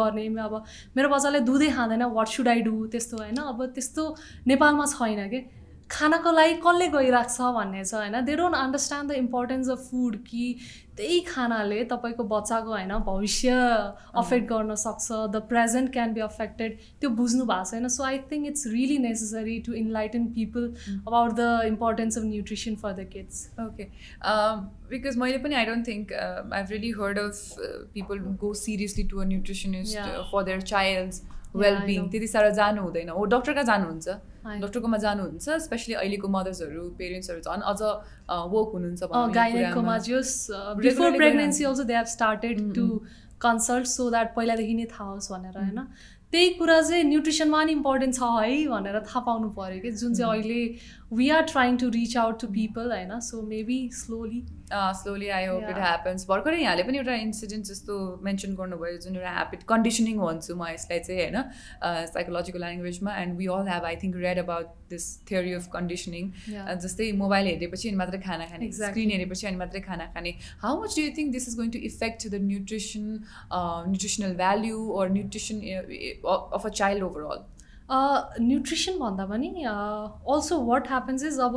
गर्ने 0.00 0.26
अब 0.44 0.62
मेरो 0.96 1.08
बच्चाले 1.16 1.40
दुधै 1.48 1.70
खाँदैन 1.80 2.02
वाट 2.20 2.28
सुड 2.36 2.48
आई 2.48 2.60
डु 2.68 2.86
त्यस्तो 2.92 3.24
होइन? 3.24 3.42
अब 3.48 3.66
त्यस्तो 3.74 4.14
नेपालमा 4.46 4.86
छैन 4.94 5.28
कि? 5.34 5.44
खानको 5.92 6.30
लागि 6.32 6.54
कसले 6.64 6.86
गइरहेको 6.88 7.32
छ 7.32 7.48
भन्ने 7.56 7.84
छ 7.84 7.94
होइन? 7.94 8.20
They 8.24 8.36
don't 8.36 8.56
understand 8.56 9.10
the 9.10 9.14
importance 9.16 9.68
of 9.70 9.90
food 9.90 10.16
कि 10.28 10.44
त्यही 10.96 11.20
खानाले 11.26 11.82
तपाईँको 11.90 12.24
बच्चाको 12.30 12.70
होइन 12.70 12.92
भविष्य 13.04 13.52
अफेक्ट 14.22 14.48
गर्न 14.48 14.74
सक्छ 14.82 15.06
the 15.34 15.42
present 15.50 15.92
can 15.92 16.12
be 16.14 16.20
affected 16.20 16.78
त्यो 17.00 17.10
बुझ्नु 17.20 17.44
भएको 17.50 17.70
छैन। 17.70 17.88
So 17.88 18.04
I 18.04 18.18
think 18.32 18.46
it's 18.46 18.66
really 18.74 18.98
necessary 19.04 19.58
to 19.66 19.72
enlighten 19.82 20.26
people 20.38 20.68
about 20.94 21.32
the 21.34 21.48
importance 21.66 22.18
of 22.18 22.24
nutrition 22.24 22.76
for 22.82 22.92
the 22.94 23.08
kids 23.12 23.44
okay 23.66 23.88
because 24.94 25.16
मैले 25.24 25.38
पनि 25.44 25.54
I 25.60 25.66
don't 25.66 25.88
think 25.88 26.12
I 26.12 26.62
really 26.70 26.90
heard 27.02 27.18
of 27.18 27.36
people 27.94 28.18
go 28.44 28.54
seriously 28.64 29.04
to 29.14 29.20
a 29.20 29.24
nutritionist 29.34 29.98
for 30.32 30.44
their 30.44 30.60
child's 30.74 31.22
wellbeing 31.54 32.08
त्यति 32.10 32.26
साह्रो 32.28 32.50
जानु 32.56 32.82
हुँदैन। 32.82 33.08
हो 33.08 33.24
doctor 33.32 33.52
कहाँ 33.52 33.64
जानुहुन्छ? 33.64 34.08
डक्टरकोमा 34.62 34.98
जानुहुन्छ 34.98 35.58
स्पेसली 35.64 35.94
अहिलेको 35.94 36.28
मदर्सहरू 36.28 36.82
पेरेन्ट्सहरू 36.98 37.40
झन् 37.40 37.62
अझ 37.72 37.80
वर्क 38.54 38.70
हुनुहुन्छ 38.74 39.02
before 40.80 41.10
pregnancy 41.16 41.64
also 41.64 41.84
they 41.84 41.94
have 41.96 42.06
started 42.14 42.72
to 42.74 42.86
consult 43.42 43.86
so 43.90 44.08
that 44.10 44.34
पहिलादेखि 44.34 44.74
नै 44.74 44.86
थाहा 44.90 45.10
होस् 45.10 45.30
भनेर 45.32 45.58
होइन? 45.58 45.80
त्यही 46.32 46.48
कुरा 46.58 46.80
चाहिँ 46.80 47.04
न्युट्रिसनमा 47.04 47.62
नि 47.64 47.72
इम्पोर्टेन्ट 47.72 48.14
छ 48.14 48.28
है 48.42 48.66
भनेर 48.68 48.98
थाहा 49.06 49.20
पाउनु 49.26 49.48
पऱ्यो 49.56 49.80
कि। 49.80 49.90
जुन 50.02 50.14
चाहिँ 50.14 50.32
अहिले 50.32 50.60
we 51.16 51.28
are 51.30 51.42
trying 51.52 51.76
to 51.76 51.88
reach 51.96 52.16
out 52.16 52.40
to 52.40 52.46
people 52.54 52.86
होइन? 52.92 53.18
So 53.20 53.42
maybe 53.48 53.78
slowly 53.94 54.40
slowly 55.00 55.28
I 55.36 55.46
hope 55.46 55.68
it 55.70 55.78
happens 55.84 56.26
भर्खरै 56.28 56.58
यहाँले 56.62 56.82
पनि 56.88 56.98
एउटा 56.98 57.14
इन्सिडेन्ट 57.24 57.66
जस्तो 57.70 57.96
मेन्सन 58.28 58.54
गर्नुभयो 58.60 58.98
जुन 59.04 59.16
एउटा 59.16 59.32
ह्याबिट 59.36 59.62
कन्डिसनिङ 59.72 60.18
भन्छु 60.22 60.56
म 60.56 60.68
यसलाई 60.74 61.00
चाहिँ 61.08 61.20
होइन? 61.22 61.38
Psychological 62.14 62.64
ल्याङ्ग्वेजमा 62.64 63.16
and 63.22 63.36
we 63.42 63.46
all 63.56 63.68
have 63.72 63.84
I 63.92 63.96
think 64.02 64.16
read 64.26 64.38
about 64.44 64.74
this 64.94 65.04
theory 65.30 65.52
of 65.60 65.68
conditioning 65.76 66.32
जस्तै 66.86 67.10
मोबाइल 67.22 67.52
हेरेपछि 67.52 67.88
अनि 67.88 67.98
मात्रै 68.02 68.20
खाना 68.26 68.50
खाने 68.52 68.72
स्क्रिन 68.80 69.14
हेरेपछि 69.16 69.46
अनि 69.52 69.62
मात्रै 69.64 69.80
खाना 69.88 70.06
खाने. 70.16 70.34
How 70.64 70.82
much 70.82 70.96
do 70.96 71.06
you 71.06 71.14
think 71.20 71.32
this 71.38 71.48
is 71.48 71.56
going 71.62 71.70
to 71.78 71.84
effect 71.92 72.28
the 72.28 72.42
nutrition 72.50 73.06
nutritional 73.92 74.36
value 74.42 74.84
or 75.00 75.16
nutrition 75.16 75.64
of 76.58 76.66
a 76.66 76.68
child 76.82 77.02
overall 77.04 77.48
nutrition 78.42 78.98
भन्दा 78.98 79.24
पनि 79.30 79.48
अल्सो 79.70 80.60
वाट 80.66 80.88
ह्यापन्स 80.88 81.24
इज 81.30 81.38
अब 81.46 81.56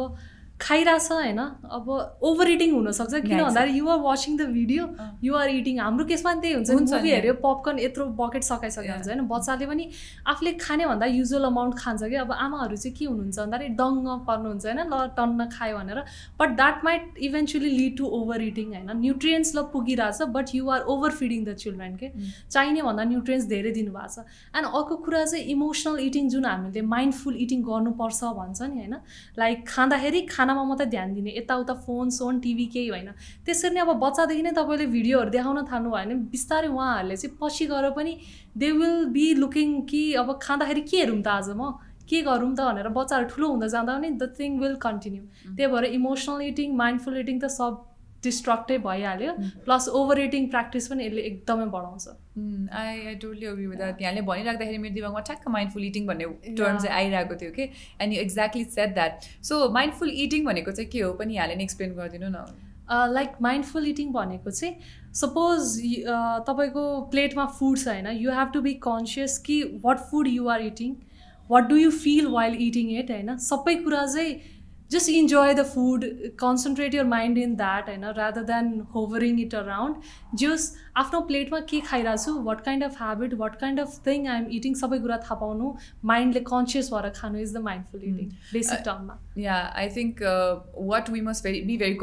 खाइरहेछ 0.61 1.11
होइन? 1.11 1.39
अब 1.67 1.87
ओभर 2.23 2.47
इटिङ 2.49 2.71
हुनसक्छ। 2.73 3.13
किन 3.27 3.43
भन्दाखेरि 3.43 3.77
you're 3.77 3.99
watching 3.99 4.37
the 4.37 4.41
video 4.55 4.83
you're 5.23 5.49
eating 5.49 5.79
हाम्रो 5.79 6.05
केसमा 6.05 6.31
पनि 6.31 6.41
त्यही 6.41 6.53
हुन्छ 6.55 6.71
मुभी 6.95 7.11
हेऱ्यो 7.11 7.33
पपकर्न 7.43 7.79
यत्रो 7.79 8.05
बकेट 8.15 8.43
सकाइसकेको 8.43 8.93
हुन्छ 8.93 9.07
होइन? 9.07 9.21
बच्चाले 9.27 9.65
पनि 9.67 9.89
आफूले 10.31 10.51
खाने 10.63 10.85
भन्दा 10.85 11.05
युजुअल 11.05 11.43
अमाउन्ट 11.45 11.75
खान्छ 11.77 12.03
कि 12.03 12.15
अब 12.23 12.31
आमाहरू 12.31 12.75
चाहिँ 12.75 12.95
के 12.95 13.05
हुनुहुन्छ 13.05 13.39
भन्दाखेरि 13.39 13.69
डङ्ग 13.81 14.07
पर्नुहुन्छ 14.27 14.65
होइन? 14.65 14.79
ल 14.79 14.95
टन्न 15.17 15.49
खायो 15.51 15.77
भनेर। 15.77 15.99
But 16.39 16.55
that 16.55 16.85
might 16.85 17.03
eventually 17.27 17.69
lead 17.75 17.97
to 17.97 18.05
over 18.19 18.41
eating 18.47 18.67
होइन? 18.75 18.89
न्युट्रियन्स 19.03 19.55
ल 19.55 19.65
पुगिरहेछ 19.75 20.31
but 20.31 20.55
you're 20.55 20.81
over 20.95 21.11
feeding 21.19 21.43
the 21.45 21.55
children 21.65 21.95
के 21.99 22.11
चाहिने 22.49 22.81
भन्दा 22.87 23.03
न्युट्रियन्स 23.11 23.45
धेरै 23.51 23.71
दिनुभएको 23.75 24.07
छ। 24.07 24.25
एन्ड 24.55 24.65
अर्को 24.71 24.95
कुरा 25.03 25.25
चाहिँ 25.25 25.45
इमोसनल 25.51 25.99
इटिङ 26.07 26.29
जुन 26.29 26.45
हामीले 26.45 26.81
माइन्डफुल 26.95 27.35
इटिङ 27.43 27.61
गर्नुपर्छ 27.69 28.23
भन्छ 28.39 28.61
नि 28.61 28.75
होइन? 28.79 28.95
लाइक 29.37 29.67
खाँदाखेरि 29.67 30.21
खा 30.31 30.43
खानामा 30.45 30.63
मात्रै 30.63 30.85
ध्यान 30.93 31.13
दिने 31.13 31.31
यताउता 31.37 31.73
फोन 31.85 32.09
सोन 32.13 32.39
टिभी 32.39 32.65
केही 32.73 32.89
होइन। 32.89 33.09
त्यसरी 33.45 33.73
नै 33.73 33.81
अब 33.81 33.91
बच्चादेखि 33.97 34.41
नै 34.45 34.51
तपाईँले 34.53 34.85
भिडियोहरू 34.93 35.29
देखाउन 35.33 35.65
थाल्नुभयो 35.65 36.05
भने 36.05 36.15
बिस्तारै 36.33 36.69
उहाँहरूले 36.69 37.17
चाहिँ 37.17 37.37
पछि 37.41 37.65
गएर 37.65 37.89
पनि 37.97 38.13
दे 38.61 38.69
विल 38.77 38.95
बी 39.15 39.25
लुकिङ 39.41 39.69
कि 39.89 40.01
अब 40.21 40.37
खाँदाखेरि 40.41 40.81
के 40.91 40.97
हेरौँ 40.97 41.21
त 41.21 41.27
आज 41.27 41.49
म? 41.57 41.73
के 42.05 42.21
गरौँ 42.21 42.53
त 42.53 42.61
भनेर 42.61 42.89
बच्चाहरू 42.93 43.25
ठुलो 43.33 43.47
हुँदा 43.49 43.67
जाँदा 43.73 43.93
पनि 43.97 44.09
द 44.21 44.29
थिङ 44.37 44.59
विल 44.61 44.75
कन्टिन्यू 44.77 45.23
त्यही 45.57 45.71
भएर 45.73 45.85
इमोसनल 45.97 46.41
इटिङ 46.47 46.75
माइन्डफुल 46.77 47.17
इटिङ 47.17 47.39
त 47.41 47.49
सब 47.49 47.81
डिस्ट्रक्टै 48.25 48.77
भइहाल्यो। 48.85 49.33
प्लस 49.65 49.87
ओभर 50.01 50.19
इटिङ 50.19 50.47
प्र्याक्टिस 50.49 50.87
पनि 50.87 51.05
यसले 51.05 51.21
एकदमै 51.31 51.65
बढाउँछ। 51.75 52.07
I 52.73 53.05
I 53.05 53.15
totally 53.21 53.45
agree 53.47 53.67
with 53.67 53.77
that 53.77 54.01
यहाँले 54.01 54.21
भनिराख्दाखेरि 54.29 54.77
मेरो 54.83 54.95
दिमागमा 54.95 55.21
ठ्याक्क 55.29 55.47
माइन्डफुल 55.55 55.83
इटिङ 55.85 56.07
भन्ने 56.07 56.25
टर्म 56.51 56.77
चाहिँ 56.77 56.95
आइरहेको 56.95 57.35
थियो 57.41 57.51
कि 57.57 57.63
and 58.01 58.13
you 58.13 58.21
exactly 58.21 58.63
said 58.75 58.93
that 58.93 59.27
so 59.49 59.59
mindful 59.79 60.09
eating 60.25 60.45
भनेको 60.45 60.71
चाहिँ 60.71 60.89
के 60.91 61.01
हो? 61.01 61.11
पनि 61.13 61.35
यहाँले 61.35 61.55
नै 61.55 61.63
एक्सप्लेन 61.63 61.93
गरिदिनु 61.95 62.29
न। 62.29 62.45
लाइक 63.13 63.41
माइन्डफुल 63.41 63.87
इटिङ 63.87 64.11
भनेको 64.13 64.51
चाहिँ 64.51 64.75
सपोज 65.15 65.69
तपाईँको 66.47 66.83
प्लेटमा 67.11 67.45
फुड 67.59 67.77
छ 67.77 67.87
होइन 67.87 68.07
you 68.17 68.31
have 68.31 68.51
to 68.53 68.61
be 68.61 68.73
conscious 68.83 69.37
कि 69.45 69.55
what 69.85 69.99
food 70.11 70.27
you 70.29 70.47
are 70.55 70.61
eating 70.61 70.95
what 71.49 71.63
do 71.69 71.75
you 71.77 71.91
feel 71.93 72.27
while 72.33 72.53
eating 72.67 72.91
it 72.99 73.11
होइन? 73.11 73.37
सबै 73.37 73.75
कुरा 73.77 74.05
चाहिँ 74.07 74.35
just 74.89 75.09
enjoy 75.09 75.53
the 75.53 75.65
food 75.65 76.33
concentrate 76.37 76.93
your 76.93 77.05
mind 77.05 77.37
in 77.37 77.55
that 77.57 77.87
you 77.87 77.97
know 77.97 78.13
rather 78.15 78.43
than 78.43 78.87
hovering 78.93 79.39
it 79.39 79.53
around. 79.53 80.03
Just 80.35 80.77
आफ्नो 80.95 81.19
प्लेटमा 81.29 81.59
के 81.69 81.79
खाइरहेको 81.89 82.23
छु 82.23 82.33
what 82.43 82.61
kind 82.65 82.83
of 82.83 83.01
habit 83.01 83.33
what 83.43 83.59
kind 83.61 83.79
of 83.79 83.99
thing 84.07 84.27
I 84.27 84.37
am 84.39 84.47
eating 84.59 84.73
सबै 84.81 84.99
कुरा 85.05 85.17
थाहा 85.27 85.35
पाउनु। 85.43 85.75
माइन्डले 86.13 86.43
कन्सियस 86.53 86.91
भएर 86.93 87.09
खानु 87.21 87.39
is 87.39 87.53
the 87.53 87.63
mindful 87.69 88.03
eating 88.03 88.33
basic 88.53 88.79
टर्ममा 88.89 89.19
yeah 89.45 89.61
I 89.83 89.89
think 89.99 90.35
what 90.91 91.09
we 91.09 91.21
must 91.29 91.43
very 91.43 91.61
be 91.71 91.77
very 91.85 91.97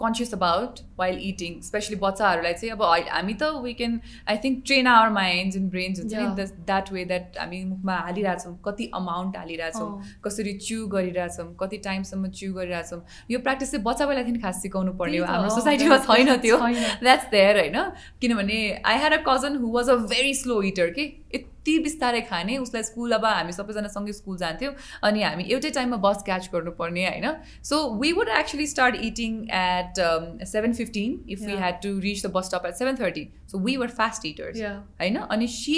conscious 0.00 0.34
about 0.34 0.80
while 0.98 1.16
eating 1.28 1.54
specially 1.68 1.96
बच्चाहरूलाई 2.02 2.54
चाहिँ 2.58 2.72
अब 2.72 2.82
हामी 3.12 3.32
त 3.34 3.46
we 3.62 3.72
can 3.78 3.94
I 4.32 4.36
think 4.42 4.60
train 4.66 4.86
our 4.86 5.08
minds 5.14 5.56
and 5.56 5.70
brains 5.70 6.00
हुन्छ 6.00 6.14
नि 6.14 6.44
द्याट 6.68 6.92
वे 6.92 7.04
द्याट 7.04 7.38
हामी 7.38 7.58
मुखमा 7.70 7.96
हालिरहेछौँ 8.08 8.52
कति 8.66 8.86
अमाउन्ट 8.94 9.36
हालिरहेछौँ 9.36 9.88
कसरी 10.26 10.52
च्यु 10.66 10.86
गरिरहेछौँ 10.92 11.46
कति 11.62 11.76
टाइमसम्म 11.86 12.30
च्यु 12.40 12.52
गरिरहेछौँ। 12.54 13.00
यो 13.30 13.38
प्र्याक्टिस 13.48 13.70
चाहिँ 13.72 13.84
बच्चा 13.84 14.06
बेलादेखि 14.06 14.40
खास 14.44 14.62
सिकाउनु 14.62 14.92
पर्ने 15.02 15.18
हो 15.18 15.26
हाम्रो 15.32 15.50
सोसाइटीमा 15.56 15.98
छैन 16.06 16.36
त्यो। 16.46 16.58
द्याट्स 17.02 17.26
देयर 17.34 17.58
होइन? 17.58 17.78
किनभने 18.22 18.58
I 18.84 18.98
had 18.98 19.12
a 19.12 19.22
cousin 19.28 19.56
who 19.56 19.70
was 19.72 19.90
a 19.90 19.96
very 20.08 20.34
slow 20.34 20.60
eater 20.70 20.90
के 20.90 21.02
यति 21.34 21.78
बिस्तारै 21.78 22.20
खाने 22.28 22.56
उसलाई 22.58 22.82
स्कुल 22.82 23.12
अब 23.12 23.24
हामी 23.24 23.52
सबैजना 23.52 23.88
सँगै 23.88 24.12
स्कुल 24.12 24.36
जान्थ्यौँ 24.38 24.72
अनि 25.04 25.22
हामी 25.22 25.44
एउटै 25.46 25.70
टाइममा 25.70 25.96
बस 26.04 26.22
क्याच 26.26 26.48
गर्नुपर्ने 26.52 27.04
होइन? 27.06 27.26
So 27.62 27.76
we 28.00 28.12
would 28.12 28.28
actually 28.38 28.66
start 28.66 28.96
eating 29.08 29.34
at 29.54 30.00
seven 30.48 30.72
fifteen 30.74 31.18
if 31.30 31.42
we 31.42 31.56
had 31.56 31.82
to 31.82 31.98
reach 31.98 32.24
the 32.26 32.30
bus 32.36 32.46
stop 32.46 32.66
at 32.66 32.74
seven 32.74 32.96
thirty 33.00 33.26
so 33.50 33.58
we 33.66 33.76
were 33.76 33.88
fast 33.98 34.26
eaters 34.26 34.62
होइन? 34.62 35.16
अनि 35.16 35.46
she 35.48 35.76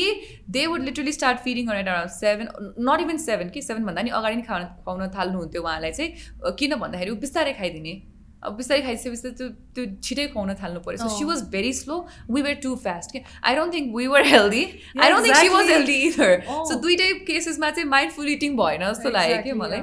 they 0.51 0.67
would 0.67 0.85
literally 0.85 1.12
start 1.12 1.39
feeding 1.41 1.73
at 1.73 1.89
around 1.89 2.11
seven 2.12 2.49
not 2.89 3.01
even 3.01 3.19
seven 3.25 3.49
कि 3.51 3.62
सेभेनभन्दा 3.62 4.03
नि 4.03 4.11
अगाडि 4.21 4.37
नै 4.37 4.43
खान 4.43 4.64
खुवाउन 4.85 5.11
थाल्नुहुन्थ्यो 5.19 5.62
उहाँलाई 5.62 5.93
चाहिँ 5.93 6.55
किन 6.59 6.77
भन्दाखेरि 6.77 7.11
ऊ 7.11 7.17
बिस्तारै 7.27 7.53
खाइदिने। 7.61 8.01
अब 8.43 8.57
बिस्तारै 8.57 8.82
खाइसकेपछि 8.82 9.30
त्यो 9.38 9.49
त्यो 9.74 9.84
छिटै 10.03 10.26
खुवाउन 10.34 10.55
थाल्नु 10.62 10.80
पऱ्यो 10.86 10.99
so 11.03 11.09
she 11.16 11.24
was 11.30 11.43
very 11.53 11.72
slow 11.78 11.97
we 12.30 12.43
were 12.43 12.55
too 12.62 12.74
fast 12.84 13.12
के 13.12 13.24
I 13.45 13.55
don't 13.57 13.74
think 13.74 13.97
we 13.97 14.07
were 14.14 14.26
healthy 14.26 14.62
I 15.01 15.11
don't 15.11 15.26
think 15.26 15.36
she 15.36 15.49
was 15.57 15.70
healthy 15.70 15.97
either 16.11 16.36
so 16.51 16.78
दुइटै 16.84 17.09
केसेसमा 17.32 17.70
चाहिँ 17.70 17.88
माइन्डफुल 17.88 18.28
इटिङ 18.36 18.57
भएन 18.62 18.86
जस्तो 18.91 19.11
लाग्यो 19.18 19.43
कि 19.43 19.53
मलाई। 19.64 19.82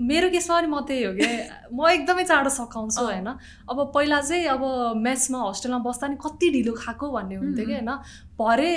मेरो 0.00 0.28
केसमा 0.30 0.54
पनि 0.58 0.66
म 0.66 0.78
त्यही 0.86 1.02
हो 1.04 1.12
कि। 1.14 1.26
म 1.70 1.88
एकदमै 1.88 2.22
चाँडो 2.26 2.50
सकाउँछु 2.50 3.02
होइन। 3.04 3.28
अब 3.70 3.78
पहिला 3.94 4.20
चाहिँ 4.20 4.46
अब 4.54 4.62
मेसमा 4.98 5.38
होस्टेलमा 5.38 5.78
बस्दा 5.86 6.06
नि 6.08 6.16
कति 6.18 6.50
ढिलो 6.50 6.72
खाएको 6.74 7.10
भन्ने 7.12 7.34
हुन्थ्यो 7.42 7.66
कि 7.66 7.74
होइन। 7.74 7.90
भरे 8.38 8.68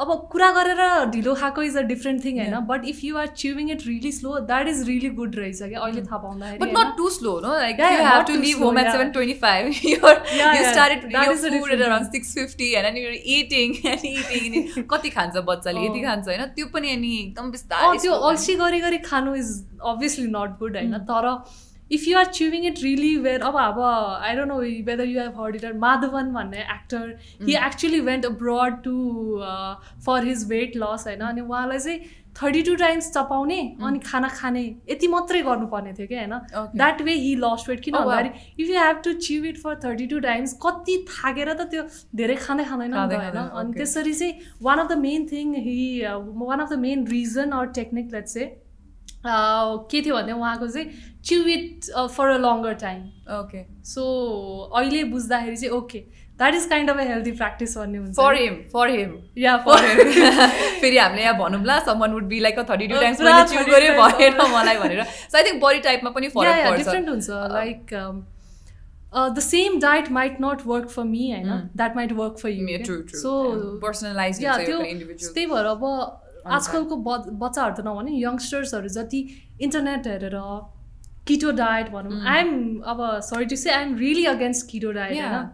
अब 0.00 0.10
कुरा 0.32 0.50
गरेर 0.50 0.80
ढिलो 1.12 1.34
खाएको 1.34 1.62
इज 1.62 1.76
अ 1.76 1.80
डिफ्रेन्ट 1.88 2.24
थिङ 2.24 2.38
होइन? 2.38 2.54
But 2.66 2.84
if 2.88 3.02
you 3.04 3.16
are 3.18 3.26
chewing 3.40 3.70
it 3.70 3.82
really 3.86 4.12
slow 4.12 4.38
that 4.50 4.68
is 4.68 4.82
really 4.88 5.08
good 5.18 5.36
रहेछ 5.36 5.58
क्या? 5.62 5.80
अहिले 5.80 6.02
थाहा 6.02 6.18
पाउँदाखेरि 6.18 6.70
not 6.72 6.96
too 6.96 7.08
slow 7.16 7.34
no 7.40 7.52
like 7.54 7.80
you 7.80 8.06
have 8.06 8.24
to 8.28 8.34
leave 8.44 8.62
home 8.64 8.78
at 8.78 8.90
seven 8.90 9.10
twenty 9.16 9.34
five 9.42 9.66
you 9.84 9.98
started 10.70 11.60
food 11.60 11.82
around 11.82 12.10
six 12.12 12.32
fifty 12.34 12.72
होइन 12.74 12.94
नि 12.94 13.02
eating 13.36 13.76
and 13.84 14.04
eating 14.06 14.82
कति 14.94 15.10
खान्छ 15.18 15.44
बच्चाले? 15.50 15.84
यति 15.86 16.00
खान्छ 16.06 16.26
होइन? 16.28 16.44
त्यो 16.56 16.66
पनि 16.74 16.94
अनि 16.94 17.12
एकदम 17.18 17.50
बिस्तारै 17.50 17.98
त्यो 17.98 18.14
अल्छी 18.30 18.56
गरी 18.64 18.80
गरी 18.80 18.98
खानु 19.04 19.34
इज 19.36 19.54
अभियसली 19.92 20.26
नट 20.30 20.58
गुड 20.60 20.76
होइन? 20.76 20.98
तर 21.12 21.30
if 21.90 22.08
you 22.08 22.18
are 22.18 22.24
chewing 22.32 22.64
it 22.66 22.82
really 22.82 23.16
where 23.18 23.40
अब 23.42 23.56
अब 23.58 23.80
I 23.80 24.34
don't 24.36 24.48
know 24.48 24.58
whether 24.86 25.04
you 25.04 25.20
have 25.20 25.40
heard 25.40 25.56
it 25.56 25.76
Madhavan 25.78 26.32
भन्ने 26.32 26.66
actor 26.74 27.16
he 27.42 27.56
actually 27.66 28.00
went 28.02 28.26
abroad 28.26 28.82
to 28.82 28.98
for 30.06 30.24
his 30.24 30.48
weight 30.48 30.76
loss 30.76 31.06
होइन 31.06 31.20
अनि 31.22 31.40
उहाँलाई 31.42 31.78
चाहिँ 31.78 32.00
थर्टी 32.36 32.62
टू 32.62 32.74
टाइम्स 32.74 33.10
चपाउने 33.12 33.58
अनि 33.82 33.98
खाना 34.00 34.28
खाने 34.30 34.62
यति 34.90 35.08
मात्रै 35.08 35.42
गर्नुपर्ने 35.42 35.92
थियो 35.92 36.06
कि 36.06 36.14
होइन 36.14 36.32
that 36.74 37.02
way 37.02 37.12
he 37.14 37.34
lost 37.36 37.68
weight 37.68 37.80
किन 37.80 37.94
भन्दाखेरि 37.94 38.62
if 38.62 38.70
you 38.70 38.78
have 38.78 39.00
to 39.04 39.12
chew 39.20 39.44
it 39.44 39.58
for 39.58 39.78
thirty 39.84 40.06
two 40.06 40.18
times 40.20 40.58
कति 40.62 40.96
थाकेर 41.10 41.52
त 41.52 41.68
त्यो 41.70 41.82
धेरै 42.14 42.36
खाँदै 42.38 42.64
खाँदैन 42.64 42.94
होइन 42.94 43.38
अनि 43.38 43.72
त्यसरी 43.74 44.14
चाहिँ 44.14 44.34
one 44.62 44.78
of 44.78 44.90
the 44.90 44.98
main 44.98 45.28
thing 45.28 45.54
he 45.60 45.78
one 46.02 46.58
of 46.58 46.68
the 46.68 46.78
main 46.80 47.06
reason 47.08 47.50
or 47.52 47.66
technique 47.74 48.12
let 48.12 48.26
चाहिँ 48.26 48.50
के 49.26 50.02
थियो 50.02 50.14
भने 50.16 50.32
उहाँको 50.32 50.66
चाहिँ 50.66 50.86
chew 51.24 51.44
it 51.48 51.90
for 52.16 52.28
a 52.28 52.36
longer 52.38 52.74
time 52.82 53.00
okay 53.38 53.64
so 53.84 54.02
अहिले 54.76 55.04
बुझ्दाखेरि 55.12 55.56
चाहिँ 55.56 55.72
okay 55.76 55.98
that 56.38 56.54
is 56.54 56.64
kind 56.70 56.90
of 56.90 56.96
a 56.98 57.02
healthy 57.08 57.32
practice 57.32 57.76
भन्ने 57.78 57.98
हुन्छ 57.98 58.16
फर 58.16 58.34
हिम 58.36 58.54
फर 58.72 58.90
हिम 58.90 59.12
या 59.38 59.56
फर 59.66 59.84
हिम 59.84 59.98
फेरि 60.80 60.96
हामीले 60.98 61.22
यहाँ 61.22 61.38
भनौँला 61.38 61.78
someone 61.86 62.12
would 62.12 62.24
be 62.28 62.40
like 62.40 62.58
a 62.58 62.62
thirty 62.70 62.86
two 62.88 63.00
times 63.00 63.20
गऱ्यो 63.20 63.92
भएन 64.02 64.36
मलाई 64.54 64.76
भनेर। 64.78 65.02
सो 65.04 65.38
आई 65.38 65.44
थिङ्क 65.44 65.62
बडी 65.64 65.80
टाइपमा 65.88 66.10
पनि 66.10 66.28
फरक 66.36 66.76
डिफ्रेन्ट 66.76 67.08
हुन्छ। 67.08 67.28
Like 67.52 67.94
the 69.14 69.38
same 69.40 69.78
diet 69.80 70.10
might 70.12 70.36
not 70.40 70.66
work 70.66 70.88
for 70.90 71.04
me 71.04 71.30
होइन? 71.30 71.48
That 71.76 71.96
might 71.96 72.12
work 72.12 72.38
for 72.42 72.50
you 72.50 72.98
so 73.16 73.32
personalize 73.82 74.40
त्यो 74.40 74.78
त्यही 74.78 75.46
भएर 75.46 75.66
अब 75.66 75.82
आजकलको 76.46 76.96
बच्चाहरू 76.96 77.74
त 77.74 77.80
नभने 77.86 78.12
यङ्स्टर्सहरू 78.20 78.88
जति 78.96 79.20
इन्टरनेट 79.60 80.06
हेरेर 80.06 80.38
किटो 81.26 81.50
डायट 81.58 81.90
भनौँ। 81.90 82.20
आइएम 82.30 82.80
अब 82.84 82.98
sorry 83.24 83.44
to 83.46 83.56
say 83.56 83.70
I'm 83.72 83.94
really 83.98 84.24
against 84.32 84.66
keto 84.70 84.90
diet 84.92 85.20
होइन? 85.20 85.50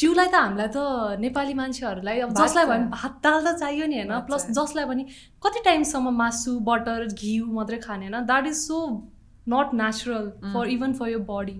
जिउलाई 0.00 0.26
त 0.26 0.34
हामीलाई 0.34 0.68
त 0.68 1.20
नेपाली 1.20 1.54
मान्छेहरूलाई 1.54 2.20
अब 2.20 2.34
जसलाई 2.34 2.66
भने 2.66 2.84
भात 2.90 3.14
दाल 3.22 3.40
त 3.46 3.58
चाहियो 3.60 3.86
नि 3.86 3.96
होइन? 4.00 4.12
प्लस 4.26 4.46
जसलाई 4.50 4.84
पनि 4.90 5.06
कति 5.46 5.60
टाइमसम्म 5.64 6.12
मासु 6.16 6.58
बटर 6.68 7.06
घिउ 7.06 7.46
मात्रै 7.52 7.78
खाने 7.86 8.06
होइन? 8.06 8.26
That 8.26 8.46
is 8.46 8.56
so 8.56 8.78
not 9.48 9.74
natural 9.74 10.28
for 10.52 10.68
even 10.68 10.92
for 11.00 11.08
your 11.08 11.18
body 11.28 11.56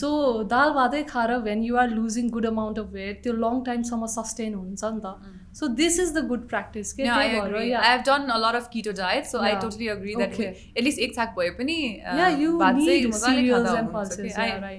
so 0.00 0.08
दाल 0.52 0.70
भातै 0.72 1.02
खाएर 1.10 1.38
when 1.48 1.62
you 1.64 1.76
are 1.76 1.88
losing 1.90 2.30
good 2.30 2.46
amount 2.46 2.78
of 2.78 2.92
weight 2.92 3.22
त्यो 3.22 3.32
लङ 3.32 3.62
टाइमसम्म 3.64 4.06
सस्टेन 4.14 4.54
हुन्छ 4.54 4.84
नि 4.84 5.00
त। 5.00 5.35
So 5.56 5.66
this 5.74 5.98
is 6.00 6.12
the 6.14 6.24
good 6.28 6.46
practice 6.48 6.92
के 6.92 7.02
I 7.10 7.28
have 7.28 8.00
done 8.06 8.26
a 8.30 8.36
lot 8.38 8.54
of 8.54 8.68
keto 8.72 8.92
diet 8.94 9.24
so 9.26 9.38
I 9.40 9.54
totally 9.60 9.88
agree 9.88 10.14
that 10.14 10.40
at least 10.40 10.98
एक 10.98 11.14
छाक 11.14 11.34
भए 11.38 11.50
पनि 11.52 11.76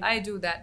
आई 0.04 0.20
डु 0.20 0.36
द्याट 0.38 0.58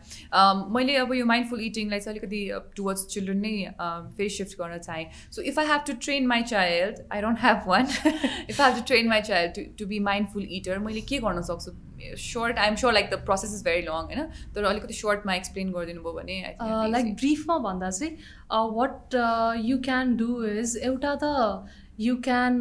मैले 0.72 0.96
अब 0.98 1.14
यो 1.14 1.26
माइन्डफुल 1.26 1.62
इटिङलाई 1.62 2.00
चाहिँ 2.00 2.18
अलिकति 2.18 2.42
टुवर्ड्स 2.76 3.08
चिल्ड्रेन 3.08 3.40
नै 3.40 3.56
फेरि 3.82 4.30
सिफ्ट 4.30 4.58
गर्न 4.60 4.78
चाहेँ 4.80 5.06
so 5.32 5.42
if 5.44 5.60
I 5.60 5.68
have 5.68 5.84
to 5.88 5.94
train 6.06 6.28
my 6.28 6.44
child 6.54 7.04
I 7.12 7.22
don't 7.22 7.40
have 7.42 7.68
one 7.68 7.86
if 7.86 8.62
I 8.62 8.62
have 8.62 8.76
to 8.76 8.86
train 8.88 9.10
my 9.10 9.22
child 9.32 9.56
to 9.56 9.68
to 9.80 9.90
be 9.90 10.00
mindful 10.08 10.48
eater 10.52 10.80
मैले 10.88 11.02
के 11.12 11.20
गर्न 11.20 11.42
सक्छु 11.50 11.76
short 12.02 12.60
I'm 12.60 12.76
sure 12.76 12.94
like 12.94 13.10
the 13.12 13.20
process 13.26 13.54
is 13.56 13.64
very 13.64 13.82
long 13.82 13.94
होइन 13.94 14.28
तर 14.56 14.64
अलिकति 14.64 14.94
सर्टमा 14.94 15.36
explain 15.36 15.72
गरिदिनु 15.72 16.02
भयो 16.02 16.14
भने 16.14 16.42
लाइक 16.92 17.16
ब्रिफमा 17.16 17.58
भन्दा 17.60 17.90
चाहिँ 17.92 18.12
what 18.76 19.16
you 19.66 19.78
can 19.86 20.16
do 20.18 20.44
is 20.46 20.78
एउटा 20.84 21.16
त 21.24 21.34
you 22.00 22.16
can 22.24 22.60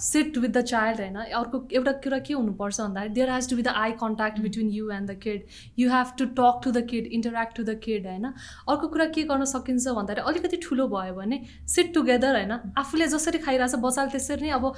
sit 0.00 0.38
with 0.38 0.48
the 0.50 0.60
child 0.64 1.00
होइन 1.00 1.16
अर्को 1.34 1.62
एउटा 1.72 1.92
कुरा 2.04 2.18
के 2.20 2.34
हुनुपर्छ 2.34 2.80
भन्दाखेरि 2.80 3.14
there 3.14 3.30
has 3.30 3.48
to 3.50 3.56
be 3.56 3.62
the 3.62 3.74
eye 3.76 3.92
contact 3.98 4.40
between 4.40 4.70
you 4.72 4.90
and 4.92 5.10
the 5.10 5.18
kid 5.18 5.44
you 5.78 5.90
have 5.90 6.12
to 6.18 6.24
talk 6.38 6.60
to 6.64 6.70
the 6.72 6.84
kid 6.90 7.06
interact 7.12 7.56
to 7.56 7.64
the 7.64 7.78
kid 7.84 8.06
होइन 8.06 8.24
अर्को 8.24 8.88
कुरा 8.88 9.06
के 9.14 9.22
गर्न 9.24 9.44
सकिन्छ 9.52 9.88
भन्दाखेरि 9.90 10.26
अलिकति 10.28 10.60
ठुलो 10.62 10.88
भयो 10.88 11.14
भने 11.14 11.40
सिट 11.68 11.94
टुगेदर 11.94 12.36
होइन 12.36 12.58
आफूले 12.76 13.06
जसरी 13.08 13.38
खाइरहेछ 13.40 13.74
बच्चाले 13.84 14.10
त्यसरी 14.10 14.42
नै 14.42 14.50
अब 14.52 14.68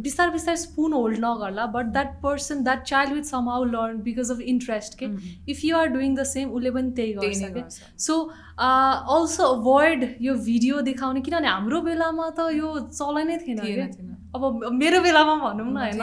बिस्तारै 0.00 0.32
बिस्तारै 0.32 0.56
spoon 0.58 0.92
hold 0.92 1.24
नगर्ला 1.24 1.66
but 1.74 1.92
that 1.92 2.18
person 2.22 2.62
that 2.64 2.84
child 2.84 3.14
with 3.14 3.32
somehow 3.50 3.64
learn 3.68 4.02
because 4.02 4.30
of 4.30 4.40
interest 4.48 4.98
के 4.98 5.12
if 5.48 5.64
you 5.64 5.76
are 5.76 5.96
doing 5.96 6.14
the 6.14 6.28
same 6.32 6.52
उसले 6.52 6.70
पनि 6.72 6.92
त्यही 6.92 7.12
गर्छ 7.14 7.52
कि 7.54 7.64
सो 8.02 8.20
अल्सो 8.58 9.44
अभोइड 9.54 10.04
यो 10.20 10.34
भिडियो 10.34 10.80
देखाउने 10.82 11.20
किनभने 11.20 11.48
हाम्रो 11.48 11.80
बेलामा 11.82 12.30
त 12.30 12.50
यो 12.54 12.68
चल 12.90 13.24
नै 13.26 13.38
थिएन 13.46 14.16
अब 14.36 14.42
मेरो 14.72 15.00
बेलामा 15.02 15.34
भनौँ 15.40 15.66
न 15.66 15.76
होइन? 15.76 16.02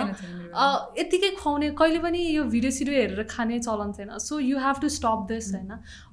यत्तिकै 0.97 1.29
खुवाउने 1.35 1.69
कहिले 1.79 1.99
पनि 1.99 2.19
यो 2.35 2.43
भिडियो 2.53 2.71
सिडियो 2.71 2.95
हेरेर 2.95 3.23
खाने 3.29 3.59
चलन 3.59 3.91
थिएन 3.97 4.17
so 4.17 4.39
you 4.39 4.57
have 4.59 4.79
to 4.81 4.89
stop 4.89 5.25
this 5.29 5.53
होइन? 5.55 5.71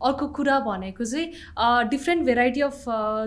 अर्को 0.09 0.27
कुरा 0.39 0.59
भनेको 0.67 1.05
चाहिँ 1.05 1.89
डिफ्रेन्ट 1.89 2.25
भेराइटी 2.27 2.61
अफ 2.61 2.85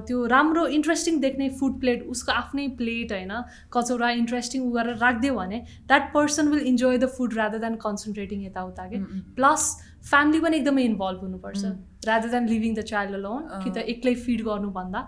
त्यो 0.07 0.25
राम्रो 0.35 0.65
इन्ट्रेस्टिङ 0.77 1.19
देख्ने 1.21 1.49
फुड 1.57 1.79
प्लेट 1.79 2.03
उसको 2.13 2.31
आफ्नै 2.31 2.67
प्लेट 2.77 3.11
होइन? 3.11 3.33
कचौरा 3.73 4.09
इन्ट्रेस्टिङ 4.21 4.61
उ 4.61 4.71
गरेर 4.77 4.97
राखिदियो 5.01 5.35
भने 5.35 5.59
that 5.87 6.13
person 6.13 6.53
will 6.53 6.67
enjoy 6.67 6.97
the 6.97 7.09
food 7.17 7.33
rather 7.41 7.65
than 7.65 7.75
concentrating 7.87 8.45
यताउता 8.45 8.87
कि? 8.93 9.01
प्लस 9.35 9.75
फ्यामिली 10.09 10.39
पनि 10.41 10.57
एकदमै 10.57 10.83
इन्भल्भ 10.87 11.21
हुनुपर्छ। 11.21 11.63
Rather 12.07 12.29
than 12.31 12.47
living 12.49 12.73
the 12.75 12.81
child 12.89 13.15
alone 13.15 13.47
कि 13.63 13.69
त 13.69 13.83
एक्लै 13.93 14.13
फिड 14.25 14.41
गर्नुभन्दा 14.47 14.99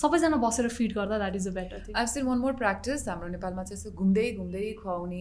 सबैजना 0.00 0.40
बसेर 0.44 0.68
फिड 0.76 0.94
गर्दा 0.96 1.18
that 1.18 1.36
is 1.40 1.46
a 1.48 1.52
better 1.58 2.00
I 2.02 2.06
seen 2.14 2.26
one 2.26 2.38
more 2.44 2.52
practice 2.62 3.08
हाम्रो 3.08 3.28
नेपालमा 3.36 3.64
चाहिँ 3.64 3.78
यस्तो 3.78 4.04
घुम्दै 4.04 4.26
घुम्दै 4.32 4.64
खुवाउने 4.82 5.20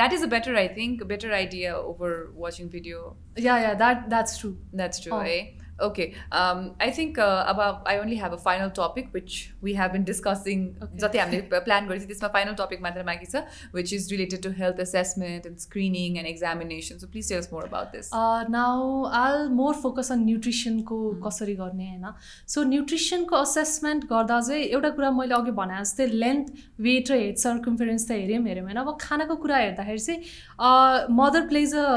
that 0.00 0.12
is 0.12 0.22
a 0.22 0.30
better 0.36 0.56
I 0.62 0.68
think 0.78 1.08
better 1.12 1.38
idea 1.40 1.76
over 1.92 2.16
watching 2.46 2.68
video 2.76 3.04
yeah 3.48 3.58
yeah 3.66 3.74
that 3.84 4.08
that's 4.08 4.40
true 4.40 4.52
that's 4.74 5.04
true 5.06 5.20
है 5.28 5.38
Okay, 5.80 6.14
um, 6.32 6.74
I 6.80 6.90
think 6.90 7.18
uh, 7.18 7.44
about 7.46 7.86
I 7.86 7.98
only 7.98 8.16
have 8.16 8.32
a 8.32 8.38
final 8.38 8.70
topic 8.70 9.10
which 9.12 9.54
we 9.62 9.74
have 9.74 9.92
been 9.92 10.04
discussing. 10.04 10.62
जति 11.02 11.18
हामीले 11.18 11.60
plan 11.66 11.86
गरेको 11.86 12.04
थियो 12.04 12.08
त्यसमा 12.08 12.28
final 12.36 12.54
topic 12.60 12.80
मात्र 12.82 13.02
बाँकी 13.08 13.26
छ 13.26 13.42
which 13.74 13.92
is 13.94 14.10
related 14.12 14.42
to 14.42 14.50
health 14.58 14.80
assessment 14.80 15.46
and 15.46 15.58
screening 15.64 16.16
and 16.18 16.28
examination 16.28 16.98
so 16.98 17.06
please 17.12 17.28
tells 17.28 17.52
more 17.52 17.64
about 17.64 17.92
this 17.92 18.10
now 18.56 19.04
all 19.20 19.48
more 19.60 19.74
focus 19.84 20.12
on 20.12 20.24
न्युट्रिसनको 20.24 20.98
कसरी 21.26 21.54
गर्ने 21.62 21.88
होइन 21.90 22.12
सो 22.56 22.64
न्युट्रिसनको 22.72 23.36
असेसमेन्ट 23.36 24.04
गर्दा 24.10 24.40
चाहिँ 24.48 24.64
एउटा 24.64 24.90
कुरा 24.98 25.10
मैले 25.20 25.34
अघि 25.34 25.56
भने 25.62 25.80
जस्तै 25.84 26.06
लेन्थ 26.24 26.52
वेट 26.88 27.10
र 27.10 27.20
हेड 27.22 27.36
सर्कम्फरेन्स 27.44 28.08
त 28.08 28.18
हेऱ्यौँ 28.18 28.42
हेऱ्यौँ 28.48 28.66
होइन? 28.66 28.82
अब 28.84 28.98
खानाको 29.06 29.36
कुरा 29.46 29.62
हेर्दाखेरि 29.64 30.04
चाहिँ 30.10 31.16
mother 31.22 31.48
plays 31.54 31.74
a 31.76 31.88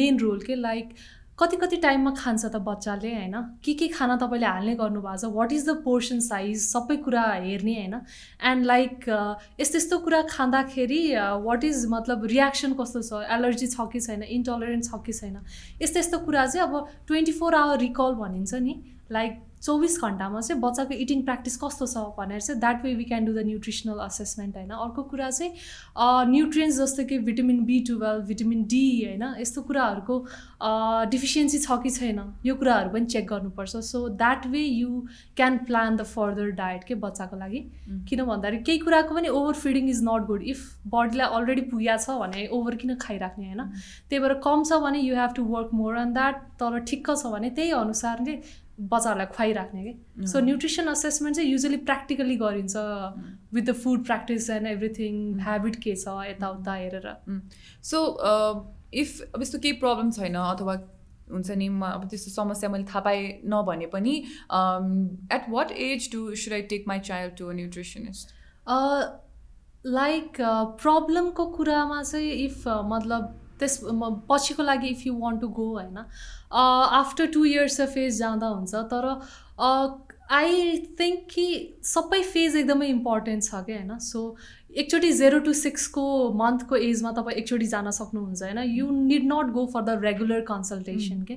main 0.00 0.24
role 0.26 0.40
के 0.46 0.62
लाइक 0.62 0.96
कति 1.38 1.56
कति 1.56 1.76
टाइममा 1.76 2.10
खान्छ 2.16 2.44
त 2.44 2.56
बच्चाले 2.66 3.12
होइन? 3.14 3.34
के 3.64 3.72
के 3.74 3.88
खाना 3.88 4.16
तपाईँले 4.16 4.46
हाल्ने 4.46 4.74
गर्नुभएको 4.74 5.16
छ? 5.16 5.32
What 5.36 5.52
is 5.52 5.68
the 5.68 5.70
portion 5.84 6.20
size 6.20 6.60
सबै 6.62 6.96
कुरा 7.04 7.22
हेर्ने 7.22 7.74
होइन? 7.74 7.94
एन्ड 8.40 8.64
लाइक 8.64 9.04
यस्तो 9.60 9.78
यस्तो 9.78 9.98
कुरा 9.98 10.22
खाँदाखेरि 10.32 11.02
वाट 11.44 11.64
इज 11.64 11.84
मतलब 11.90 12.24
रियाक्सन 12.24 12.72
कस्तो 12.80 13.02
छ? 13.02 13.22
एलर्जी 13.36 13.66
छ 13.66 13.88
कि 13.92 14.00
छैन? 14.00 14.22
इन्टलरेन्ट 14.22 14.84
छ 14.84 15.02
कि 15.06 15.12
छैन? 15.12 15.36
यस्तो 15.82 16.00
यस्तो 16.00 16.18
कुरा 16.24 16.46
चाहिँ 16.46 16.68
अब 16.68 16.88
ट्वेन्टी 17.06 17.32
फोर 17.32 17.54
आवर 17.54 17.78
रिकल 17.78 18.14
भनिन्छ 18.16 18.54
नि। 18.54 18.74
लाइक 19.12 19.42
चौबिस 19.62 20.00
घन्टामा 20.00 20.40
चाहिँ 20.40 20.60
बच्चाको 20.62 20.94
इटिङ 21.04 21.22
प्र्याक्टिस 21.22 21.56
कस्तो 21.62 21.86
छ 21.86 22.02
भनेर 22.18 22.40
चाहिँ 22.40 22.60
that 22.60 22.84
way 22.84 22.94
we 22.94 23.04
can 23.04 23.24
do 23.24 23.32
the 23.32 23.44
nutritional 23.46 23.98
assessment 24.04 24.56
होइन? 24.56 24.70
अर्को 24.70 25.02
कुरा 25.12 25.30
चाहिँ 25.30 25.52
न्युट्रियन्स 26.30 26.80
जस्तो 26.80 27.04
कि 27.04 27.18
vitamin 27.28 27.64
B 27.64 27.78
twelve 27.88 28.26
vitamin 28.26 28.62
D 28.64 28.82
होइन? 29.04 29.24
यस्तो 29.40 29.62
कुराहरूको 29.62 30.18
डिफिसियन्सी 31.10 31.58
छ 31.58 31.78
कि 31.82 31.90
छैन? 31.90 32.20
यो 32.46 32.54
कुराहरू 32.54 32.90
पनि 32.90 33.06
चेक 33.06 33.26
गर्नुपर्छ। 33.28 33.76
So 33.86 34.08
that 34.22 34.46
way 34.46 34.60
you 34.60 35.00
can 35.36 35.58
plan 35.66 35.96
the 35.96 36.02
further 36.12 36.50
diet 36.60 36.84
के 36.84 36.94
बच्चाको 37.06 37.36
लागि। 37.36 37.60
किन 38.08 38.24
भन्दाखेरि 38.24 38.62
केही 38.62 38.78
कुराको 38.78 39.14
पनि 39.14 39.28
over 39.40 39.54
feeding 39.64 39.88
is 39.90 40.02
not 40.04 40.26
good 40.26 40.42
if 40.44 40.60
बडीलाई 40.94 41.40
अलरेडी 41.40 41.62
पुगेको 41.72 42.02
छ 42.04 42.18
भने 42.20 42.46
ओभर 42.58 42.76
किन 42.76 42.94
खाइराख्ने 43.00 43.46
होइन? 43.46 43.62
त्यही 44.08 44.20
भएर 44.22 44.34
कम 44.44 44.62
छ 44.64 44.78
भने 44.84 45.00
you 45.00 45.14
have 45.16 45.34
to 45.36 45.44
work 45.46 45.74
more 45.74 45.96
on 45.96 46.12
that 46.12 46.46
तर 46.62 46.78
ठिक्क 46.92 47.10
छ 47.16 47.34
भने 47.34 47.50
त्यही 47.58 47.70
अनुसारले 47.80 48.38
बच्चाहरूलाई 48.78 49.26
खुवाइराख्ने 49.26 49.82
कि? 49.84 50.26
सो 50.26 50.40
न्युट्रिसन 50.40 50.86
असेसमेन्ट 50.88 51.36
चाहिँ 51.36 51.50
युजली 51.50 51.76
प्र्याक्टिकली 51.84 52.36
गरिन्छ 52.36 52.76
with 53.54 53.62
the 53.62 53.72
food 53.84 54.04
practice 54.04 54.50
and 54.50 54.66
everything 54.68 55.14
habit 55.44 55.76
के 55.82 55.94
छ 55.96 56.18
यताउता 56.28 56.74
हेरेर। 56.74 57.06
सो 57.82 58.02
इफ 58.94 59.20
अब 59.34 59.42
यस्तो 59.42 59.58
केही 59.58 59.72
प्रब्लम 59.84 60.10
छैन 60.18 60.34
अथवा 60.42 60.74
हुन्छ 61.32 61.50
नि 61.50 61.68
म 61.68 61.82
अब 61.84 62.08
त्यस्तो 62.08 62.30
समस्या 62.30 62.70
मैले 62.70 62.84
थाहा 62.84 63.00
पाएँ 63.06 63.22
नभने 63.54 63.86
पनि 63.94 64.14
at 65.36 65.48
what 65.50 65.72
age 65.86 66.10
to 66.12 66.34
should 66.42 66.52
I 66.54 66.62
take 66.74 66.84
my 66.88 67.00
child 67.08 67.36
to 67.38 67.50
nutritionist 67.52 68.36
like 69.94 70.36
प्रब्लमको 70.82 71.46
कुरामा 71.56 72.02
चाहिँ 72.02 72.30
इफ 72.44 72.62
मतलब 72.92 73.34
त्यस 73.60 73.78
पछिको 74.30 74.62
लागि 74.62 74.88
if 74.88 75.06
you 75.06 75.14
want 75.18 75.40
to 75.40 75.48
go 75.60 75.68
होइन। 75.76 75.98
आफ्टर 77.02 77.26
टु 77.34 77.44
इयर्स 77.44 77.80
फेज 77.94 78.18
जाँदा 78.18 78.48
हुन्छ 78.48 78.74
तर 78.92 79.04
आई 80.32 80.76
थिङ्क 81.00 81.26
कि 81.30 81.48
सबै 81.86 82.22
फेज 82.28 82.56
एकदमै 82.56 82.86
इम्पोर्टेन्ट 82.90 83.42
छ 83.42 83.64
क्या 83.66 83.76
होइन। 83.76 83.98
सो 84.04 84.36
एकचोटि 84.82 85.10
जेरो 85.18 85.38
टु 85.40 85.52
सिक्सको 85.52 86.02
मन्थको 86.38 86.76
एजमा 86.86 87.10
तपाईँ 87.18 87.36
एकचोटि 87.38 87.66
जान 87.66 87.90
सक्नुहुन्छ 87.98 88.42
होइन। 88.42 88.58
You 88.70 88.90
need 88.96 89.24
not 89.26 89.52
go 89.52 89.64
for 89.74 89.82
the 89.82 90.04
regular 90.04 90.40
consultation 90.48 91.22
के। 91.30 91.36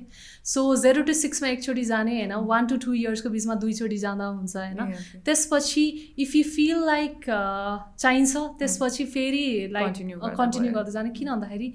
सो 0.52 0.64
जेरो 0.82 1.02
टु 1.02 1.12
सिक्समा 1.20 1.48
एकचोटि 1.48 1.84
जाने 1.84 2.16
होइन। 2.16 2.34
वान 2.50 2.66
टु 2.66 2.76
टू 2.84 2.92
इयर्सको 2.94 3.30
बिचमा 3.30 3.54
दुईचोटि 3.62 3.98
जाँदा 3.98 4.26
हुन्छ 4.26 4.56
होइन। 4.56 5.22
त्यसपछि 5.24 5.86
इफ 6.18 6.36
यु 6.36 6.42
फिल 6.50 6.84
लाइक 6.86 7.30
चाहिन्छ 7.30 8.36
त्यसपछि 8.58 9.04
फेरि 9.16 9.46
लाइक 9.72 9.88
कन्टिन्यू 10.36 10.72
गर्दै 10.72 10.92
जाने। 10.92 11.10
किन 11.12 11.28
भन्दाखेरि 11.30 11.72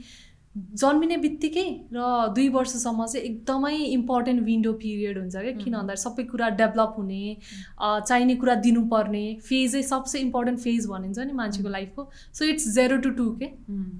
जन्मिने 0.56 1.18
बित्तिकै 1.18 1.64
र 1.94 2.02
दुई 2.36 2.48
वर्षसम्म 2.50 3.06
चाहिँ 3.06 3.26
एकदमै 3.28 3.76
इम्पोर्टेन्ट 3.76 4.44
विन्डो 4.44 4.74
पिरियड 4.84 5.18
हुन्छ 5.20 5.36
क्या। 5.36 5.52
किन 5.54 5.74
भन्दाखेरि 5.74 6.02
सबै 6.02 6.24
कुरा 6.32 6.50
डेभलप 6.62 6.96
हुने 6.98 7.38
चाहिने 7.82 8.36
कुरा 8.44 8.56
दिनुपर्ने 8.64 9.26
फेजै 9.48 9.82
सबसे 9.92 10.20
इम्पोर्टेन्ट 10.20 10.60
फेज 10.60 10.88
भनिन्छ 10.90 11.20
नि 11.20 11.34
मान्छेको 11.42 11.70
लाइफको 11.70 12.10
so 12.34 12.46
it's 12.46 12.68
zero 12.76 12.98
to 13.08 13.10
two 13.18 13.30
के 13.42 13.52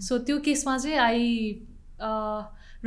सो 0.08 0.18
त्यो 0.30 0.40
केसमा 0.48 0.78
चाहिँ 0.78 0.98
आई 1.08 1.24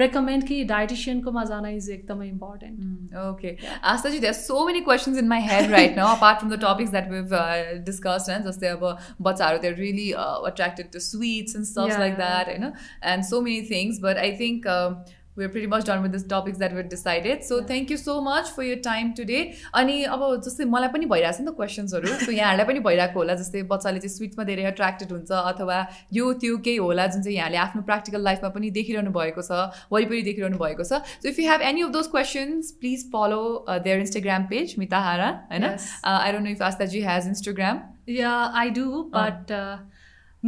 recommend 0.01 0.47
कि 0.49 0.65
dietitianकोमा 0.73 1.45
जान 1.51 1.67
is 1.73 1.89
एकदमै 1.97 2.29
important. 2.29 2.81
Mm, 2.81 3.21
okay. 3.25 3.57
Astaji, 3.83 4.21
there 4.21 4.31
are 4.31 4.41
so 4.41 4.65
many 4.71 4.83
questions 4.89 5.19
in 5.19 5.29
my 5.29 5.41
head 5.51 5.71
right 5.71 5.97
now, 5.97 6.09
apart 6.15 6.41
from 6.41 6.49
the 6.49 6.61
topics 6.67 6.91
that 6.91 7.11
we've 7.11 7.33
uh, 7.33 7.79
discussed. 7.91 8.35
And 8.37 8.51
जस्तै 8.51 8.73
अब 8.79 8.97
बच्चाहरू 9.29 9.63
they're 9.67 9.81
really 9.83 10.09
uh, 10.15 10.41
attracted 10.53 10.93
to 10.97 11.05
sweets 11.11 11.55
and 11.55 11.71
stuff 11.75 11.95
yeah. 11.95 12.03
like 12.07 12.19
that, 12.25 12.53
you 12.57 12.59
know, 12.67 12.73
and 13.03 13.31
so 13.35 13.41
many 13.41 13.63
things. 13.77 14.05
But 14.09 14.27
I 14.27 14.35
think. 14.43 14.67
Uh, 14.67 14.91
we're 15.39 15.49
pretty 15.49 15.69
much 15.73 15.85
done 15.85 16.03
with 16.03 16.13
the 16.13 16.21
topics 16.31 16.59
that 16.59 16.75
we've 16.75 16.89
decided. 16.89 17.45
So 17.45 17.59
yeah. 17.59 17.67
thank 17.67 17.91
you 17.91 17.97
so 17.97 18.21
much 18.21 18.51
for 18.57 18.65
your 18.69 18.79
time 18.87 19.13
today. 19.21 19.43
अनि 19.81 19.97
अब 20.15 20.25
जस्तै 20.47 20.65
मलाई 20.75 20.89
पनि 20.95 21.07
भइरहेको 21.13 21.37
छ 21.37 21.41
नि 21.41 21.51
त 21.51 21.55
क्वेसन्सहरू 21.59 22.15
सो 22.23 22.33
यहाँहरूलाई 22.33 22.69
पनि 22.71 22.81
भइरहेको 22.87 23.21
होला 23.21 23.35
जस्तै 23.43 23.63
बच्चाले 23.73 24.03
चाहिँ 24.05 24.15
स्विट्समा 24.15 24.45
धेरै 24.51 24.65
एट्र्याक्टेड 24.73 25.13
हुन्छ 25.17 25.43
अथवा 25.53 25.79
यो 26.19 26.33
त्यो 26.45 26.57
केही 26.69 26.77
होला 26.87 27.07
जुन 27.17 27.23
चाहिँ 27.29 27.37
यहाँले 27.37 27.61
आफ्नो 27.67 27.83
प्र्याक्टिकल 27.91 28.25
लाइफमा 28.31 28.51
पनि 28.57 28.71
देखिरहनु 28.79 29.13
भएको 29.19 29.47
छ 29.51 29.61
वरिपरि 29.93 30.23
देखिरहनु 30.31 30.63
भएको 30.65 30.89
छ 30.91 31.03
so 31.27 31.29
if 31.35 31.39
you 31.45 31.51
have 31.51 31.69
any 31.73 31.87
of 31.89 31.93
those 31.99 32.11
questions 32.17 32.73
please 32.81 33.07
follow 33.13 33.43
their 33.87 34.07
Instagram 34.07 34.51
page 34.55 34.75
Mitahara 34.85 35.31
होइन 35.53 35.71
आई 36.15 36.33
डोन्ट 36.33 36.45
नो 36.49 36.57
इफ 36.59 36.67
आस्ताजी 36.73 37.05
हेज 37.11 37.31
इन्स्टाग्राम 37.35 37.87
या 38.19 38.35
आई 38.65 38.77
डु 38.81 38.89
बट 39.15 39.55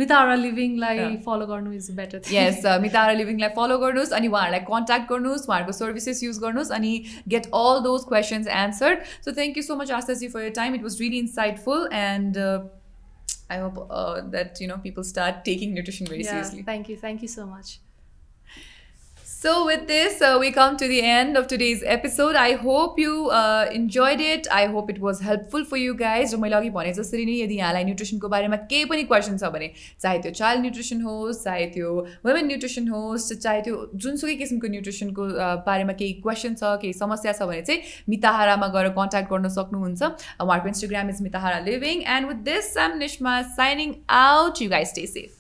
मितारा 0.01 0.35
लिभिङलाई 0.43 1.17
फलो 1.27 1.47
गर्नु 1.53 1.73
इज 1.73 1.91
बेटर 2.01 2.35
यस 2.35 2.67
मितारा 2.87 3.13
लिभिङलाई 3.21 3.55
फलो 3.59 3.79
गर्नुहोस् 3.85 4.13
अनि 4.21 4.33
उहाँहरूलाई 4.35 4.67
कन्ट्याक्ट 4.73 5.09
गर्नुहोस् 5.13 5.47
उहाँहरूको 5.49 5.79
सर्भिसेस 5.79 6.23
युज 6.25 6.43
गर्नुहोस् 6.47 6.75
अनि 6.81 6.93
get 7.37 7.47
all 7.63 7.87
those 7.87 8.11
questions 8.11 8.53
answered 8.59 9.09
so 9.29 9.39
thank 9.41 9.63
you 9.63 9.69
so 9.71 9.77
much 9.85 9.97
आस्ताजी 10.01 10.29
for 10.37 10.45
your 10.45 10.59
time 10.61 10.75
it 10.75 10.91
was 10.91 11.01
really 11.01 11.25
insightful 11.29 11.89
and 12.03 12.45
I 13.51 13.57
hope 13.57 13.79
uh, 13.91 14.21
that 14.33 14.61
you 14.61 14.67
know 14.69 14.79
people 14.79 15.05
start 15.05 15.45
taking 15.45 15.73
nutrition 15.75 16.07
very 16.07 16.23
yeah, 16.23 16.31
seriously. 16.31 16.63
Thank 16.65 16.89
you, 16.89 16.97
thank 16.99 17.23
you 17.23 17.29
so 17.29 17.47
much. 17.47 17.79
So, 19.43 19.65
with 19.65 19.87
this, 19.89 20.21
uh, 20.21 20.37
we 20.39 20.51
come 20.53 20.77
to 20.77 20.87
the 20.87 21.01
end 21.01 21.35
of 21.35 21.47
today's 21.47 21.83
episode. 21.83 22.37
I 22.37 22.57
hope 22.57 22.99
you 22.99 23.31
uh, 23.31 23.71
enjoyed 23.73 24.21
it. 24.21 24.47
I 24.53 24.67
hope 24.67 24.91
it 24.91 25.01
was 25.01 25.23
helpful 25.23 25.65
for 25.65 25.79
you 25.79 25.95
guys. 25.95 26.35
र 26.35 26.37
मैले 26.37 26.57
अघि 26.57 26.71
भने 26.75 26.93
जसरी 26.99 27.25
नै 27.25 27.37
यदि 27.39 27.57
यहाँलाई 27.57 27.85
न्युट्रिसनको 27.85 28.29
बारेमा 28.35 28.57
केही 28.73 28.85
पनि 28.93 29.05
क्वेसन 29.13 29.39
छ 29.39 29.51
भने 29.57 29.71
चाहे 29.79 30.19
त्यो 30.27 30.33
चाइल्ड 30.43 30.63
न्युट्रिसन 30.67 31.01
होस् 31.07 31.43
चाहे 31.45 31.67
त्यो 31.79 31.95
वुमेन 32.27 32.47
न्युट्रिसन 32.53 32.89
होस् 32.97 33.33
चाहे 33.33 33.63
त्यो 33.65 33.81
जुनसुकै 33.97 34.37
किसिमको 34.45 34.73
न्युट्रिसनको 34.77 35.33
बारेमा 35.73 35.97
केही 36.05 36.13
क्वेसन 36.21 36.61
छ 36.61 36.77
केही 36.85 36.93
समस्या 37.01 37.37
छ 37.41 37.51
भने 37.55 37.67
चाहिँ 37.73 38.07
मिताहारामा 38.17 38.73
गएर 38.79 38.95
कन्ट्याक्ट 39.03 39.35
गर्न 39.35 39.57
सक्नुहुन्छ 39.59 40.03
उहाँहरूको 40.05 40.75
Instagram 40.77 41.17
is 41.17 41.27
Mitahara 41.31 41.67
living 41.73 42.09
and 42.21 42.35
with 42.35 42.47
this 42.55 42.73
I'm 42.87 43.05
Nisma 43.09 43.43
signing 43.59 44.01
out 44.23 44.67
you 44.69 44.75
guys 44.79 44.97
stay 44.97 45.13
safe 45.19 45.40